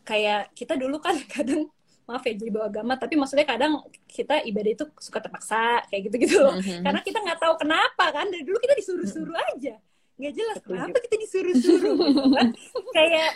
kayak 0.07 0.55
kita 0.55 0.79
dulu 0.79 1.03
kan 1.03 1.19
kadang 1.35 1.67
maaf 2.07 2.23
ya 2.23 2.39
jadi 2.39 2.55
bawa 2.55 2.71
agama 2.71 2.95
tapi 2.95 3.19
maksudnya 3.19 3.43
kadang 3.43 3.83
kita 4.07 4.39
ibadah 4.47 4.71
itu 4.71 4.85
suka 4.95 5.19
terpaksa 5.19 5.83
kayak 5.91 6.07
gitu 6.07 6.15
gitu 6.23 6.35
loh 6.39 6.55
mm-hmm. 6.55 6.87
karena 6.87 7.01
kita 7.03 7.19
nggak 7.19 7.39
tahu 7.43 7.53
kenapa 7.59 8.05
kan 8.15 8.31
dari 8.31 8.47
dulu 8.47 8.57
kita 8.63 8.79
disuruh-suruh 8.79 9.35
aja. 9.35 9.75
Nggak 10.17 10.33
jelas 10.33 10.57
kenapa 10.65 10.97
kita 11.03 11.15
disuruh-suruh 11.19 11.95
gitu 11.99 12.23
kan. 12.33 12.47
Kayak 12.95 13.31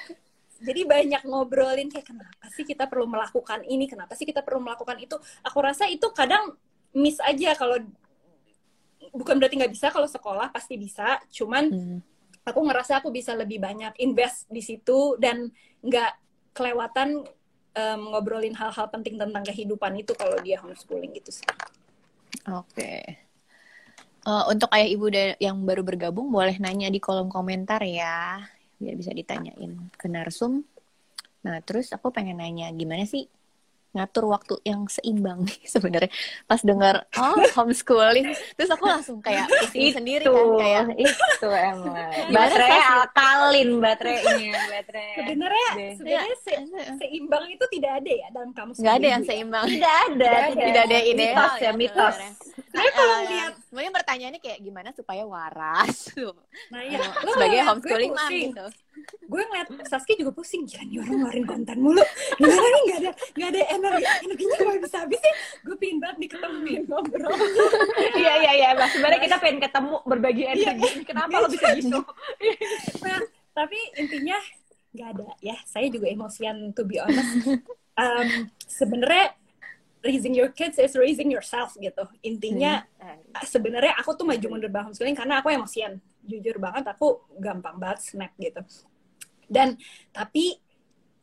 jadi 0.61 0.81
banyak 0.85 1.21
ngobrolin 1.25 1.89
kayak 1.89 2.05
kenapa 2.13 2.45
sih 2.53 2.61
kita 2.61 2.85
perlu 2.85 3.09
melakukan 3.09 3.65
ini? 3.65 3.89
Kenapa 3.89 4.13
sih 4.13 4.29
kita 4.29 4.45
perlu 4.45 4.61
melakukan 4.61 5.01
itu? 5.01 5.17
Aku 5.41 5.57
rasa 5.57 5.89
itu 5.89 6.05
kadang 6.13 6.53
miss 6.93 7.17
aja 7.17 7.57
kalau 7.57 7.81
bukan 9.09 9.41
berarti 9.41 9.57
nggak 9.57 9.73
bisa 9.73 9.89
kalau 9.89 10.05
sekolah 10.05 10.53
pasti 10.53 10.77
bisa. 10.77 11.17
Cuman 11.33 11.65
hmm. 11.65 11.99
aku 12.45 12.59
ngerasa 12.61 13.01
aku 13.01 13.09
bisa 13.09 13.33
lebih 13.33 13.57
banyak 13.57 13.97
invest 14.05 14.45
di 14.53 14.61
situ 14.61 15.17
dan 15.17 15.49
nggak 15.81 16.20
kelewatan 16.51 17.23
um, 17.75 18.01
ngobrolin 18.11 18.55
hal-hal 18.55 18.87
penting 18.91 19.15
tentang 19.19 19.43
kehidupan 19.43 19.95
itu 19.99 20.11
kalau 20.15 20.37
dia 20.43 20.59
homeschooling 20.59 21.11
gitu 21.17 21.41
sih 21.41 21.47
oke 22.47 22.67
okay. 22.71 23.19
Uh, 24.21 24.45
untuk 24.53 24.69
ayah 24.77 24.85
ibu 24.85 25.09
yang 25.41 25.57
baru 25.65 25.81
bergabung 25.81 26.29
boleh 26.29 26.53
nanya 26.61 26.93
di 26.93 27.01
kolom 27.01 27.25
komentar 27.25 27.81
ya 27.81 28.45
biar 28.81 28.93
bisa 28.97 29.13
ditanyain 29.13 29.77
ke 29.93 30.05
narsum. 30.09 30.65
Nah, 31.45 31.61
terus 31.61 31.93
aku 31.93 32.09
pengen 32.09 32.41
nanya 32.41 32.69
gimana 32.73 33.05
sih 33.05 33.29
ngatur 33.91 34.29
waktu 34.29 34.55
yang 34.63 34.85
seimbang 34.85 35.43
nih 35.43 35.59
sebenarnya. 35.73 36.11
Pas 36.45 36.61
dengar 36.61 37.09
oh 37.17 37.41
homeschooling 37.57 38.31
terus 38.53 38.69
aku 38.69 38.85
langsung 38.85 39.17
kayak 39.19 39.49
pusing 39.49 39.91
sendiri 39.95 40.25
kan 40.29 40.45
kayak 40.61 40.85
itu 41.01 41.47
emang. 41.49 41.95
Baterai 42.35 42.79
alkalin 43.01 43.69
baterainya 43.81 44.53
baterai 44.69 45.15
sebenarnya 45.17 45.69
sebenarnya 45.97 46.37
se 46.39 46.53
seimbang 47.01 47.45
itu 47.49 47.65
tidak 47.73 47.91
ada 48.03 48.11
ya 48.11 48.27
dalam 48.29 48.51
kamu 48.53 48.71
nggak 48.77 48.95
ada 49.01 49.07
yang 49.07 49.23
seimbang. 49.25 49.65
Tidak 49.65 49.95
ada 50.11 50.31
tidak, 50.51 50.65
tidak 50.69 50.83
ada 50.85 50.99
ide 51.01 51.25
mitos 51.31 51.53
ya 51.61 51.71
mitos. 51.73 52.15
saya 52.71 52.89
kalau 52.95 53.17
lihat 53.27 53.53
sebenarnya 53.67 53.93
pertanyaannya 53.93 54.41
kayak 54.43 54.59
gimana 54.63 54.89
supaya 54.95 55.23
waras? 55.27 56.11
Nah 56.71 56.81
ya 56.87 57.03
sebagai 57.23 57.59
homeschooling 57.67 58.11
mah 58.15 58.29
gitu 58.31 58.65
gue 59.07 59.41
ngeliat 59.47 59.67
Saski 59.87 60.19
juga 60.19 60.31
pusing 60.35 60.67
jangan 60.67 60.87
nih 60.91 60.97
orang 60.99 61.15
ngeluarin 61.17 61.45
konten 61.47 61.77
mulu. 61.79 62.03
Gimana 62.37 62.67
nih? 62.67 62.81
Nggak 62.83 62.99
ada 62.99 63.11
nggak 63.31 63.49
ada 63.49 63.61
energi 63.71 64.03
energinya 64.25 64.57
gak 64.59 64.81
bisa 64.83 64.97
habis 65.03 65.19
sih. 65.19 65.33
Gue 65.63 65.75
pengen 65.79 65.97
banget 66.03 66.17
nih 66.19 66.29
ketemu 66.29 66.57
ngobrol. 66.89 67.31
Iya 68.11 68.33
iya 68.43 68.51
iya. 68.57 68.69
Mas 68.75 68.91
sebenarnya 68.91 69.19
kita 69.23 69.37
pengen 69.39 69.59
ketemu 69.63 69.95
berbagi 70.03 70.43
iya, 70.43 70.53
energi. 70.55 70.89
Iya, 70.89 71.03
kenapa 71.07 71.35
lo 71.39 71.47
bisa 71.47 71.67
gitu? 71.77 71.99
Nah 73.05 73.19
tapi 73.51 73.79
intinya 73.99 74.37
nggak 74.91 75.09
ada. 75.17 75.27
Ya 75.39 75.55
saya 75.67 75.87
juga 75.87 76.07
emosian 76.11 76.75
to 76.75 76.83
be 76.83 76.99
honest. 76.99 77.61
Um, 77.91 78.49
sebenarnya 78.65 79.35
raising 80.01 80.33
your 80.33 80.49
kids 80.49 80.81
is 80.81 80.95
raising 80.97 81.29
yourself 81.29 81.77
gitu. 81.77 82.07
Intinya 82.25 82.81
hmm. 82.97 83.45
sebenarnya 83.45 83.93
aku 83.99 84.17
tuh 84.17 84.25
maju 84.25 84.47
mundur 84.47 84.71
banget. 84.71 84.95
Homeschooling 84.95 85.17
karena 85.17 85.39
aku 85.39 85.53
emosian. 85.53 86.01
Jujur 86.21 86.57
banget 86.61 86.85
aku 86.85 87.23
gampang 87.41 87.77
banget 87.81 87.99
snap 88.05 88.31
gitu 88.37 88.61
dan 89.51 89.75
tapi 90.15 90.55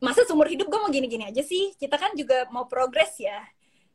masa 0.04 0.22
seumur 0.28 0.46
hidup 0.46 0.68
gue 0.68 0.78
mau 0.78 0.92
gini-gini 0.92 1.24
aja 1.24 1.42
sih. 1.42 1.74
Kita 1.74 1.96
kan 1.98 2.12
juga 2.12 2.46
mau 2.52 2.68
progres 2.68 3.16
ya. 3.18 3.40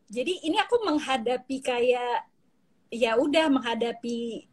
Jadi 0.10 0.44
ini 0.50 0.58
aku 0.60 0.84
menghadapi 0.84 1.58
kayak 1.64 2.28
ya 2.94 3.18
udah 3.18 3.50
menghadapi 3.50 4.46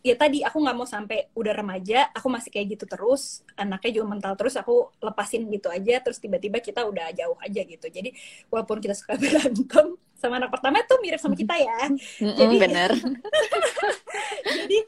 ya 0.00 0.16
tadi 0.16 0.40
aku 0.40 0.64
nggak 0.64 0.76
mau 0.80 0.88
sampai 0.88 1.28
udah 1.36 1.52
remaja 1.52 2.08
aku 2.16 2.32
masih 2.32 2.52
kayak 2.54 2.78
gitu 2.78 2.84
terus. 2.86 3.42
Anaknya 3.58 4.00
juga 4.00 4.06
mental 4.16 4.32
terus 4.38 4.54
aku 4.54 4.92
lepasin 5.02 5.48
gitu 5.50 5.72
aja. 5.72 5.98
Terus 6.04 6.22
tiba-tiba 6.22 6.62
kita 6.62 6.86
udah 6.86 7.10
jauh 7.16 7.36
aja 7.42 7.60
gitu. 7.66 7.86
Jadi 7.90 8.14
walaupun 8.48 8.78
kita 8.78 8.94
suka 8.94 9.18
berantem 9.20 9.98
sama 10.20 10.36
anak 10.36 10.52
pertama 10.52 10.84
itu 10.84 10.94
mirip 11.02 11.20
sama 11.20 11.34
kita 11.34 11.56
ya. 11.56 11.80
Jadi 12.20 12.54
bener. 12.60 12.90
Jadi 14.60 14.78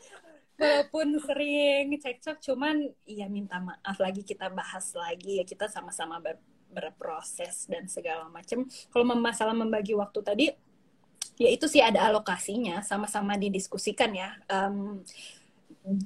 walaupun 0.62 1.18
sering 1.18 1.90
cekcok 1.98 2.38
cuman 2.38 2.86
iya 3.02 3.26
minta 3.26 3.58
maaf 3.58 3.98
lagi 3.98 4.22
kita 4.22 4.46
bahas 4.54 4.94
lagi 4.94 5.42
ya 5.42 5.44
kita 5.44 5.66
sama-sama 5.66 6.22
ber 6.22 6.38
berproses 6.72 7.68
dan 7.68 7.84
segala 7.84 8.32
macam 8.32 8.64
kalau 8.88 9.04
masalah 9.12 9.52
membagi 9.52 9.92
waktu 9.92 10.20
tadi 10.24 10.46
ya 11.36 11.48
itu 11.52 11.66
sih 11.68 11.80
ada 11.82 12.08
alokasinya 12.08 12.84
sama-sama 12.84 13.36
didiskusikan 13.36 14.12
ya. 14.12 14.36
Um, 14.46 15.00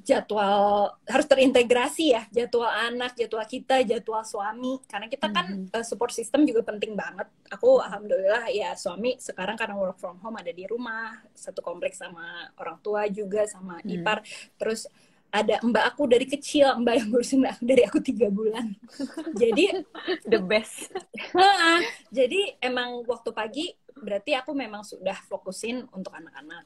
jadwal 0.01 0.89
harus 1.05 1.27
terintegrasi 1.29 2.17
ya 2.17 2.25
jadwal 2.33 2.65
anak 2.65 3.13
jadwal 3.13 3.45
kita 3.45 3.85
jadwal 3.85 4.25
suami. 4.25 4.81
Karena 4.89 5.05
kita 5.05 5.29
kan 5.29 5.45
mm 5.53 5.69
-hmm. 5.69 5.85
support 5.85 6.09
system 6.09 6.43
juga 6.49 6.65
penting 6.65 6.97
banget. 6.97 7.29
Aku 7.53 7.77
alhamdulillah 7.77 8.49
ya 8.49 8.73
suami 8.73 9.21
sekarang 9.21 9.53
karena 9.53 9.77
work 9.77 10.01
from 10.01 10.17
home 10.17 10.37
ada 10.41 10.49
di 10.49 10.65
rumah 10.65 11.21
satu 11.37 11.61
kompleks 11.61 12.01
sama 12.01 12.49
orang 12.57 12.81
tua 12.81 13.05
juga 13.05 13.45
sama 13.45 13.77
mm 13.77 13.83
-hmm. 13.85 13.95
ipar. 14.01 14.17
Terus 14.57 14.89
ada 15.27 15.59
mbak 15.61 15.83
aku 15.93 16.07
dari 16.07 16.25
kecil 16.25 16.71
mbak 16.81 17.03
yang 17.03 17.07
ngurusin 17.11 17.45
aku 17.45 17.61
dari 17.61 17.81
aku 17.85 17.99
tiga 18.01 18.27
bulan. 18.33 18.73
Jadi 19.37 19.85
the 20.31 20.41
best. 20.41 20.89
Jadi 22.09 22.57
emang 22.63 23.05
waktu 23.05 23.29
pagi 23.29 23.65
berarti 23.97 24.33
aku 24.37 24.53
memang 24.53 24.81
sudah 24.81 25.17
fokusin 25.25 25.85
untuk 25.93 26.13
anak-anak 26.13 26.65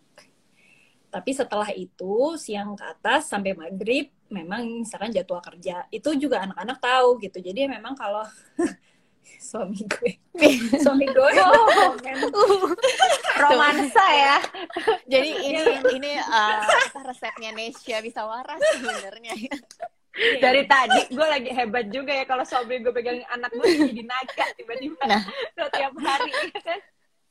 tapi 1.11 1.35
setelah 1.35 1.67
itu 1.75 2.39
siang 2.39 2.71
ke 2.79 2.87
atas 2.87 3.27
sampai 3.27 3.51
maghrib 3.51 4.07
memang 4.31 4.87
misalkan 4.87 5.11
jadwal 5.11 5.43
kerja. 5.43 5.83
Itu 5.91 6.15
juga 6.15 6.47
anak-anak 6.47 6.79
tahu 6.79 7.19
gitu. 7.19 7.43
Jadi 7.43 7.67
memang 7.67 7.93
kalau 7.99 8.23
suami 9.51 9.83
gue 9.85 10.11
suami 10.83 11.05
gue 11.05 11.29
oh, 11.43 11.93
romansa 13.43 14.05
ya. 14.07 14.37
Jadi 15.11 15.29
ini 15.51 15.61
ini 15.99 16.11
uh, 16.23 16.63
resepnya 17.03 17.51
Nesya 17.51 17.99
bisa 17.99 18.23
waras 18.23 18.63
sebenarnya. 18.79 19.35
Dari 20.15 20.63
tadi 20.63 21.11
gue 21.11 21.27
lagi 21.27 21.51
hebat 21.51 21.91
juga 21.91 22.15
ya 22.15 22.23
kalau 22.23 22.47
suami 22.47 22.79
gue 22.79 22.93
pegang 22.95 23.19
anak 23.35 23.51
gue 23.51 23.67
jadi 23.67 24.03
naga 24.07 24.45
tiba-tiba. 24.55 25.03
Nah. 25.11 25.23
tiap 25.75 25.93
hari. 25.99 26.31
kan 26.63 26.79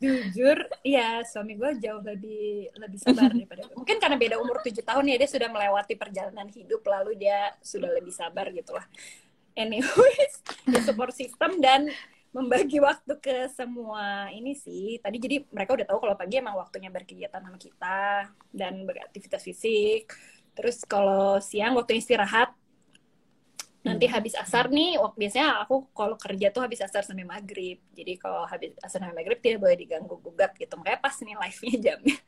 jujur 0.01 0.57
ya 0.81 1.21
suami 1.29 1.61
gue 1.61 1.77
jauh 1.77 2.01
lebih 2.01 2.73
lebih 2.73 2.99
sabar 3.05 3.29
daripada 3.29 3.69
gue. 3.69 3.77
mungkin 3.77 4.01
karena 4.01 4.17
beda 4.17 4.37
umur 4.41 4.65
tujuh 4.65 4.81
tahun 4.81 5.05
ya 5.13 5.17
dia 5.21 5.29
sudah 5.29 5.49
melewati 5.53 5.93
perjalanan 5.93 6.49
hidup 6.49 6.81
lalu 6.89 7.21
dia 7.21 7.53
sudah 7.61 7.93
lebih 7.93 8.11
sabar 8.17 8.49
gitu 8.49 8.73
lah. 8.73 8.89
Anyways 9.53 10.41
the 10.73 10.81
support 10.81 11.13
system 11.13 11.61
dan 11.61 11.93
membagi 12.33 12.81
waktu 12.81 13.13
ke 13.21 13.51
semua 13.53 14.33
ini 14.33 14.57
sih. 14.57 14.97
Tadi 15.03 15.21
jadi 15.21 15.37
mereka 15.53 15.77
udah 15.77 15.87
tahu 15.87 15.99
kalau 16.01 16.15
pagi 16.17 16.41
emang 16.41 16.57
waktunya 16.57 16.89
berkegiatan 16.89 17.43
sama 17.43 17.59
kita 17.61 18.31
dan 18.55 18.89
beraktivitas 18.89 19.43
fisik. 19.45 20.15
Terus 20.55 20.81
kalau 20.87 21.43
siang 21.43 21.77
waktu 21.77 22.01
istirahat 22.01 22.55
nanti 23.81 24.05
hmm. 24.05 24.13
habis 24.13 24.35
asar 24.37 24.69
nih 24.69 25.01
waktu 25.01 25.17
biasanya 25.17 25.65
aku 25.65 25.89
kalau 25.97 26.17
kerja 26.21 26.53
tuh 26.53 26.63
habis 26.69 26.85
asar 26.85 27.01
sampai 27.01 27.25
maghrib. 27.25 27.81
Jadi 27.97 28.13
kalau 28.21 28.45
habis 28.45 28.77
asar 28.85 29.01
sampai 29.01 29.17
maghrib 29.17 29.41
tidak 29.41 29.65
boleh 29.65 29.77
diganggu 29.77 30.17
gugat 30.21 30.53
gitu. 30.61 30.77
Makanya 30.77 31.01
pas 31.01 31.17
nih 31.17 31.37
live 31.37 31.61
nya 31.65 31.77
jamnya 31.81 32.19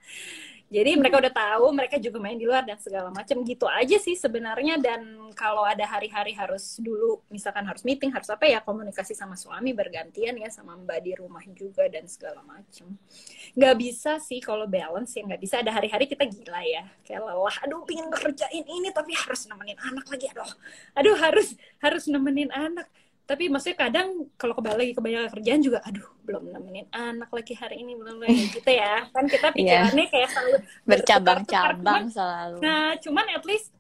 jadi 0.73 0.97
mereka 0.97 1.21
udah 1.21 1.35
tahu, 1.37 1.69
mereka 1.77 2.01
juga 2.01 2.17
main 2.17 2.41
di 2.41 2.49
luar 2.49 2.65
dan 2.65 2.81
segala 2.81 3.13
macam 3.13 3.45
gitu 3.45 3.69
aja 3.69 4.01
sih 4.01 4.17
sebenarnya. 4.17 4.81
Dan 4.81 5.29
kalau 5.37 5.69
ada 5.69 5.85
hari-hari 5.85 6.33
harus 6.33 6.81
dulu, 6.81 7.21
misalkan 7.29 7.69
harus 7.69 7.85
meeting, 7.85 8.09
harus 8.09 8.33
apa 8.33 8.49
ya 8.49 8.65
komunikasi 8.65 9.13
sama 9.13 9.37
suami 9.37 9.77
bergantian 9.77 10.33
ya 10.41 10.49
sama 10.49 10.81
mbak 10.81 11.05
di 11.05 11.13
rumah 11.13 11.45
juga 11.53 11.85
dan 11.93 12.09
segala 12.09 12.41
macam. 12.49 12.89
Nggak 13.53 13.75
bisa 13.77 14.17
sih 14.17 14.41
kalau 14.41 14.65
balance 14.65 15.13
ya 15.13 15.29
nggak 15.29 15.43
bisa. 15.45 15.61
Ada 15.61 15.77
hari-hari 15.77 16.09
kita 16.09 16.25
gila 16.25 16.65
ya, 16.65 16.89
kayak 17.05 17.21
lelah. 17.21 17.57
Aduh, 17.69 17.85
pingin 17.85 18.09
kerjain 18.09 18.65
ini 18.65 18.89
tapi 18.97 19.13
harus 19.13 19.45
nemenin 19.45 19.77
anak 19.77 20.09
lagi. 20.09 20.33
Aduh, 20.33 20.53
aduh 20.97 21.17
harus 21.21 21.53
harus 21.85 22.09
nemenin 22.09 22.49
anak 22.49 22.89
tapi 23.33 23.49
maksudnya 23.49 23.89
kadang 23.89 24.29
kalau 24.37 24.53
kembali 24.53 24.77
lagi 24.77 24.93
kebanyakan 24.93 25.29
kerjaan 25.33 25.61
juga 25.65 25.81
aduh 25.89 26.05
belum 26.21 26.53
nemenin 26.53 26.85
anak 26.93 27.33
lagi 27.33 27.57
hari 27.57 27.81
ini 27.81 27.97
belum 27.97 28.21
lagi 28.21 28.45
gitu 28.53 28.69
ya. 28.69 29.09
Kan 29.09 29.25
kita 29.25 29.57
Iya. 29.57 29.89
pikirannya 29.89 30.07
kayak 30.13 30.29
selalu 30.29 30.57
bercabang-cabang 30.85 32.05
selalu. 32.13 32.57
Nah 32.61 32.93
cuman 33.01 33.27
at 33.33 33.45
least 33.49 33.73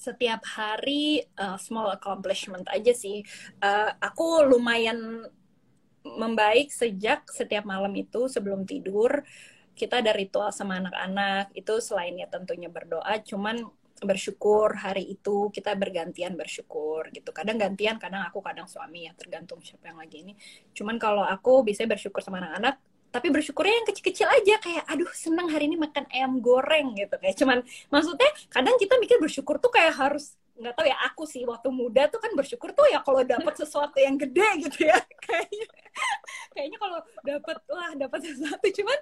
setiap 0.00 0.40
hari 0.48 1.28
uh, 1.36 1.60
small 1.60 1.92
accomplishment 1.92 2.64
aja 2.72 2.96
sih. 2.96 3.20
Uh, 3.60 3.92
aku 4.00 4.48
lumayan 4.48 5.28
membaik 6.04 6.72
sejak 6.72 7.28
setiap 7.28 7.68
malam 7.68 7.92
itu 7.92 8.32
sebelum 8.32 8.64
tidur. 8.64 9.20
Kita 9.76 10.00
ada 10.00 10.16
ritual 10.16 10.48
sama 10.56 10.80
anak-anak. 10.80 11.52
Itu 11.52 11.84
selainnya 11.84 12.32
tentunya 12.32 12.72
berdoa 12.72 13.20
cuman 13.20 13.60
bersyukur 14.04 14.76
hari 14.76 15.16
itu 15.16 15.50
kita 15.50 15.74
bergantian 15.74 16.38
bersyukur 16.38 17.08
gitu. 17.10 17.32
Kadang 17.34 17.56
gantian 17.58 17.96
kadang 17.98 18.22
aku 18.28 18.44
kadang 18.44 18.68
suami 18.70 19.08
ya 19.08 19.12
tergantung 19.16 19.60
siapa 19.64 19.90
yang 19.90 19.98
lagi 19.98 20.22
ini. 20.24 20.32
Cuman 20.76 20.96
kalau 21.00 21.24
aku 21.24 21.64
bisa 21.66 21.88
bersyukur 21.88 22.20
sama 22.20 22.40
anak-anak 22.40 22.78
tapi 23.14 23.30
bersyukurnya 23.30 23.78
yang 23.78 23.86
kecil-kecil 23.86 24.26
aja 24.26 24.54
kayak 24.58 24.84
aduh 24.90 25.06
senang 25.14 25.46
hari 25.46 25.70
ini 25.70 25.78
makan 25.78 26.02
ayam 26.10 26.42
goreng 26.42 26.98
gitu. 26.98 27.14
Kayak 27.18 27.36
cuman 27.38 27.58
maksudnya 27.90 28.30
kadang 28.50 28.74
kita 28.74 28.98
mikir 28.98 29.22
bersyukur 29.22 29.62
tuh 29.62 29.70
kayak 29.70 29.94
harus 29.94 30.34
nggak 30.54 30.74
tahu 30.74 30.86
ya 30.86 30.98
aku 31.10 31.22
sih 31.26 31.42
waktu 31.42 31.66
muda 31.70 32.06
tuh 32.06 32.22
kan 32.22 32.30
bersyukur 32.38 32.70
tuh 32.70 32.86
ya 32.86 33.02
kalau 33.02 33.26
dapat 33.26 33.54
sesuatu 33.58 33.98
yang 33.98 34.18
gede 34.18 34.66
gitu 34.66 34.86
ya. 34.90 34.98
Kayaknya 35.24 35.66
kayaknya 36.54 36.78
kalau 36.78 36.98
dapat 37.22 37.56
wah 37.70 37.90
dapat 37.94 38.20
sesuatu. 38.22 38.66
Cuman 38.66 38.98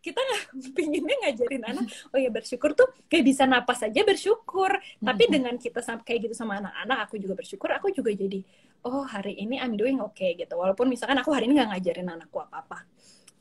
kita 0.00 0.20
nggak 0.20 0.42
pinginnya 0.76 1.16
ngajarin 1.26 1.62
anak 1.66 1.84
oh 2.14 2.18
ya 2.18 2.30
bersyukur 2.32 2.72
tuh 2.72 2.88
kayak 3.10 3.24
bisa 3.26 3.44
napas 3.44 3.82
aja 3.84 4.00
bersyukur. 4.02 4.70
Tapi 5.02 5.22
dengan 5.30 5.54
kita 5.58 5.80
kayak 6.02 6.30
gitu 6.30 6.34
sama 6.34 6.58
anak-anak 6.62 6.98
aku 7.10 7.20
juga 7.20 7.34
bersyukur 7.38 7.68
aku 7.74 7.90
juga 7.94 8.10
jadi 8.14 8.40
oh 8.86 9.02
hari 9.04 9.36
ini 9.38 9.58
I'm 9.58 9.74
doing 9.74 9.98
okay 10.02 10.38
gitu. 10.38 10.54
Walaupun 10.54 10.86
misalkan 10.88 11.18
aku 11.18 11.34
hari 11.34 11.50
ini 11.50 11.58
nggak 11.58 11.70
ngajarin 11.76 12.08
anakku 12.08 12.38
apa-apa. 12.38 12.86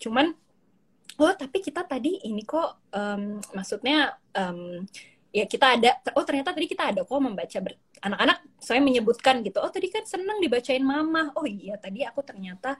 Cuman 0.01 0.33
oh 1.17 1.33
tapi 1.33 1.57
kita 1.61 1.81
tadi 1.85 2.21
ini 2.29 2.45
kok 2.45 2.93
em, 2.93 3.41
maksudnya 3.57 4.13
em, 4.37 4.85
ya 5.33 5.45
kita 5.45 5.77
ada 5.77 5.91
oh 6.15 6.23
ternyata 6.25 6.53
tadi 6.53 6.67
kita 6.69 6.93
ada 6.93 7.01
kok 7.03 7.19
membaca 7.19 7.57
ber- 7.61 7.81
anak-anak 8.01 8.37
saya 8.61 8.79
menyebutkan 8.81 9.41
gitu 9.41 9.57
oh 9.61 9.69
tadi 9.73 9.89
kan 9.89 10.05
seneng 10.05 10.37
dibacain 10.41 10.81
mama 10.81 11.33
oh 11.37 11.45
iya 11.45 11.75
tadi 11.81 12.05
aku 12.05 12.21
ternyata 12.21 12.77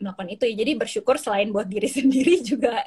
melakukan 0.00 0.28
itu 0.32 0.44
ya. 0.50 0.54
Jadi 0.64 0.72
bersyukur 0.78 1.16
selain 1.20 1.48
buat 1.54 1.66
diri 1.70 1.88
sendiri 1.98 2.42
juga 2.44 2.82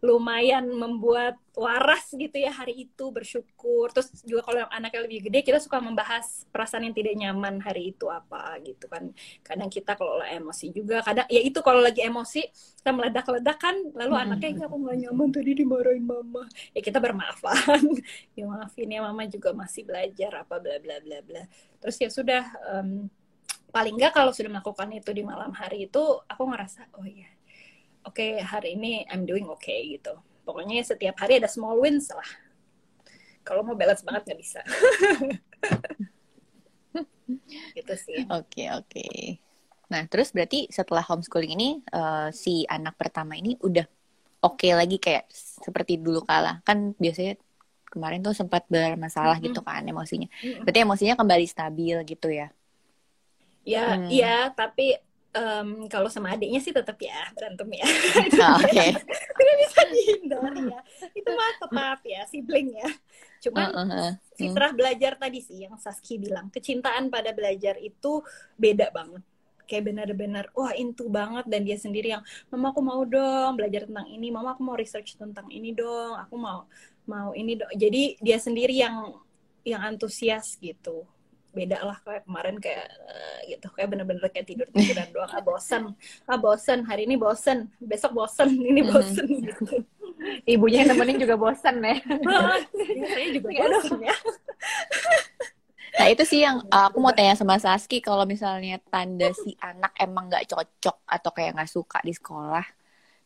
lumayan 0.00 0.64
membuat 0.64 1.36
waras 1.52 2.08
gitu 2.16 2.32
ya 2.40 2.48
hari 2.56 2.88
itu 2.88 3.04
bersyukur. 3.12 3.92
Terus 3.92 4.08
juga 4.24 4.40
kalau 4.48 4.58
yang 4.64 4.72
anaknya 4.72 5.00
lebih 5.04 5.28
gede 5.28 5.44
kita 5.44 5.58
suka 5.60 5.76
membahas 5.76 6.48
perasaan 6.48 6.88
yang 6.88 6.96
tidak 6.96 7.14
nyaman 7.20 7.60
hari 7.60 7.92
itu 7.92 8.08
apa 8.08 8.56
gitu 8.64 8.88
kan. 8.88 9.12
Kadang 9.44 9.68
kita 9.68 9.92
kalau 10.00 10.24
emosi 10.24 10.72
juga 10.72 11.04
kadang 11.04 11.28
ya 11.28 11.40
itu 11.44 11.60
kalau 11.60 11.84
lagi 11.84 12.00
emosi 12.00 12.48
kita 12.80 12.90
meledak-ledak 12.96 13.56
kan 13.60 13.76
lalu 13.92 14.14
Hmm. 14.16 14.24
anaknya 14.24 14.50
"Ya, 14.56 14.64
aku 14.72 14.76
nggak 14.80 14.96
nyaman 15.04 15.28
tadi 15.36 15.50
dimarahin 15.52 16.04
mama. 16.08 16.42
Ya 16.72 16.80
kita 16.80 16.98
bermaafan. 17.02 17.82
Ya 18.38 18.44
maafin 18.48 18.88
ya 18.88 19.04
mama 19.04 19.28
juga 19.28 19.52
masih 19.52 19.84
belajar 19.84 20.32
apa 20.48 20.56
bla 20.62 20.76
bla 20.80 20.96
bla 21.04 21.18
bla. 21.20 21.42
Terus 21.80 21.96
ya 22.00 22.08
sudah 22.08 22.42
em, 22.72 22.88
paling 23.70 23.94
nggak 23.98 24.12
kalau 24.14 24.32
sudah 24.34 24.50
melakukan 24.50 24.90
itu 24.94 25.10
di 25.14 25.22
malam 25.22 25.52
hari 25.54 25.86
itu 25.90 26.02
aku 26.26 26.42
ngerasa 26.50 26.90
oh 26.98 27.06
iya 27.06 27.30
oke 28.06 28.42
hari 28.42 28.74
ini 28.76 29.06
I'm 29.08 29.24
doing 29.24 29.46
okay 29.50 29.98
gitu 29.98 30.18
pokoknya 30.46 30.82
setiap 30.82 31.16
hari 31.22 31.38
ada 31.38 31.48
small 31.48 31.78
wins 31.78 32.10
lah 32.10 32.26
kalau 33.46 33.62
mau 33.64 33.76
balance 33.78 34.02
banget 34.04 34.22
nggak 34.30 34.40
bisa 34.40 34.60
gitu 37.78 37.94
sih 37.94 38.26
Oke, 38.30 38.66
oke. 38.74 39.06
Nah, 39.90 40.06
terus 40.10 40.30
berarti 40.34 40.70
setelah 40.70 41.02
homeschooling 41.02 41.52
ini, 41.58 41.68
eh, 41.82 42.28
si 42.34 42.62
anak 42.66 42.94
pertama 42.98 43.34
ini 43.34 43.58
udah 43.58 43.86
oke 44.46 44.66
lagi 44.74 44.98
kayak 45.02 45.26
seperti 45.34 45.98
dulu 45.98 46.22
kala. 46.26 46.62
Kan 46.66 46.94
biasanya 46.98 47.38
kemarin 47.90 48.22
tuh 48.22 48.34
sempat 48.34 48.66
bermasalah 48.70 49.38
gitu 49.42 49.60
kan 49.66 49.82
emosinya. 49.82 50.30
Berarti 50.62 50.78
emosinya 50.86 51.14
kembali 51.18 51.46
stabil 51.50 51.96
gitu 52.06 52.30
ya. 52.30 52.50
Ya 53.64 53.96
Hmm. 53.96 54.08
iya 54.08 54.48
tapi 54.52 54.96
em, 55.30 55.86
kalau 55.86 56.10
sama 56.10 56.34
adiknya 56.34 56.58
sih 56.58 56.74
tetap 56.74 56.98
ya 56.98 57.30
berantem 57.36 57.68
ya. 57.70 57.86
Ah, 58.42 58.58
Oke. 58.58 58.86
tidak 59.38 59.56
bisa 59.62 59.80
dihindari 59.94 60.62
ya. 60.74 60.80
Itu 61.14 61.30
mah 61.30 61.52
tetap 61.62 61.98
ya 62.02 62.20
sibling 62.26 62.68
ya. 62.74 62.88
Cuman 63.40 63.68
Heeh. 63.70 64.10
fitrah 64.34 64.72
belajar 64.74 65.14
tadi 65.16 65.38
sih 65.38 65.62
yang 65.64 65.78
Saski 65.78 66.18
bilang. 66.18 66.50
Kecintaan 66.50 67.08
pada 67.14 67.30
belajar 67.30 67.78
itu 67.78 68.24
beda 68.58 68.90
banget. 68.90 69.22
Kayak 69.70 69.84
benar-benar 69.94 70.44
wah 70.50 70.74
intu 70.74 71.06
banget. 71.06 71.46
Dan 71.46 71.62
dia 71.62 71.78
sendiri 71.78 72.10
yang 72.18 72.26
mama 72.50 72.74
aku 72.74 72.82
mau 72.82 73.00
dong 73.06 73.54
belajar 73.54 73.86
tentang 73.86 74.10
ini. 74.10 74.34
Mama 74.34 74.58
aku 74.58 74.66
mau 74.66 74.74
research 74.74 75.14
tentang 75.14 75.46
ini 75.54 75.70
dong. 75.70 76.18
Aku 76.26 76.34
mau 76.34 76.66
mau 77.06 77.30
ini 77.38 77.54
dong. 77.54 77.70
Jadi 77.78 78.18
dia 78.18 78.38
sendiri 78.42 78.74
yang 78.74 79.14
yang 79.62 79.84
antusias 79.84 80.58
gitu 80.58 81.06
beda 81.50 81.78
lah 81.82 81.96
kayak 82.06 82.22
kemarin 82.26 82.56
kayak 82.58 82.86
eh, 83.10 83.38
gitu. 83.54 83.66
Kayak 83.74 83.88
bener-bener 83.92 84.24
kayak 84.30 84.46
tidur 84.50 84.66
tiduran 84.70 85.08
doang. 85.14 85.30
Ah 85.30 85.42
bosan 85.42 85.82
ah 86.30 86.38
bosan 86.38 86.86
hari 86.88 87.04
ini 87.08 87.16
bosan 87.18 87.68
besok 87.82 88.12
bosan 88.18 88.48
ini 88.70 88.80
Mhm. 88.82 88.90
bosan 88.90 89.26
gitu. 89.28 89.64
Ibunya 90.44 90.84
yang 90.84 90.92
nemenin 90.92 91.16
juga 91.22 91.34
bosan 91.40 91.80
ya. 91.80 91.96
Ya, 93.00 93.06
saya 93.08 93.28
juga 93.32 93.48
bosan 93.50 93.98
ya. 94.04 94.14
Nah 95.98 96.06
itu 96.08 96.22
sih 96.24 96.40
yang 96.46 96.64
uh, 96.72 96.88
aku 96.88 96.98
mau 97.02 97.12
tanya 97.12 97.34
sama 97.36 97.56
Saski 97.60 98.00
kalau 98.00 98.24
misalnya 98.24 98.80
tanda 98.92 99.28
si 99.36 99.52
anak 99.60 99.92
emang 100.00 100.30
nggak 100.30 100.48
cocok 100.48 100.96
atau 101.04 101.30
kayak 101.36 101.50
nggak 101.58 101.70
suka 101.76 101.98
di 102.06 102.12
sekolah, 102.16 102.64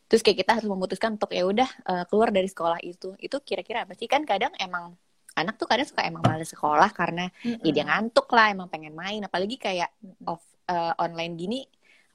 terus 0.09 0.21
kayak 0.25 0.37
kita 0.43 0.51
harus 0.59 0.67
memutuskan 0.67 1.15
untuk 1.15 1.31
ya 1.31 1.43
udah 1.47 1.69
uh, 1.87 2.03
keluar 2.09 2.29
dari 2.35 2.49
sekolah 2.51 2.79
itu, 2.83 3.15
itu 3.21 3.37
kira-kira 3.47 3.85
apa 3.87 3.93
sih? 3.95 4.07
Kan 4.11 4.23
kadang 4.27 4.51
emang 4.59 4.97
anak 5.35 5.59
tuh 5.59 5.67
kadang 5.67 5.87
suka 5.87 6.07
emang 6.07 6.23
males 6.23 6.47
sekolah 6.47 6.89
karena 6.95 7.27
ya 7.43 7.71
dia 7.75 7.83
ngantuk 7.83 8.27
lah, 8.31 8.55
emang 8.55 8.71
pengen 8.71 8.95
main, 8.95 9.19
apalagi 9.27 9.59
kayak 9.59 9.91
off 10.23 10.41
uh, 10.71 10.95
online 10.95 11.35
gini, 11.35 11.59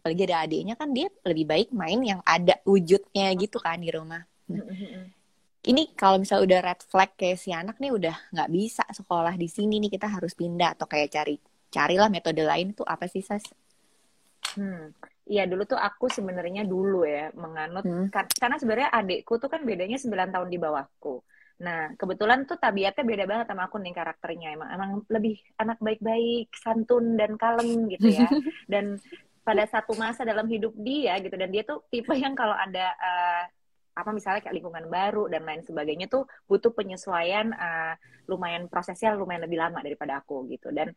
apalagi 0.00 0.22
ada 0.24 0.36
adiknya 0.48 0.74
kan 0.74 0.88
dia 0.96 1.12
lebih 1.28 1.44
baik 1.44 1.68
main 1.76 2.00
yang 2.00 2.20
ada 2.24 2.56
wujudnya 2.64 3.28
gitu 3.36 3.60
kan 3.60 3.76
di 3.76 3.92
rumah. 3.92 4.24
Ini 5.60 5.92
kalau 5.92 6.16
misalnya 6.16 6.44
udah 6.48 6.60
red 6.72 6.80
flag 6.88 7.10
kayak 7.20 7.36
si 7.36 7.52
anak 7.52 7.76
nih 7.76 7.92
udah 7.92 8.16
nggak 8.32 8.48
bisa 8.48 8.80
sekolah 8.88 9.36
di 9.36 9.44
sini 9.44 9.76
nih 9.76 9.92
kita 9.92 10.08
harus 10.08 10.32
pindah 10.32 10.72
atau 10.72 10.88
kayak 10.88 11.12
cari 11.12 11.36
carilah 11.68 12.08
metode 12.08 12.40
lain 12.40 12.72
tuh 12.72 12.88
apa 12.88 13.04
sih 13.04 13.20
Sas? 13.20 13.44
Hmm. 14.56 14.90
Iya 15.30 15.46
dulu 15.46 15.62
tuh 15.68 15.78
aku 15.78 16.10
sebenarnya 16.10 16.64
dulu 16.66 17.06
ya 17.06 17.30
menganut 17.36 17.84
Hmm. 17.84 18.08
kar- 18.08 18.32
karena 18.34 18.56
sebenarnya 18.58 18.88
adikku 18.90 19.38
tuh 19.38 19.46
kan 19.52 19.62
bedanya 19.62 20.00
9 20.00 20.32
tahun 20.32 20.48
di 20.48 20.58
bawahku. 20.58 21.22
Nah, 21.60 21.92
kebetulan 22.00 22.48
tuh 22.48 22.56
tabiatnya 22.56 23.04
beda 23.04 23.24
banget 23.28 23.46
sama 23.52 23.68
aku 23.68 23.76
nih 23.76 23.92
karakternya. 23.92 24.56
Emang 24.56 24.68
emang 24.72 24.90
lebih 25.12 25.36
anak 25.60 25.76
baik-baik, 25.78 26.48
santun 26.56 27.20
dan 27.20 27.36
kalem 27.36 27.86
gitu 27.92 28.08
ya. 28.08 28.28
Dan 28.72 28.96
pada 29.44 29.64
satu 29.68 29.92
masa 29.96 30.24
dalam 30.24 30.48
hidup 30.48 30.72
dia 30.76 31.16
gitu 31.18 31.32
dan 31.32 31.48
dia 31.48 31.64
tuh 31.64 31.82
tipe 31.88 32.12
yang 32.12 32.36
kalau 32.36 32.52
ada 32.52 32.92
eh, 32.92 33.44
apa 33.96 34.10
misalnya 34.12 34.44
kayak 34.44 34.52
lingkungan 34.52 34.86
baru 34.86 35.32
dan 35.32 35.42
lain 35.48 35.64
sebagainya 35.64 36.06
tuh 36.12 36.28
butuh 36.44 36.70
penyesuaian 36.76 37.50
eh, 37.50 37.94
lumayan 38.30 38.68
prosesnya 38.70 39.16
lumayan 39.16 39.44
lebih 39.44 39.58
lama 39.58 39.80
daripada 39.84 40.20
aku 40.22 40.48
gitu. 40.48 40.70
Dan 40.70 40.92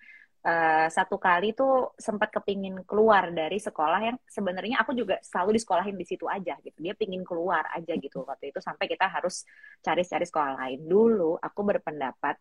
eh, 0.47 0.87
satu 0.91 1.15
kali 1.19 1.55
tuh 1.59 1.95
sempat 1.95 2.29
kepingin 2.35 2.83
keluar 2.89 3.31
dari 3.31 3.57
sekolah 3.57 3.99
yang 4.07 4.17
sebenarnya 4.27 4.83
aku 4.83 4.91
juga 4.95 5.15
selalu 5.23 5.57
disekolahin 5.57 5.95
di 6.01 6.05
situ 6.07 6.25
aja 6.27 6.53
gitu. 6.65 6.77
Dia 6.83 6.93
pingin 6.99 7.23
keluar 7.23 7.63
aja 7.75 7.93
gitu 7.95 8.23
waktu 8.27 8.51
itu 8.51 8.59
sampai 8.59 8.85
kita 8.91 9.05
harus 9.07 9.47
cari-cari 9.85 10.25
sekolah 10.27 10.51
lain. 10.59 10.79
Dulu 10.83 11.39
aku 11.39 11.61
berpendapat 11.63 12.35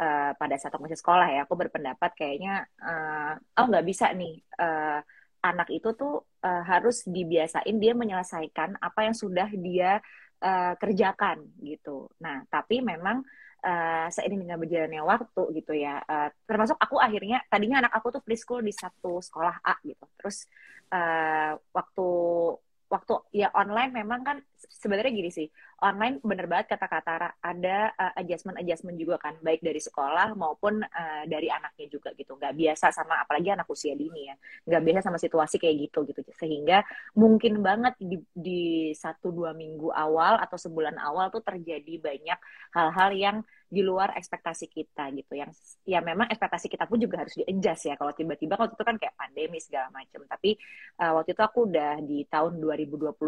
eh, 0.00 0.32
pada 0.40 0.54
saat 0.58 0.72
aku 0.74 0.84
masih 0.86 1.00
sekolah 1.00 1.26
ya, 1.30 1.40
aku 1.46 1.54
berpendapat 1.58 2.10
kayaknya 2.18 2.66
eh, 2.82 3.32
oh 3.60 3.66
nggak 3.70 3.84
bisa 3.86 4.10
nih 4.14 4.34
eh, 4.60 4.98
anak 5.44 5.68
itu 5.70 5.88
tuh 5.94 6.12
eh, 6.44 6.62
harus 6.70 7.04
dibiasain 7.06 7.76
dia 7.82 7.92
menyelesaikan 7.94 8.80
apa 8.80 9.00
yang 9.06 9.14
sudah 9.16 9.48
dia 9.54 10.00
eh, 10.42 10.74
kerjakan 10.80 11.38
gitu. 11.62 12.10
Nah, 12.24 12.42
tapi 12.50 12.80
memang 12.82 13.22
eh, 13.64 14.06
seiring 14.12 14.40
dengan 14.44 14.58
berjalannya 14.60 15.02
waktu 15.02 15.42
gitu 15.56 15.72
ya, 15.72 16.04
eh, 16.04 16.28
termasuk 16.44 16.76
aku 16.76 16.96
akhirnya 17.00 17.40
tadinya 17.48 17.80
anak 17.84 17.92
aku 17.96 18.08
tuh 18.20 18.22
preschool 18.24 18.60
di 18.60 18.72
satu 18.76 19.24
sekolah 19.24 19.64
A 19.64 19.74
gitu. 19.82 20.04
Terus 20.20 20.44
eh, 20.92 21.52
waktu 21.72 22.08
waktu 22.94 23.14
ya 23.34 23.50
online 23.58 23.90
memang 23.90 24.20
kan 24.22 24.36
sebenarnya 24.54 25.10
gini 25.10 25.30
sih 25.34 25.46
online 25.82 26.22
bener 26.22 26.46
banget 26.46 26.78
kata-kata 26.78 27.12
Ra, 27.18 27.30
ada 27.42 27.90
adjustment 28.14 28.56
adjustment 28.62 28.94
juga 28.96 29.18
kan 29.18 29.34
baik 29.42 29.60
dari 29.60 29.82
sekolah 29.82 30.32
maupun 30.38 30.80
eh, 30.80 31.24
dari 31.26 31.50
anaknya 31.50 31.86
juga 31.90 32.14
gitu. 32.14 32.38
Nggak 32.38 32.54
biasa 32.54 32.86
sama 32.94 33.18
apalagi 33.20 33.50
anak 33.50 33.66
usia 33.66 33.98
dini 33.98 34.30
ya 34.30 34.34
nggak 34.70 34.82
biasa 34.86 35.00
sama 35.10 35.18
situasi 35.18 35.56
kayak 35.58 35.90
gitu 35.90 36.06
gitu. 36.06 36.20
Sehingga 36.38 36.86
mungkin 37.18 37.60
banget 37.60 37.98
di, 37.98 38.22
di 38.30 38.62
satu 38.94 39.34
dua 39.34 39.50
minggu 39.52 39.90
awal 39.90 40.38
atau 40.38 40.56
sebulan 40.56 40.96
awal 41.02 41.34
tuh 41.34 41.42
terjadi 41.42 41.98
banyak 41.98 42.38
hal-hal 42.72 43.10
yang 43.12 43.36
di 43.74 43.82
luar 43.82 44.14
ekspektasi 44.14 44.70
kita 44.70 45.10
gitu. 45.10 45.34
Yang 45.34 45.58
ya 45.82 45.98
memang 45.98 46.30
ekspektasi 46.30 46.70
kita 46.70 46.86
pun 46.86 47.02
juga 47.02 47.26
harus 47.26 47.34
di-adjust 47.34 47.90
ya. 47.90 47.94
Kalau 47.98 48.14
tiba-tiba 48.14 48.54
waktu 48.54 48.78
itu 48.78 48.84
kan 48.86 48.96
kayak 49.02 49.14
pandemi 49.18 49.58
segala 49.58 49.90
macam 49.90 50.22
tapi 50.30 50.54
uh, 51.02 51.18
waktu 51.18 51.34
itu 51.34 51.42
aku 51.42 51.58
udah 51.66 51.98
di 52.06 52.22
tahun 52.30 52.62
2021 52.62 53.18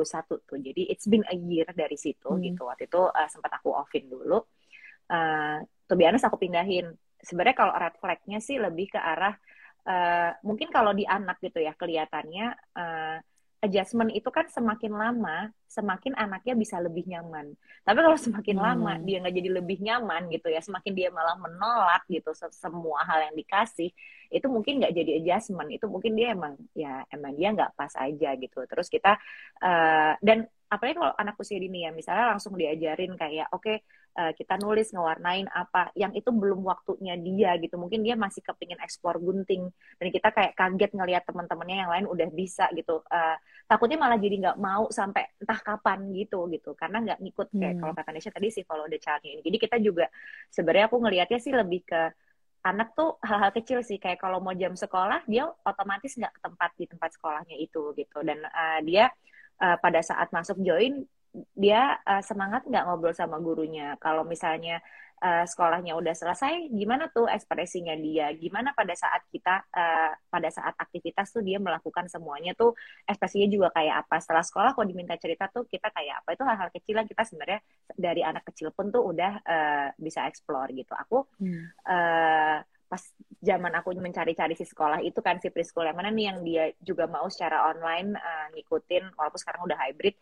tuh. 0.46 0.58
Jadi 0.62 0.82
it's 0.86 1.10
been 1.10 1.26
a 1.26 1.34
year 1.34 1.66
dari 1.74 1.98
situ 1.98 2.30
hmm. 2.30 2.42
gitu. 2.46 2.62
Waktu 2.62 2.86
itu 2.86 3.02
uh, 3.02 3.28
sempat 3.28 3.58
aku 3.58 3.74
offin 3.74 4.06
dulu. 4.06 4.38
Uh, 5.10 5.58
tuh 5.90 5.98
biasa 5.98 6.30
aku 6.30 6.38
pindahin. 6.38 6.94
Sebenarnya 7.18 7.56
kalau 7.58 7.74
red 7.74 7.98
flagnya 7.98 8.38
sih 8.38 8.62
lebih 8.62 8.94
ke 8.94 9.00
arah 9.02 9.34
uh, 9.86 10.30
mungkin 10.42 10.68
kalau 10.70 10.92
di 10.92 11.06
anak 11.06 11.38
gitu 11.40 11.62
ya 11.62 11.72
kelihatannya 11.74 12.46
uh, 12.76 13.18
adjustment 13.66 14.14
itu 14.14 14.30
kan 14.30 14.46
semakin 14.46 14.94
lama 14.94 15.50
semakin 15.66 16.16
anaknya 16.16 16.54
bisa 16.56 16.80
lebih 16.80 17.04
nyaman. 17.04 17.52
Tapi 17.84 17.98
kalau 18.00 18.16
semakin 18.16 18.56
hmm. 18.56 18.64
lama 18.64 18.92
dia 19.02 19.20
nggak 19.20 19.34
jadi 19.34 19.50
lebih 19.60 19.78
nyaman 19.82 20.32
gitu 20.32 20.48
ya 20.48 20.62
semakin 20.62 20.92
dia 20.94 21.08
malah 21.12 21.36
menolak 21.36 22.06
gitu 22.08 22.32
semua 22.54 23.04
hal 23.04 23.28
yang 23.30 23.34
dikasih 23.36 23.90
itu 24.30 24.46
mungkin 24.48 24.80
nggak 24.80 24.94
jadi 24.94 25.10
adjustment. 25.20 25.68
Itu 25.74 25.90
mungkin 25.90 26.16
dia 26.16 26.32
emang 26.32 26.54
ya 26.72 27.04
emang 27.12 27.34
dia 27.34 27.52
nggak 27.52 27.74
pas 27.76 27.92
aja 27.98 28.30
gitu. 28.38 28.64
Terus 28.64 28.86
kita 28.88 29.18
uh, 29.60 30.14
dan 30.22 30.48
apalagi 30.66 30.96
kalau 30.98 31.12
anak 31.14 31.36
usia 31.38 31.58
dini 31.60 31.86
ya 31.86 31.90
misalnya 31.94 32.34
langsung 32.34 32.58
diajarin 32.58 33.14
kayak 33.14 33.50
oke 33.54 33.62
okay, 33.62 33.76
uh, 34.16 34.32
kita 34.32 34.56
nulis 34.56 34.90
ngewarnain 34.90 35.46
apa 35.52 35.92
yang 35.92 36.16
itu 36.16 36.32
belum 36.32 36.64
waktunya 36.64 37.14
dia 37.20 37.54
gitu. 37.60 37.76
Mungkin 37.76 38.00
dia 38.00 38.16
masih 38.16 38.40
kepingin 38.40 38.80
ekspor 38.80 39.20
gunting. 39.20 39.68
Dan 40.00 40.08
kita 40.08 40.32
kayak 40.32 40.56
kaget 40.56 40.90
ngelihat 40.96 41.22
teman-temannya 41.28 41.76
yang 41.84 41.90
lain 41.92 42.06
udah 42.08 42.28
bisa 42.32 42.66
gitu. 42.72 43.04
Uh, 43.12 43.36
takutnya 43.68 44.00
malah 44.00 44.16
jadi 44.16 44.36
nggak 44.48 44.58
mau 44.58 44.88
sampai 44.88 45.28
entah 45.36 45.60
kapan 45.60 46.08
gitu 46.16 46.48
gitu. 46.48 46.72
Karena 46.72 47.04
nggak 47.04 47.18
ngikut 47.20 47.48
kayak 47.52 47.74
hmm. 47.76 47.80
kalau 47.84 47.92
kata 47.92 48.10
Nesha 48.16 48.30
tadi 48.32 48.48
sih 48.48 48.64
follow 48.64 48.88
the 48.88 48.98
child 48.98 49.22
ini. 49.22 49.44
Jadi 49.44 49.56
kita 49.60 49.76
juga 49.78 50.08
sebenarnya 50.48 50.88
aku 50.88 50.96
ngelihatnya 51.04 51.38
sih 51.38 51.52
lebih 51.52 51.84
ke 51.84 52.02
anak 52.66 52.98
tuh 52.98 53.20
hal-hal 53.22 53.52
kecil 53.52 53.84
sih. 53.84 54.00
Kayak 54.00 54.24
kalau 54.24 54.40
mau 54.40 54.56
jam 54.56 54.72
sekolah 54.72 55.22
dia 55.28 55.46
otomatis 55.62 56.16
nggak 56.16 56.32
ke 56.34 56.40
tempat 56.40 56.70
di 56.74 56.84
tempat 56.88 57.10
sekolahnya 57.14 57.56
itu 57.60 57.92
gitu. 57.94 58.18
Dan 58.24 58.42
uh, 58.42 58.80
dia 58.80 59.12
uh, 59.60 59.76
pada 59.76 60.00
saat 60.00 60.32
masuk 60.32 60.58
join 60.64 61.04
dia 61.52 62.00
uh, 62.04 62.22
semangat 62.24 62.64
nggak 62.64 62.84
ngobrol 62.88 63.12
sama 63.12 63.36
gurunya. 63.36 63.96
Kalau 64.00 64.24
misalnya 64.24 64.80
uh, 65.20 65.44
sekolahnya 65.44 65.96
udah 65.96 66.14
selesai, 66.16 66.72
gimana 66.72 67.12
tuh 67.12 67.28
ekspresinya 67.28 67.92
dia? 67.96 68.32
Gimana 68.36 68.72
pada 68.72 68.96
saat 68.96 69.24
kita 69.28 69.64
uh, 69.68 70.12
pada 70.32 70.48
saat 70.48 70.72
aktivitas 70.76 71.32
tuh 71.32 71.44
dia 71.44 71.60
melakukan 71.60 72.08
semuanya 72.08 72.56
tuh 72.56 72.72
ekspresinya 73.04 73.48
juga 73.52 73.68
kayak 73.72 74.06
apa? 74.06 74.16
Setelah 74.20 74.44
sekolah 74.44 74.70
kalau 74.72 74.86
diminta 74.88 75.16
cerita 75.20 75.48
tuh 75.52 75.68
kita 75.68 75.92
kayak 75.92 76.24
apa? 76.24 76.28
Itu 76.36 76.44
hal-hal 76.48 76.68
kecil 76.72 76.94
yang 77.00 77.08
kita 77.08 77.22
sebenarnya 77.24 77.60
dari 77.92 78.22
anak 78.24 78.44
kecil 78.48 78.72
pun 78.72 78.88
tuh 78.88 79.04
udah 79.12 79.32
uh, 79.44 79.88
bisa 80.00 80.24
explore 80.28 80.72
gitu. 80.72 80.92
Aku 80.96 81.28
hmm. 81.40 81.64
uh, 81.84 82.58
pas 82.86 83.02
zaman 83.42 83.70
aku 83.78 83.94
mencari-cari 83.98 84.54
si 84.54 84.62
sekolah 84.62 85.02
itu 85.02 85.18
kan 85.18 85.42
si 85.42 85.50
preschool 85.50 85.86
yang 85.86 85.98
mana 85.98 86.14
nih 86.14 86.30
yang 86.30 86.38
dia 86.46 86.64
juga 86.78 87.10
mau 87.10 87.26
secara 87.26 87.70
online 87.70 88.14
uh, 88.14 88.46
ngikutin 88.54 89.14
walaupun 89.18 89.40
sekarang 89.42 89.66
udah 89.66 89.78
hybrid. 89.78 90.14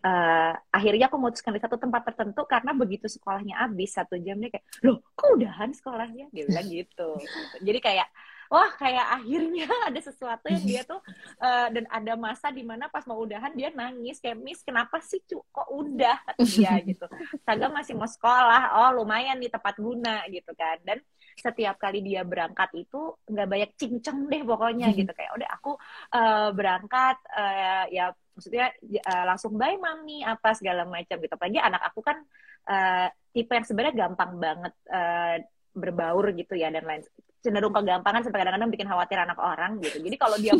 Uh, 0.00 0.56
akhirnya 0.72 1.12
aku 1.12 1.20
memutuskan 1.20 1.52
di 1.52 1.60
satu 1.60 1.76
tempat 1.76 2.08
tertentu 2.08 2.40
karena 2.48 2.72
begitu 2.72 3.04
sekolahnya 3.10 3.60
habis 3.60 3.92
satu 3.92 4.16
jam 4.16 4.40
dia 4.40 4.48
kayak 4.48 4.64
loh 4.86 5.02
kok 5.12 5.28
udahan 5.34 5.70
sekolahnya? 5.74 6.30
Dia 6.30 6.44
bilang 6.48 6.66
gitu. 6.70 7.10
Jadi 7.66 7.78
kayak 7.82 8.08
wah 8.54 8.70
kayak 8.78 9.06
akhirnya 9.18 9.66
ada 9.90 9.98
sesuatu 9.98 10.46
yang 10.46 10.62
dia 10.62 10.82
tuh 10.86 11.02
uh, 11.42 11.66
dan 11.74 11.90
ada 11.90 12.14
masa 12.14 12.54
di 12.54 12.62
mana 12.62 12.86
pas 12.86 13.02
mau 13.10 13.18
udahan 13.18 13.50
dia 13.50 13.74
nangis 13.74 14.22
kayak 14.22 14.38
miss 14.38 14.62
kenapa 14.62 15.02
sih 15.02 15.18
cu? 15.26 15.42
Kok 15.50 15.68
udah? 15.74 16.18
dia 16.38 16.78
gitu. 16.86 17.06
Saga 17.42 17.66
masih 17.66 17.98
mau 17.98 18.06
sekolah. 18.06 18.78
Oh 18.78 19.02
lumayan 19.02 19.42
nih 19.42 19.50
tepat 19.50 19.74
guna 19.82 20.22
gitu 20.30 20.54
kan. 20.54 20.78
Dan 20.86 21.02
setiap 21.34 21.82
kali 21.82 21.98
dia 21.98 22.22
berangkat 22.22 22.70
itu 22.78 23.18
nggak 23.26 23.48
banyak 23.50 23.70
cincang 23.74 24.30
deh 24.30 24.42
pokoknya 24.46 24.94
gitu. 24.94 25.10
Kayak 25.10 25.32
udah 25.34 25.48
aku 25.50 25.72
uh, 26.14 26.48
berangkat 26.54 27.18
uh, 27.34 27.84
ya 27.90 28.14
maksudnya 28.38 28.70
uh, 29.02 29.24
langsung 29.34 29.58
bye 29.58 29.74
mami 29.74 30.22
apa 30.22 30.54
segala 30.54 30.86
macam 30.86 31.18
gitu. 31.18 31.34
Apalagi 31.34 31.58
anak 31.58 31.82
aku 31.90 32.06
kan 32.06 32.22
uh, 32.70 33.10
tipe 33.34 33.50
yang 33.50 33.66
sebenarnya 33.66 34.06
gampang 34.06 34.38
banget 34.38 34.74
uh, 34.94 35.42
berbaur 35.74 36.30
gitu 36.38 36.54
ya 36.54 36.70
dan 36.70 36.86
lain 36.86 37.02
cenderung 37.44 37.76
kegampangan 37.76 38.24
sampai 38.24 38.40
kadang-kadang 38.40 38.72
bikin 38.72 38.88
khawatir 38.88 39.20
anak 39.20 39.36
orang 39.36 39.76
gitu. 39.84 40.00
Jadi 40.00 40.16
kalau 40.16 40.40
dia 40.40 40.56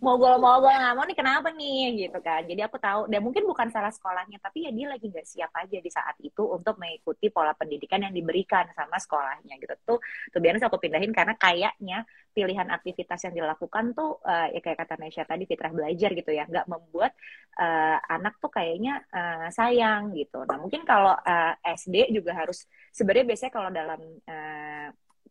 mau 0.00 0.16
gue 0.20 0.28
nggak 0.32 0.94
mau 0.96 1.04
nih 1.04 1.16
kenapa 1.16 1.52
nih 1.52 2.08
gitu 2.08 2.18
kan. 2.24 2.48
Jadi 2.48 2.60
aku 2.64 2.80
tahu 2.80 3.04
dan 3.12 3.20
mungkin 3.20 3.44
bukan 3.44 3.68
salah 3.68 3.92
sekolahnya 3.92 4.40
tapi 4.40 4.64
ya 4.64 4.72
dia 4.72 4.88
lagi 4.88 5.12
nggak 5.12 5.28
siap 5.28 5.52
aja 5.52 5.76
di 5.76 5.90
saat 5.92 6.16
itu 6.24 6.40
untuk 6.48 6.80
mengikuti 6.80 7.28
pola 7.28 7.52
pendidikan 7.52 8.00
yang 8.00 8.16
diberikan 8.16 8.64
sama 8.72 8.96
sekolahnya 8.96 9.60
gitu. 9.60 9.76
Tuh 9.84 9.98
tuh 10.32 10.40
biasanya 10.40 10.72
aku 10.72 10.80
pindahin 10.80 11.12
karena 11.12 11.36
kayaknya 11.36 12.08
pilihan 12.32 12.64
aktivitas 12.72 13.28
yang 13.28 13.36
dilakukan 13.36 13.92
tuh 13.92 14.16
uh, 14.24 14.48
ya 14.48 14.60
kayak 14.64 14.88
kata 14.88 14.96
Nesha 14.96 15.28
tadi 15.28 15.44
fitrah 15.44 15.68
belajar 15.68 16.16
gitu 16.16 16.32
ya 16.32 16.48
nggak 16.48 16.64
membuat 16.64 17.12
uh, 17.60 18.00
anak 18.08 18.40
tuh 18.40 18.48
kayaknya 18.48 19.04
uh, 19.12 19.52
sayang 19.52 20.16
gitu. 20.16 20.48
Nah 20.48 20.56
mungkin 20.56 20.88
kalau 20.88 21.12
uh, 21.12 21.52
SD 21.60 22.08
juga 22.08 22.32
harus 22.32 22.64
sebenarnya 22.88 23.28
biasanya 23.28 23.52
kalau 23.52 23.68
dalam 23.68 24.00
uh, 24.24 24.88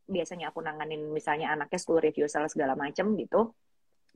biasanya 0.07 0.49
aku 0.53 0.59
nanganin 0.61 1.09
misalnya 1.09 1.53
anaknya 1.53 1.79
school 1.81 1.99
review 2.01 2.25
segala 2.27 2.73
macem 2.77 3.13
gitu 3.17 3.53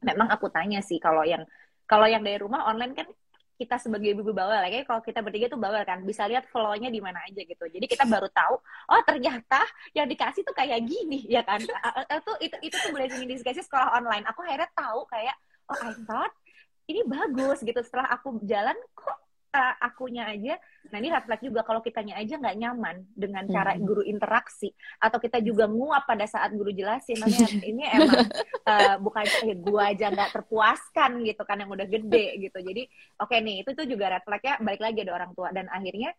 memang 0.03 0.27
aku 0.29 0.51
tanya 0.51 0.83
sih 0.83 0.99
kalau 0.99 1.23
yang 1.23 1.45
kalau 1.85 2.09
yang 2.09 2.25
dari 2.25 2.41
rumah 2.41 2.65
online 2.67 2.93
kan 2.97 3.07
kita 3.55 3.79
sebagai 3.79 4.11
ibu 4.11 4.35
bawel 4.35 4.59
kayak 4.67 4.83
kalau 4.83 4.99
kita 4.99 5.23
bertiga 5.23 5.47
tuh 5.47 5.55
bawel 5.55 5.79
kan 5.87 6.03
bisa 6.03 6.27
lihat 6.27 6.43
flow-nya 6.51 6.91
di 6.91 6.99
mana 6.99 7.23
aja 7.23 7.39
gitu. 7.39 7.63
Jadi 7.71 7.87
kita 7.87 8.03
baru 8.03 8.27
tahu 8.27 8.59
oh 8.91 9.01
ternyata 9.07 9.63
yang 9.95 10.11
dikasih 10.11 10.43
tuh 10.43 10.51
kayak 10.51 10.83
gini 10.83 11.23
ya 11.23 11.39
kan? 11.39 11.63
Itu 11.63 12.31
itu 12.43 12.55
itu 12.67 12.75
tuh 12.75 12.91
blessing 12.91 13.23
in 13.23 13.39
sekolah 13.39 13.95
online. 13.95 14.27
Aku 14.27 14.43
akhirnya 14.43 14.67
tahu 14.75 15.07
kayak 15.07 15.35
oh 15.71 15.79
I 15.79 15.95
thought 16.03 16.33
ini 16.91 17.07
bagus 17.07 17.63
gitu. 17.63 17.79
Setelah 17.79 18.11
aku 18.11 18.43
jalan 18.43 18.75
kok 18.91 19.24
uh, 19.55 19.73
akunya 19.79 20.27
aja 20.27 20.59
nah 20.91 21.01
ini 21.01 21.09
flag 21.09 21.41
juga 21.41 21.65
kalau 21.65 21.81
kitanya 21.81 22.13
aja 22.19 22.37
nggak 22.37 22.57
nyaman 22.61 22.95
dengan 23.17 23.43
cara 23.49 23.73
hmm. 23.73 23.81
guru 23.81 24.03
interaksi. 24.05 24.69
Atau 25.01 25.17
kita 25.17 25.41
juga 25.41 25.65
nguap 25.65 26.05
pada 26.05 26.29
saat 26.29 26.53
guru 26.53 26.69
jelasin 26.69 27.17
namanya 27.17 27.49
ini 27.73 27.83
emang 27.89 28.25
uh, 28.69 28.95
bukan 29.01 29.25
eh, 29.49 29.57
gua 29.57 29.89
aja 29.89 30.13
nggak 30.13 30.31
terpuaskan 30.35 31.25
gitu 31.25 31.41
kan 31.41 31.57
yang 31.57 31.71
udah 31.73 31.87
gede 31.89 32.37
gitu. 32.37 32.57
Jadi 32.61 32.85
oke 33.17 33.33
okay 33.33 33.39
nih 33.41 33.65
itu 33.65 33.71
tuh 33.73 33.85
juga 33.89 34.13
red 34.13 34.23
flagnya 34.23 34.61
balik 34.61 34.81
lagi 34.81 34.99
ada 35.01 35.13
orang 35.17 35.31
tua. 35.33 35.49
Dan 35.49 35.65
akhirnya 35.73 36.13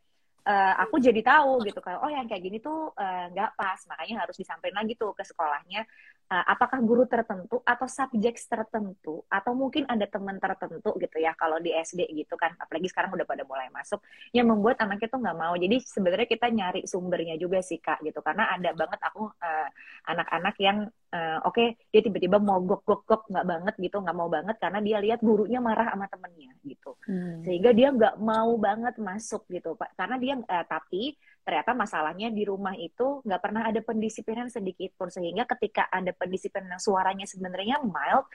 uh, 0.47 0.74
aku 0.82 0.99
jadi 1.03 1.20
tahu 1.22 1.62
gitu 1.66 1.78
kan 1.82 2.03
oh 2.03 2.11
yang 2.11 2.26
kayak 2.30 2.43
gini 2.43 2.59
tuh 2.62 2.95
nggak 3.32 3.51
uh, 3.53 3.57
pas 3.59 3.78
makanya 3.91 4.26
harus 4.26 4.37
disampaikan 4.39 4.82
lagi 4.82 4.95
tuh 4.95 5.14
ke 5.14 5.22
sekolahnya 5.26 5.87
apakah 6.27 6.83
guru 6.83 7.07
tertentu 7.07 7.62
atau 7.62 7.87
subjek 7.87 8.35
tertentu? 8.51 9.22
Atau 9.31 9.55
mungkin 9.55 9.87
ada 9.87 10.05
teman 10.11 10.43
tertentu 10.43 10.91
gitu 10.99 11.16
ya 11.22 11.33
kalau 11.39 11.62
di 11.62 11.70
SD 11.70 12.11
gitu 12.12 12.35
kan 12.35 12.55
apalagi 12.59 12.91
sekarang 12.91 13.14
udah 13.14 13.27
pada 13.27 13.47
mulai 13.47 13.70
masuk 13.70 14.03
yang 14.35 14.51
membuat 14.51 14.83
anaknya 14.83 15.07
tuh 15.07 15.20
nggak 15.22 15.39
mau. 15.39 15.55
Jadi 15.55 15.77
sebenarnya 15.87 16.29
kita 16.29 16.47
nyari 16.51 16.81
sumbernya 16.85 17.39
juga 17.39 17.62
sih 17.62 17.79
kak 17.79 18.03
gitu. 18.03 18.18
Karena 18.27 18.51
ada 18.51 18.74
banget 18.74 19.01
aku 19.07 19.31
uh, 19.31 19.68
anak-anak 20.11 20.55
yang 20.59 20.79
uh, 21.14 21.39
oke 21.47 21.55
okay, 21.55 21.79
dia 21.95 22.03
tiba-tiba 22.03 22.43
mau 22.43 22.59
gok 22.59 22.83
gok 22.83 23.03
gok 23.07 23.22
nggak 23.31 23.47
banget 23.47 23.74
gitu 23.79 23.97
nggak 24.03 24.16
mau 24.16 24.27
banget 24.27 24.57
karena 24.59 24.79
dia 24.83 24.99
lihat 24.99 25.20
gurunya 25.22 25.62
marah 25.62 25.95
sama 25.95 26.11
temennya 26.11 26.53
gitu. 26.66 26.99
Hmm. 27.07 27.47
sehingga 27.47 27.70
dia 27.70 27.95
nggak 27.95 28.18
mau 28.18 28.59
banget 28.59 28.99
masuk 28.99 29.47
gitu 29.47 29.79
pak. 29.79 29.95
Karena 29.95 30.18
dia 30.18 30.35
uh, 30.43 30.64
tapi 30.66 31.14
ternyata 31.47 31.79
masalahnya 31.79 32.35
di 32.35 32.43
rumah 32.43 32.75
itu 32.75 33.23
nggak 33.23 33.39
pernah 33.39 33.63
ada 33.71 33.79
pendisiplinan 33.79 34.51
sedikit 34.51 34.91
pun 34.99 35.07
sehingga 35.07 35.47
ketika 35.47 35.87
ada 35.87 36.11
pendisiplinan 36.11 36.83
suaranya 36.83 37.23
sebenarnya 37.23 37.79
mild 37.87 38.27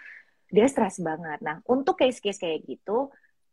dia 0.47 0.67
stres 0.71 1.03
banget. 1.03 1.43
Nah 1.43 1.59
untuk 1.67 1.99
case-case 1.99 2.39
kayak 2.39 2.63
gitu 2.63 3.11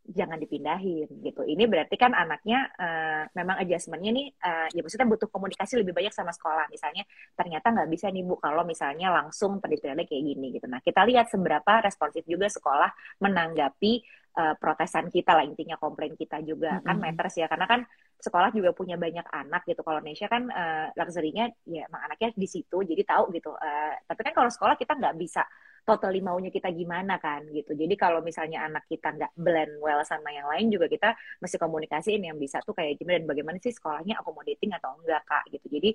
jangan 0.08 0.40
dipindahin 0.40 1.10
gitu. 1.20 1.44
Ini 1.44 1.68
berarti 1.68 2.00
kan 2.00 2.16
anaknya 2.16 2.64
uh, 2.80 3.28
memang 3.36 3.60
adjustmentnya 3.60 4.10
nih 4.14 4.26
uh, 4.40 4.66
ya 4.72 4.80
maksudnya 4.80 5.04
butuh 5.04 5.28
komunikasi 5.28 5.76
lebih 5.76 5.92
banyak 5.92 6.14
sama 6.16 6.32
sekolah. 6.32 6.64
Misalnya 6.72 7.04
ternyata 7.36 7.68
nggak 7.74 7.88
bisa 7.92 8.08
nih 8.08 8.24
bu 8.24 8.40
kalau 8.40 8.64
misalnya 8.64 9.12
langsung 9.12 9.60
pendisiplinannya 9.60 10.08
kayak 10.08 10.24
gini 10.24 10.46
gitu. 10.56 10.64
Nah 10.70 10.80
kita 10.80 11.04
lihat 11.04 11.28
seberapa 11.28 11.84
responsif 11.84 12.24
juga 12.24 12.48
sekolah 12.48 12.88
menanggapi 13.20 14.00
uh, 14.38 14.54
protesan 14.54 15.10
kita 15.10 15.34
lah 15.34 15.42
intinya 15.42 15.74
komplain 15.74 16.14
kita 16.14 16.38
juga. 16.46 16.78
Mm 16.78 16.80
-hmm. 16.80 16.86
kan 16.86 16.96
matters 17.02 17.34
ya 17.34 17.50
karena 17.50 17.66
kan 17.66 17.80
sekolah 18.18 18.50
juga 18.54 18.70
punya 18.70 18.94
banyak 18.94 19.26
anak 19.26 19.66
gitu. 19.66 19.82
Kalau 19.82 19.98
Indonesia 19.98 20.30
kan 20.30 20.46
uh, 20.50 20.86
luxury-nya 20.94 21.50
ya 21.66 21.90
emang 21.90 22.02
anaknya 22.06 22.34
di 22.34 22.46
situ 22.46 22.78
jadi 22.86 23.02
tahu 23.02 23.34
gitu. 23.34 23.50
Uh, 23.54 23.94
tapi 24.06 24.20
kan 24.30 24.32
kalau 24.34 24.50
sekolah 24.50 24.78
kita 24.78 24.94
nggak 24.94 25.18
bisa 25.18 25.42
totally 25.86 26.20
maunya 26.20 26.52
kita 26.52 26.68
gimana 26.68 27.16
kan 27.16 27.46
gitu. 27.48 27.72
Jadi 27.72 27.94
kalau 27.96 28.20
misalnya 28.20 28.66
anak 28.68 28.84
kita 28.86 29.14
nggak 29.14 29.32
blend 29.38 29.80
well 29.80 30.04
sama 30.04 30.28
yang 30.34 30.44
lain 30.44 30.68
juga 30.68 30.84
kita 30.84 31.16
mesti 31.40 31.56
komunikasiin 31.56 32.28
yang 32.28 32.36
bisa 32.36 32.60
tuh 32.60 32.76
kayak 32.76 33.00
gimana 33.00 33.24
dan 33.24 33.26
bagaimana 33.26 33.56
sih 33.58 33.72
sekolahnya 33.72 34.20
accommodating 34.20 34.76
atau 34.76 35.00
enggak 35.00 35.24
kak 35.24 35.44
gitu. 35.48 35.66
Jadi 35.72 35.90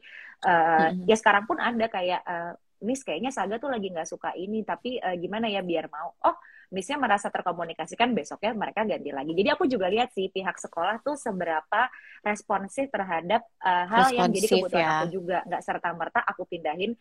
uh, 0.49 0.49
mm 0.49 0.89
-hmm. 0.97 1.05
ya 1.07 1.15
sekarang 1.15 1.45
pun 1.45 1.61
ada 1.61 1.85
kayak 1.87 2.21
uh, 2.25 2.53
Miss 2.83 3.05
kayaknya 3.05 3.31
Saga 3.31 3.61
tuh 3.61 3.71
lagi 3.71 3.87
nggak 3.91 4.09
suka 4.09 4.35
ini 4.35 4.65
tapi 4.67 4.99
uh, 4.99 5.15
gimana 5.15 5.47
ya 5.47 5.61
biar 5.63 5.87
mau? 5.87 6.15
Oh 6.25 6.35
missnya 6.73 6.97
merasa 6.97 7.29
terkomunikasikan 7.29 8.11
besoknya 8.17 8.57
mereka 8.57 8.81
ganti 8.83 9.13
lagi 9.13 9.31
jadi 9.37 9.53
aku 9.53 9.69
juga 9.69 9.87
lihat 9.87 10.09
sih 10.11 10.33
pihak 10.33 10.57
sekolah 10.57 11.05
tuh 11.05 11.13
seberapa 11.13 11.87
responsif 12.25 12.89
terhadap 12.89 13.45
uh, 13.61 13.85
hal 13.85 14.09
responsif, 14.09 14.17
yang 14.17 14.29
jadi 14.33 14.47
kebutuhan 14.49 14.83
ya. 14.83 14.91
aku 14.97 15.07
juga 15.13 15.37
nggak 15.45 15.61
serta 15.61 15.89
merta 15.93 16.19
aku 16.25 16.43
pindahin 16.49 16.97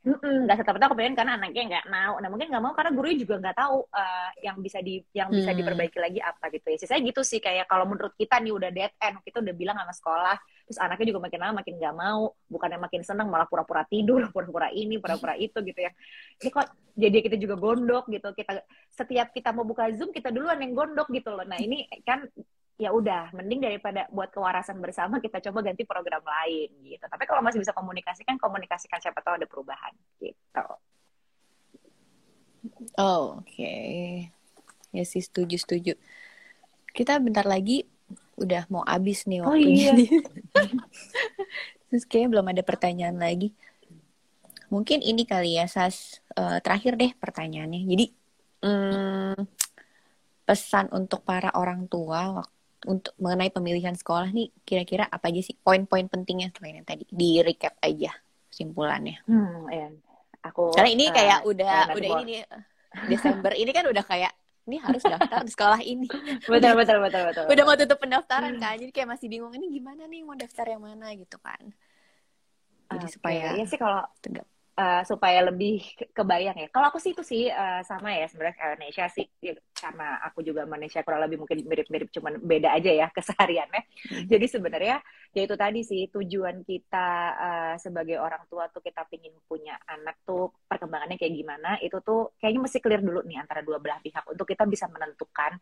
nggak 0.00 0.56
serta-merta 0.56 0.88
aku 0.88 0.96
pengen 0.96 1.12
karena 1.12 1.36
anaknya 1.36 1.62
nggak 1.76 1.86
mau. 1.92 2.16
Nah 2.24 2.28
mungkin 2.32 2.48
nggak 2.48 2.64
mau 2.64 2.72
karena 2.72 2.90
gurunya 2.96 3.20
juga 3.20 3.36
nggak 3.36 3.56
tahu 3.56 3.84
uh, 3.84 4.30
yang 4.40 4.56
bisa 4.64 4.80
di 4.80 5.04
yang 5.12 5.28
bisa 5.28 5.52
hmm. 5.52 5.60
diperbaiki 5.60 5.98
lagi 6.00 6.20
apa 6.24 6.48
gitu 6.56 6.66
ya. 6.72 6.76
Saya 6.88 7.04
gitu 7.04 7.20
sih 7.20 7.36
kayak 7.36 7.68
kalau 7.68 7.84
menurut 7.84 8.16
kita 8.16 8.40
nih 8.40 8.48
udah 8.48 8.70
dead 8.72 8.92
end, 8.96 9.20
kita 9.20 9.44
udah 9.44 9.52
bilang 9.52 9.76
sama 9.76 9.92
sekolah, 9.92 10.36
terus 10.70 10.78
anaknya 10.78 11.10
juga 11.10 11.26
makin 11.26 11.40
lama 11.42 11.54
makin 11.66 11.74
nggak 11.82 11.94
mau, 11.98 12.30
bukannya 12.46 12.78
makin 12.78 13.02
seneng 13.02 13.26
malah 13.26 13.50
pura-pura 13.50 13.82
tidur, 13.90 14.22
pura-pura 14.34 14.70
ini, 14.70 15.02
pura-pura 15.02 15.34
itu 15.34 15.58
gitu 15.58 15.80
ya. 15.82 15.90
Ini 16.38 16.48
kok 16.54 16.94
jadi 16.94 17.18
kita 17.26 17.36
juga 17.42 17.58
gondok 17.58 18.06
gitu. 18.06 18.30
Kita 18.30 18.62
setiap 18.94 19.34
kita 19.34 19.50
mau 19.50 19.66
buka 19.66 19.90
zoom 19.90 20.14
kita 20.14 20.30
duluan 20.30 20.62
yang 20.62 20.78
gondok 20.78 21.10
gitu 21.10 21.34
loh. 21.34 21.42
Nah 21.42 21.58
ini 21.58 21.90
kan 22.06 22.22
ya 22.80 22.96
udah 22.96 23.28
mending 23.36 23.60
daripada 23.60 24.08
buat 24.08 24.32
kewarasan 24.32 24.80
bersama 24.80 25.20
kita 25.20 25.36
coba 25.50 25.68
ganti 25.68 25.84
program 25.84 26.24
lain 26.24 26.72
gitu 26.88 27.04
tapi 27.12 27.28
kalau 27.28 27.44
masih 27.44 27.60
bisa 27.60 27.76
komunikasikan 27.76 28.40
komunikasikan 28.40 28.96
siapa 29.04 29.20
tahu 29.20 29.36
ada 29.36 29.44
perubahan 29.44 29.92
gitu 30.16 30.64
oh, 32.96 33.36
oke 33.36 33.44
okay. 33.44 34.32
ya 34.96 35.04
sih 35.04 35.20
setuju 35.20 35.60
setuju 35.60 35.92
kita 36.96 37.20
bentar 37.20 37.44
lagi 37.44 37.84
udah 38.40 38.62
mau 38.72 38.82
habis 38.88 39.28
nih 39.28 39.44
oh, 39.44 39.52
waktunya 39.52 39.92
oh, 39.92 39.98
iya. 40.00 40.20
terus 41.92 42.04
kayaknya 42.08 42.28
belum 42.32 42.46
ada 42.50 42.62
pertanyaan 42.64 43.18
lagi 43.20 43.52
mungkin 44.72 45.04
ini 45.04 45.28
kali 45.28 45.60
ya 45.60 45.68
sas 45.68 46.24
uh, 46.38 46.58
terakhir 46.64 46.96
deh 46.96 47.12
pertanyaannya 47.18 47.82
jadi 47.84 48.06
hmm, 48.64 49.38
pesan 50.48 50.88
untuk 50.94 51.22
para 51.22 51.52
orang 51.54 51.86
tua 51.86 52.42
waktu 52.42 52.58
untuk 52.88 53.12
mengenai 53.20 53.52
pemilihan 53.52 53.92
sekolah 53.92 54.32
nih 54.32 54.48
kira-kira 54.64 55.04
apa 55.04 55.28
aja 55.28 55.44
sih 55.44 55.56
poin-poin 55.60 56.08
pentingnya 56.08 56.48
selain 56.56 56.80
yang 56.80 56.88
tadi 56.88 57.04
di 57.12 57.44
recap 57.44 57.76
aja 57.84 58.08
kesimpulannya. 58.48 59.20
Hmm, 59.28 59.68
ya. 59.68 59.88
Aku 60.48 60.72
karena 60.72 60.88
ini 60.88 61.12
kayak 61.12 61.44
uh, 61.44 61.50
udah 61.52 61.76
udah 61.92 62.10
ini 62.24 62.24
nih 62.24 62.40
Desember 63.12 63.52
ini 63.52 63.70
kan 63.76 63.84
udah 63.84 64.00
kayak 64.00 64.32
ini 64.70 64.78
harus 64.78 65.02
daftar 65.02 65.42
di 65.42 65.50
sekolah 65.50 65.80
ini. 65.82 66.06
betul 66.52 66.72
betul 66.78 66.98
betul 67.02 67.22
betul. 67.26 67.44
Udah 67.50 67.64
mau 67.66 67.74
tutup 67.74 67.98
pendaftaran 67.98 68.54
kan, 68.62 68.78
jadi 68.78 68.94
kayak 68.94 69.18
masih 69.18 69.26
bingung 69.26 69.50
ini 69.58 69.66
gimana 69.68 70.06
nih 70.06 70.22
mau 70.22 70.38
daftar 70.38 70.70
yang 70.70 70.86
mana 70.86 71.10
gitu 71.18 71.36
kan. 71.42 71.74
Jadi 72.90 73.06
okay. 73.06 73.14
supaya 73.18 73.44
ya 73.58 73.64
sih 73.66 73.78
kalau 73.78 74.06
tegak 74.22 74.46
uh, 74.80 75.02
supaya 75.04 75.44
lebih 75.44 75.84
kebayang 76.16 76.56
ya. 76.56 76.68
Kalau 76.72 76.88
aku 76.88 76.96
sih 76.96 77.12
itu 77.12 77.20
sih 77.20 77.52
uh, 77.52 77.84
sama 77.84 78.16
ya 78.16 78.24
sebenarnya 78.24 78.56
kayak 78.56 78.72
Indonesia 78.80 79.04
sih 79.12 79.26
ya, 79.44 79.52
karena 79.76 80.08
aku 80.24 80.40
juga 80.40 80.64
Indonesia 80.64 81.04
kurang 81.04 81.22
lebih 81.28 81.44
mungkin 81.44 81.68
mirip-mirip 81.68 82.08
cuman 82.08 82.40
beda 82.40 82.72
aja 82.72 82.90
ya 82.90 83.06
kesehariannya. 83.16 83.82
Hmm. 83.84 84.24
Jadi 84.26 84.46
sebenarnya 84.48 84.96
ya 85.36 85.40
itu 85.44 85.54
tadi 85.54 85.80
sih 85.84 86.08
tujuan 86.08 86.64
kita 86.64 87.08
uh, 87.36 87.74
sebagai 87.76 88.16
orang 88.18 88.48
tua 88.48 88.66
tuh 88.72 88.80
kita 88.80 89.04
pingin 89.06 89.36
punya 89.44 89.76
anak 89.86 90.24
tuh 90.24 90.50
perkembangannya 90.66 91.20
kayak 91.20 91.34
gimana 91.36 91.70
itu 91.84 92.00
tuh 92.02 92.34
kayaknya 92.40 92.60
mesti 92.66 92.78
clear 92.82 93.02
dulu 93.04 93.22
nih 93.22 93.38
antara 93.38 93.62
dua 93.62 93.78
belah 93.78 94.02
pihak 94.02 94.26
untuk 94.26 94.48
kita 94.48 94.66
bisa 94.66 94.90
menentukan 94.90 95.54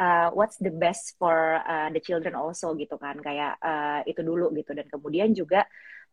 uh, 0.00 0.32
what's 0.32 0.56
the 0.62 0.72
best 0.72 1.20
for 1.20 1.60
uh, 1.60 1.92
the 1.92 2.00
children 2.00 2.32
also 2.32 2.72
gitu 2.80 2.96
kan 2.96 3.20
kayak 3.20 3.60
uh, 3.60 4.00
itu 4.08 4.24
dulu 4.24 4.48
gitu 4.56 4.72
dan 4.72 4.88
kemudian 4.88 5.36
juga 5.36 5.68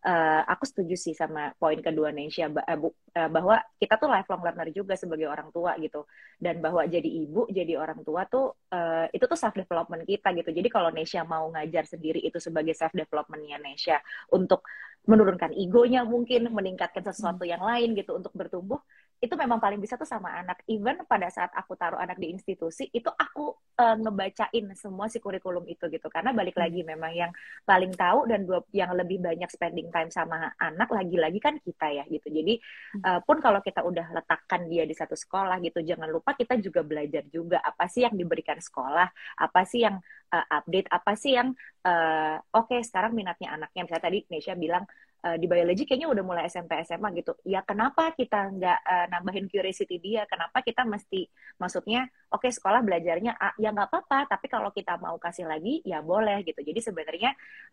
uh, 0.06 0.42
aku 0.46 0.64
setuju 0.68 0.96
sih 1.00 1.14
sama 1.18 1.54
poin 1.58 1.80
kedua 1.82 2.14
Nesya 2.14 2.52
eh, 2.54 2.78
eh, 3.18 3.30
bahwa 3.32 3.58
kita 3.82 3.98
tuh 3.98 4.10
lifelong 4.12 4.44
learner 4.44 4.70
juga 4.70 4.94
sebagai 4.94 5.26
orang 5.26 5.50
tua 5.50 5.74
gitu 5.82 6.06
dan 6.38 6.62
bahwa 6.62 6.86
jadi 6.86 7.08
ibu 7.08 7.50
jadi 7.50 7.80
orang 7.80 8.06
tua 8.06 8.30
tuh 8.30 8.54
uh, 8.74 9.10
itu 9.10 9.26
tuh 9.26 9.40
self 9.40 9.56
development 9.58 10.06
kita 10.06 10.34
gitu 10.38 10.50
jadi 10.54 10.68
kalau 10.70 10.90
Nesya 10.94 11.26
mau 11.26 11.50
ngajar 11.50 11.90
sendiri 11.90 12.22
itu 12.22 12.38
sebagai 12.38 12.78
self 12.78 12.94
developmentnya 12.94 13.58
Nesya 13.58 13.98
untuk 14.36 14.68
menurunkan 15.08 15.56
egonya 15.56 16.04
mungkin 16.04 16.52
meningkatkan 16.52 17.00
sesuatu 17.00 17.48
hmm. 17.48 17.52
yang 17.56 17.64
lain 17.64 17.96
gitu 17.96 18.20
untuk 18.20 18.36
bertumbuh 18.36 18.84
itu 19.18 19.34
memang 19.34 19.58
paling 19.58 19.82
bisa 19.82 19.98
tuh 19.98 20.06
sama 20.06 20.30
anak. 20.38 20.62
Even 20.70 21.02
pada 21.10 21.26
saat 21.34 21.50
aku 21.58 21.74
taruh 21.74 21.98
anak 21.98 22.22
di 22.22 22.30
institusi, 22.30 22.86
itu 22.94 23.10
aku 23.10 23.50
uh, 23.82 23.96
ngebacain 23.98 24.66
semua 24.78 25.10
si 25.10 25.18
kurikulum 25.18 25.66
itu 25.66 25.90
gitu. 25.90 26.06
Karena 26.14 26.38
balik 26.38 26.54
hmm. 26.54 26.64
lagi 26.64 26.82
memang 26.86 27.12
yang 27.14 27.32
paling 27.66 27.94
tahu 27.98 28.30
dan 28.30 28.46
dua, 28.46 28.62
yang 28.70 28.94
lebih 28.94 29.18
banyak 29.18 29.50
spending 29.50 29.90
time 29.90 30.14
sama 30.14 30.54
anak 30.62 30.90
lagi-lagi 30.94 31.42
kan 31.42 31.58
kita 31.58 31.88
ya 31.98 32.04
gitu. 32.14 32.30
Jadi 32.30 32.62
uh, 33.02 33.20
pun 33.26 33.42
kalau 33.42 33.58
kita 33.66 33.82
udah 33.82 34.14
letakkan 34.14 34.70
dia 34.70 34.86
di 34.86 34.94
satu 34.94 35.18
sekolah 35.18 35.58
gitu, 35.66 35.82
jangan 35.82 36.10
lupa 36.14 36.38
kita 36.38 36.62
juga 36.62 36.86
belajar 36.86 37.26
juga 37.34 37.58
apa 37.66 37.90
sih 37.90 38.06
yang 38.06 38.14
diberikan 38.14 38.62
sekolah, 38.62 39.10
apa 39.42 39.62
sih 39.66 39.82
yang 39.82 39.98
uh, 40.30 40.46
update, 40.62 40.94
apa 40.94 41.18
sih 41.18 41.34
yang 41.34 41.58
uh, 41.90 42.38
oke 42.54 42.70
okay, 42.70 42.86
sekarang 42.86 43.18
minatnya 43.18 43.58
anaknya. 43.58 43.82
Misalnya 43.90 44.06
tadi 44.06 44.20
Nesha 44.30 44.54
bilang 44.54 44.86
uh, 45.24 45.38
di 45.40 45.46
biologi 45.50 45.84
kayaknya 45.88 46.10
udah 46.12 46.24
mulai 46.26 46.44
SMP 46.50 46.78
SMA 46.86 47.10
gitu. 47.18 47.34
Ya 47.48 47.64
kenapa 47.66 48.14
kita 48.14 48.54
nggak 48.54 48.80
uh, 48.86 49.06
nambahin 49.14 49.50
curiosity 49.50 49.98
dia? 49.98 50.28
Kenapa 50.30 50.62
kita 50.62 50.86
mesti 50.86 51.26
maksudnya 51.58 52.06
oke 52.30 52.46
okay, 52.46 52.52
sekolah 52.52 52.84
belajarnya 52.84 53.40
A, 53.40 53.56
ya 53.58 53.72
nggak 53.74 53.90
apa-apa, 53.90 54.30
tapi 54.30 54.46
kalau 54.52 54.70
kita 54.76 55.00
mau 55.00 55.16
kasih 55.18 55.48
lagi 55.48 55.82
ya 55.88 56.04
boleh 56.04 56.44
gitu. 56.46 56.60
Jadi 56.62 56.80
sebenarnya 56.84 57.32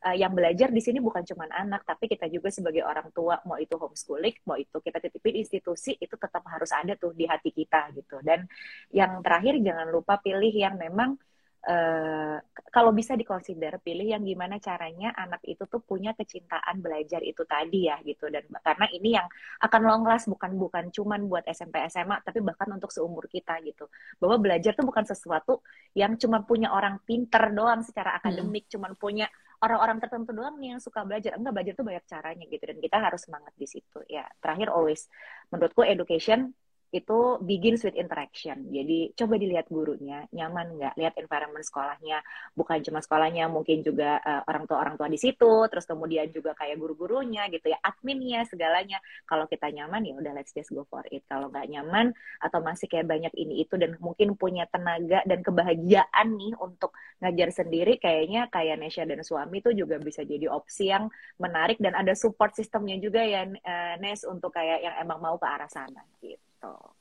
uh, 0.09 0.17
yang 0.17 0.33
belajar 0.33 0.71
di 0.71 0.81
sini 0.81 1.03
bukan 1.03 1.27
cuma 1.27 1.51
anak, 1.51 1.85
tapi 1.85 2.09
kita 2.09 2.31
juga 2.31 2.49
sebagai 2.49 2.87
orang 2.87 3.11
tua 3.13 3.43
mau 3.45 3.59
itu 3.61 3.75
homeschooling, 3.77 4.47
mau 4.49 4.57
itu 4.57 4.77
kita 4.81 4.99
titipin 5.03 5.43
institusi 5.43 5.99
itu 5.99 6.15
tetap 6.17 6.43
harus 6.49 6.71
ada 6.73 6.95
tuh 6.97 7.13
di 7.13 7.29
hati 7.29 7.51
kita 7.51 7.93
gitu. 7.93 8.23
Dan 8.23 8.47
yang 8.95 9.21
terakhir 9.21 9.59
jangan 9.61 9.89
lupa 9.91 10.17
pilih 10.23 10.53
yang 10.55 10.79
memang 10.79 11.19
uh, 11.65 12.37
kalau 12.71 12.91
bisa 12.91 13.15
dikonsider 13.15 13.79
pilih 13.81 14.15
yang 14.15 14.23
gimana 14.23 14.59
caranya 14.59 15.15
anak 15.15 15.41
itu 15.47 15.65
tuh 15.67 15.81
punya 15.81 16.13
kecintaan 16.13 16.83
belajar 16.83 17.23
itu 17.25 17.43
tadi 17.47 17.89
ya 17.89 17.99
gitu 18.05 18.29
dan 18.29 18.45
karena 18.61 18.87
ini 18.93 19.17
yang 19.17 19.27
akan 19.63 19.81
long 19.83 20.05
last 20.05 20.29
bukan 20.29 20.55
bukan 20.59 20.91
cuman 20.91 21.27
buat 21.31 21.45
SMP 21.49 21.81
SMA 21.89 22.21
tapi 22.23 22.45
bahkan 22.45 22.69
untuk 22.75 22.91
seumur 22.93 23.27
kita 23.31 23.59
gitu 23.65 23.89
bahwa 24.21 24.37
belajar 24.43 24.77
tuh 24.77 24.85
bukan 24.85 25.05
sesuatu 25.07 25.65
yang 25.97 26.19
cuma 26.21 26.43
punya 26.43 26.75
orang 26.75 27.01
pinter 27.07 27.51
doang 27.55 27.81
secara 27.87 28.17
hmm. 28.17 28.19
akademik 28.23 28.65
hmm. 28.69 28.73
cuman 28.77 28.93
punya 28.99 29.27
orang-orang 29.65 29.97
tertentu 30.03 30.37
doang 30.37 30.61
nih 30.61 30.77
yang 30.77 30.81
suka 30.83 31.07
belajar 31.09 31.39
enggak 31.39 31.55
belajar 31.57 31.73
tuh 31.79 31.87
banyak 31.87 32.05
caranya 32.05 32.45
gitu 32.51 32.65
dan 32.69 32.79
kita 32.83 32.97
harus 33.01 33.21
semangat 33.25 33.55
di 33.57 33.67
situ 33.71 33.99
ya 34.11 34.27
terakhir 34.43 34.69
always 34.69 35.09
menurutku 35.49 35.81
education 35.87 36.53
itu 36.95 37.43
begins 37.43 37.83
with 37.83 37.99
interaction. 37.99 38.71
Jadi 38.71 39.11
coba 39.19 39.35
dilihat 39.35 39.67
gurunya, 39.67 40.31
nyaman 40.31 40.79
nggak? 40.79 40.95
Lihat 40.95 41.15
environment 41.19 41.67
sekolahnya, 41.67 42.23
bukan 42.55 42.79
cuma 42.87 43.03
sekolahnya, 43.03 43.51
mungkin 43.51 43.83
juga 43.83 44.23
uh, 44.23 44.47
orang 44.47 44.71
tua 44.71 44.79
orang 44.79 44.95
tua 44.95 45.11
di 45.11 45.19
situ, 45.19 45.67
terus 45.67 45.91
kemudian 45.91 46.31
juga 46.31 46.55
kayak 46.55 46.79
guru-gurunya 46.79 47.51
gitu 47.51 47.75
ya, 47.75 47.83
adminnya 47.83 48.47
segalanya. 48.47 49.03
Kalau 49.27 49.51
kita 49.51 49.75
nyaman 49.75 50.07
ya 50.07 50.15
udah 50.15 50.33
let's 50.39 50.55
just 50.55 50.71
go 50.71 50.87
for 50.87 51.03
it. 51.11 51.27
Kalau 51.27 51.51
nggak 51.51 51.67
nyaman 51.67 52.15
atau 52.39 52.63
masih 52.63 52.87
kayak 52.87 53.11
banyak 53.11 53.35
ini 53.35 53.67
itu 53.67 53.75
dan 53.75 53.99
mungkin 53.99 54.39
punya 54.39 54.71
tenaga 54.71 55.27
dan 55.27 55.43
kebahagiaan 55.43 56.39
nih 56.39 56.55
untuk 56.63 56.95
ngajar 57.19 57.51
sendiri, 57.51 57.99
kayaknya 57.99 58.47
kayak 58.55 58.79
Nesha 58.79 59.03
dan 59.03 59.27
suami 59.27 59.59
itu 59.59 59.75
juga 59.75 59.99
bisa 59.99 60.23
jadi 60.23 60.47
opsi 60.47 60.95
yang 60.95 61.11
menarik 61.43 61.83
dan 61.83 61.99
ada 61.99 62.15
support 62.15 62.55
sistemnya 62.55 62.95
juga 63.03 63.19
ya 63.27 63.43
uh, 63.49 63.95
Nes 63.99 64.23
untuk 64.23 64.55
kayak 64.55 64.79
yang 64.85 64.95
emang 65.03 65.19
mau 65.19 65.35
ke 65.41 65.47
arah 65.49 65.67
sana 65.67 66.05
gitu 66.23 66.44
gitu. 66.65 66.93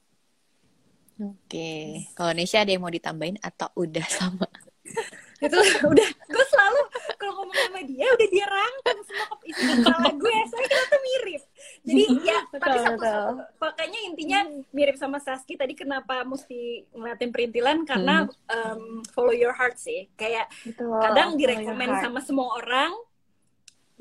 Oke, 1.23 1.29
okay. 1.45 1.85
kalau 2.17 2.33
Nesha 2.33 2.65
ada 2.65 2.73
yang 2.73 2.83
mau 2.83 2.91
ditambahin 2.91 3.37
atau 3.39 3.69
udah 3.77 4.05
sama? 4.09 4.49
itu 5.43 5.59
udah 5.83 6.09
gue 6.31 6.45
selalu 6.47 6.81
kalau 7.19 7.33
ngomong 7.43 7.57
sama 7.67 7.81
dia 7.83 8.07
udah 8.07 8.27
dia 8.31 8.45
rangkum 8.47 8.97
semua 9.03 9.35
isi 9.43 9.63
kepala 9.75 10.09
gue 10.15 10.35
soalnya 10.47 10.69
kita 10.71 10.83
tuh 10.87 11.01
mirip 11.03 11.43
jadi 11.83 12.03
ya 12.23 12.39
betul, 12.51 12.61
tapi 12.63 12.77
satu, 12.79 13.03
satu 13.03 13.23
makanya 13.59 13.99
intinya 14.07 14.39
mirip 14.71 14.95
sama 14.95 15.19
Saski 15.19 15.59
tadi 15.59 15.75
kenapa 15.75 16.23
mesti 16.23 16.87
ngeliatin 16.95 17.31
perintilan 17.35 17.83
karena 17.83 18.23
hmm. 18.23 18.55
um, 18.55 18.81
follow 19.11 19.35
your 19.35 19.51
heart 19.51 19.75
sih 19.75 20.07
kayak 20.15 20.47
betul, 20.63 20.95
kadang 21.03 21.35
direkomend 21.35 21.99
sama 21.99 22.23
semua 22.23 22.47
orang 22.63 22.95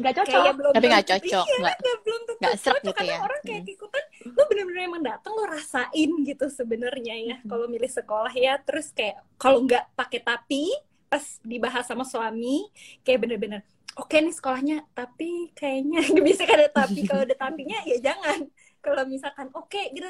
nggak 0.03 0.17
cocok. 0.19 0.43
Kayak 0.43 0.55
belum 0.59 0.73
tapi 0.75 0.87
nggak 0.91 1.07
cocok 1.07 1.47
iya, 1.47 1.59
nggak 1.63 1.77
gak, 1.79 1.97
belum 2.03 2.21
tentu 2.27 2.41
nggak 2.43 2.57
cocok. 2.59 2.83
gitu 2.83 3.03
ya. 3.07 3.19
orang 3.23 3.41
kayak 3.47 3.63
hmm. 3.63 3.73
ikutan 3.75 4.05
lu 4.23 4.43
bener-bener 4.51 4.83
emang 4.91 5.03
datang 5.07 5.33
lu 5.39 5.45
rasain 5.47 6.11
gitu 6.27 6.47
sebenarnya 6.51 7.15
ya. 7.15 7.37
Hmm. 7.39 7.49
kalau 7.49 7.67
milih 7.71 7.91
sekolah 7.91 8.33
ya 8.35 8.59
terus 8.59 8.91
kayak 8.91 9.23
kalau 9.39 9.63
nggak 9.63 9.85
pakai 9.95 10.21
tapi 10.21 10.75
pas 11.07 11.23
dibahas 11.45 11.85
sama 11.85 12.03
suami 12.03 12.67
kayak 13.05 13.21
bener-bener 13.29 13.61
oke 14.01 14.09
okay 14.09 14.25
nih 14.25 14.33
sekolahnya 14.33 14.79
tapi 14.97 15.53
kayaknya 15.53 16.01
bisa 16.27 16.43
kan 16.49 16.57
ada 16.61 16.73
tapi. 16.73 17.05
Kalau 17.05 17.23
ada 17.25 17.37
tapinya 17.37 17.79
ya 17.85 17.97
jangan. 18.01 18.49
Kalau 18.83 19.03
misalkan 19.07 19.49
oke 19.53 19.69
okay, 19.69 19.93
gitu 19.93 20.09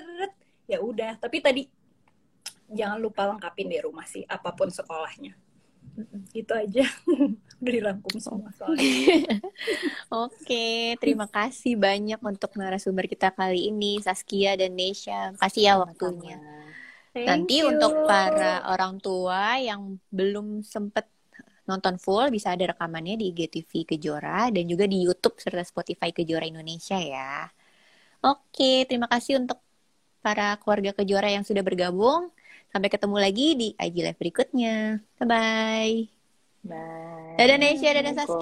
ya 0.71 0.79
udah. 0.79 1.19
Tapi 1.19 1.37
tadi 1.43 1.63
jangan 2.73 2.99
lupa 3.03 3.29
lengkapin 3.29 3.69
di 3.69 3.79
rumah 3.83 4.07
sih 4.07 4.23
apa 4.25 4.55
pun 4.55 4.71
sekolahnya. 4.71 5.35
Itu 6.33 6.53
aja 6.57 6.87
udah 7.63 7.73
dirangkum 7.73 8.19
semua 8.19 8.51
soalnya 8.59 8.83
oke 10.27 10.67
terima 10.99 11.31
kasih 11.31 11.79
banyak 11.79 12.19
untuk 12.19 12.51
narasumber 12.59 13.07
kita 13.07 13.31
kali 13.31 13.71
ini 13.71 14.03
Saskia 14.03 14.59
dan 14.59 14.75
Nesha 14.75 15.33
kasih 15.39 15.63
ya 15.71 15.75
waktunya 15.79 16.43
Thank 17.13 17.29
Nanti 17.29 17.61
you. 17.61 17.69
untuk 17.69 18.09
para 18.09 18.65
orang 18.73 18.97
tua 18.97 19.61
yang 19.61 20.01
belum 20.09 20.65
sempet 20.65 21.05
nonton 21.69 22.01
full 22.01 22.33
bisa 22.33 22.57
ada 22.57 22.73
rekamannya 22.73 23.21
di 23.21 23.31
IGTV 23.37 23.85
Kejora 23.85 24.49
dan 24.49 24.65
juga 24.65 24.89
di 24.89 25.05
YouTube 25.05 25.37
serta 25.37 25.61
Spotify 25.61 26.09
Kejora 26.11 26.49
Indonesia 26.49 26.97
ya. 26.97 27.53
Oke, 28.25 28.89
terima 28.89 29.13
kasih 29.13 29.45
untuk 29.45 29.61
para 30.25 30.57
keluarga 30.63 30.97
Kejora 30.97 31.29
yang 31.29 31.45
sudah 31.45 31.61
bergabung. 31.61 32.33
Sampai 32.73 32.89
ketemu 32.89 33.17
lagi 33.21 33.47
di 33.61 33.69
IG 33.77 33.97
Live 34.01 34.17
berikutnya. 34.17 35.05
Bye-bye. 35.21 36.12
Bye. 36.63 37.35
Dadah 37.43 37.59
Nesya, 37.59 37.91
dadah 37.91 38.15
Saski. 38.15 38.39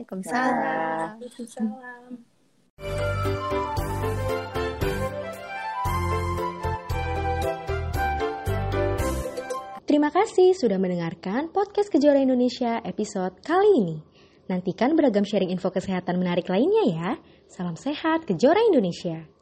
Assalamualaikum. 0.00 0.08
Waalaikumsalam. 0.08 1.20
Waalaikumsalam. 1.20 2.12
Terima 9.84 10.08
kasih 10.08 10.56
sudah 10.56 10.80
mendengarkan 10.80 11.52
podcast 11.52 11.92
Kejora 11.92 12.18
Indonesia 12.18 12.80
episode 12.82 13.38
kali 13.44 13.70
ini. 13.76 13.96
Nantikan 14.48 14.96
beragam 14.96 15.28
sharing 15.28 15.52
info 15.52 15.68
kesehatan 15.68 16.16
menarik 16.16 16.48
lainnya 16.48 16.84
ya. 16.88 17.10
Salam 17.46 17.76
sehat 17.76 18.24
Kejora 18.24 18.64
Indonesia. 18.72 19.33